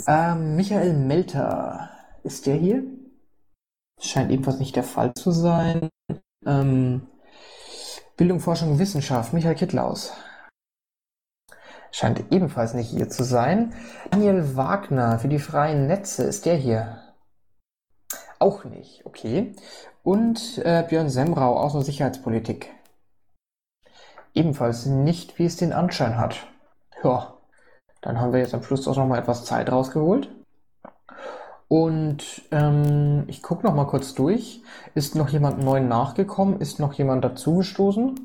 Ähm, 0.06 0.56
Michael 0.56 0.92
Melter. 0.92 1.88
Ist 2.22 2.44
der 2.44 2.56
hier? 2.56 2.82
Scheint 4.00 4.30
ebenfalls 4.30 4.58
nicht 4.58 4.76
der 4.76 4.84
Fall 4.84 5.12
zu 5.14 5.30
sein. 5.30 5.88
Ähm, 6.46 7.06
Bildung, 8.16 8.40
Forschung, 8.40 8.78
Wissenschaft. 8.78 9.32
Michael 9.32 9.54
Kittlaus. 9.54 10.12
Scheint 11.90 12.32
ebenfalls 12.32 12.74
nicht 12.74 12.90
hier 12.90 13.08
zu 13.08 13.24
sein. 13.24 13.74
Daniel 14.10 14.56
Wagner 14.56 15.18
für 15.18 15.28
die 15.28 15.38
freien 15.38 15.86
Netze. 15.86 16.24
Ist 16.24 16.46
der 16.46 16.56
hier? 16.56 17.02
Auch 18.38 18.64
nicht. 18.64 19.04
Okay. 19.04 19.54
Und 20.02 20.58
äh, 20.58 20.84
Björn 20.88 21.08
Semrau, 21.08 21.60
Außen- 21.64 21.78
und 21.78 21.84
Sicherheitspolitik. 21.84 22.72
Ebenfalls 24.34 24.86
nicht, 24.86 25.38
wie 25.38 25.46
es 25.46 25.56
den 25.56 25.72
Anschein 25.72 26.18
hat. 26.18 26.46
Ja, 27.02 27.38
dann 28.00 28.20
haben 28.20 28.32
wir 28.32 28.40
jetzt 28.40 28.54
am 28.54 28.62
Schluss 28.62 28.86
auch 28.86 28.96
noch 28.96 29.06
mal 29.06 29.18
etwas 29.18 29.44
Zeit 29.44 29.70
rausgeholt. 29.72 30.30
Und 31.68 32.42
ähm, 32.50 33.24
ich 33.26 33.42
gucke 33.42 33.66
noch 33.66 33.74
mal 33.74 33.86
kurz 33.86 34.14
durch. 34.14 34.62
Ist 34.94 35.14
noch 35.14 35.28
jemand 35.28 35.62
neu 35.62 35.80
nachgekommen? 35.80 36.60
Ist 36.60 36.80
noch 36.80 36.94
jemand 36.94 37.24
dazugestoßen? 37.24 38.18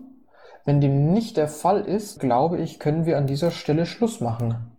Wenn 0.65 0.79
dem 0.79 1.11
nicht 1.11 1.35
der 1.35 1.49
Fall 1.49 1.81
ist, 1.81 2.21
glaube 2.21 2.57
ich, 2.59 2.79
können 2.79 3.05
wir 3.05 3.17
an 3.17 3.27
dieser 3.27 3.51
Stelle 3.51 3.85
Schluss 3.85 4.21
machen. 4.21 4.71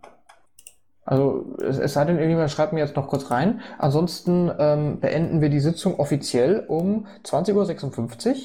Also 1.03 1.55
es, 1.61 1.77
es 1.77 1.93
sei 1.93 2.05
denn, 2.05 2.17
irgendjemand 2.17 2.49
schreibt 2.49 2.73
mir 2.73 2.79
jetzt 2.79 2.95
noch 2.95 3.07
kurz 3.07 3.29
rein. 3.29 3.61
Ansonsten 3.77 4.51
ähm, 4.57 4.99
beenden 4.99 5.41
wir 5.41 5.49
die 5.49 5.59
Sitzung 5.59 5.99
offiziell 5.99 6.65
um 6.67 7.05
20.56 7.23 8.29
Uhr. 8.29 8.35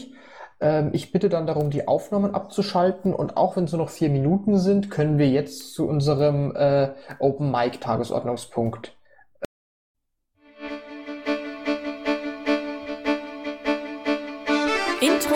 Ähm, 0.60 0.90
ich 0.92 1.12
bitte 1.12 1.30
dann 1.30 1.46
darum, 1.46 1.70
die 1.70 1.88
Aufnahmen 1.88 2.34
abzuschalten 2.34 3.14
und 3.14 3.38
auch 3.38 3.56
wenn 3.56 3.64
es 3.64 3.72
nur 3.72 3.80
noch 3.80 3.88
vier 3.88 4.10
Minuten 4.10 4.58
sind, 4.58 4.90
können 4.90 5.16
wir 5.16 5.30
jetzt 5.30 5.72
zu 5.72 5.88
unserem 5.88 6.54
äh, 6.54 6.90
Open 7.18 7.50
Mic 7.50 7.80
Tagesordnungspunkt 7.80 8.99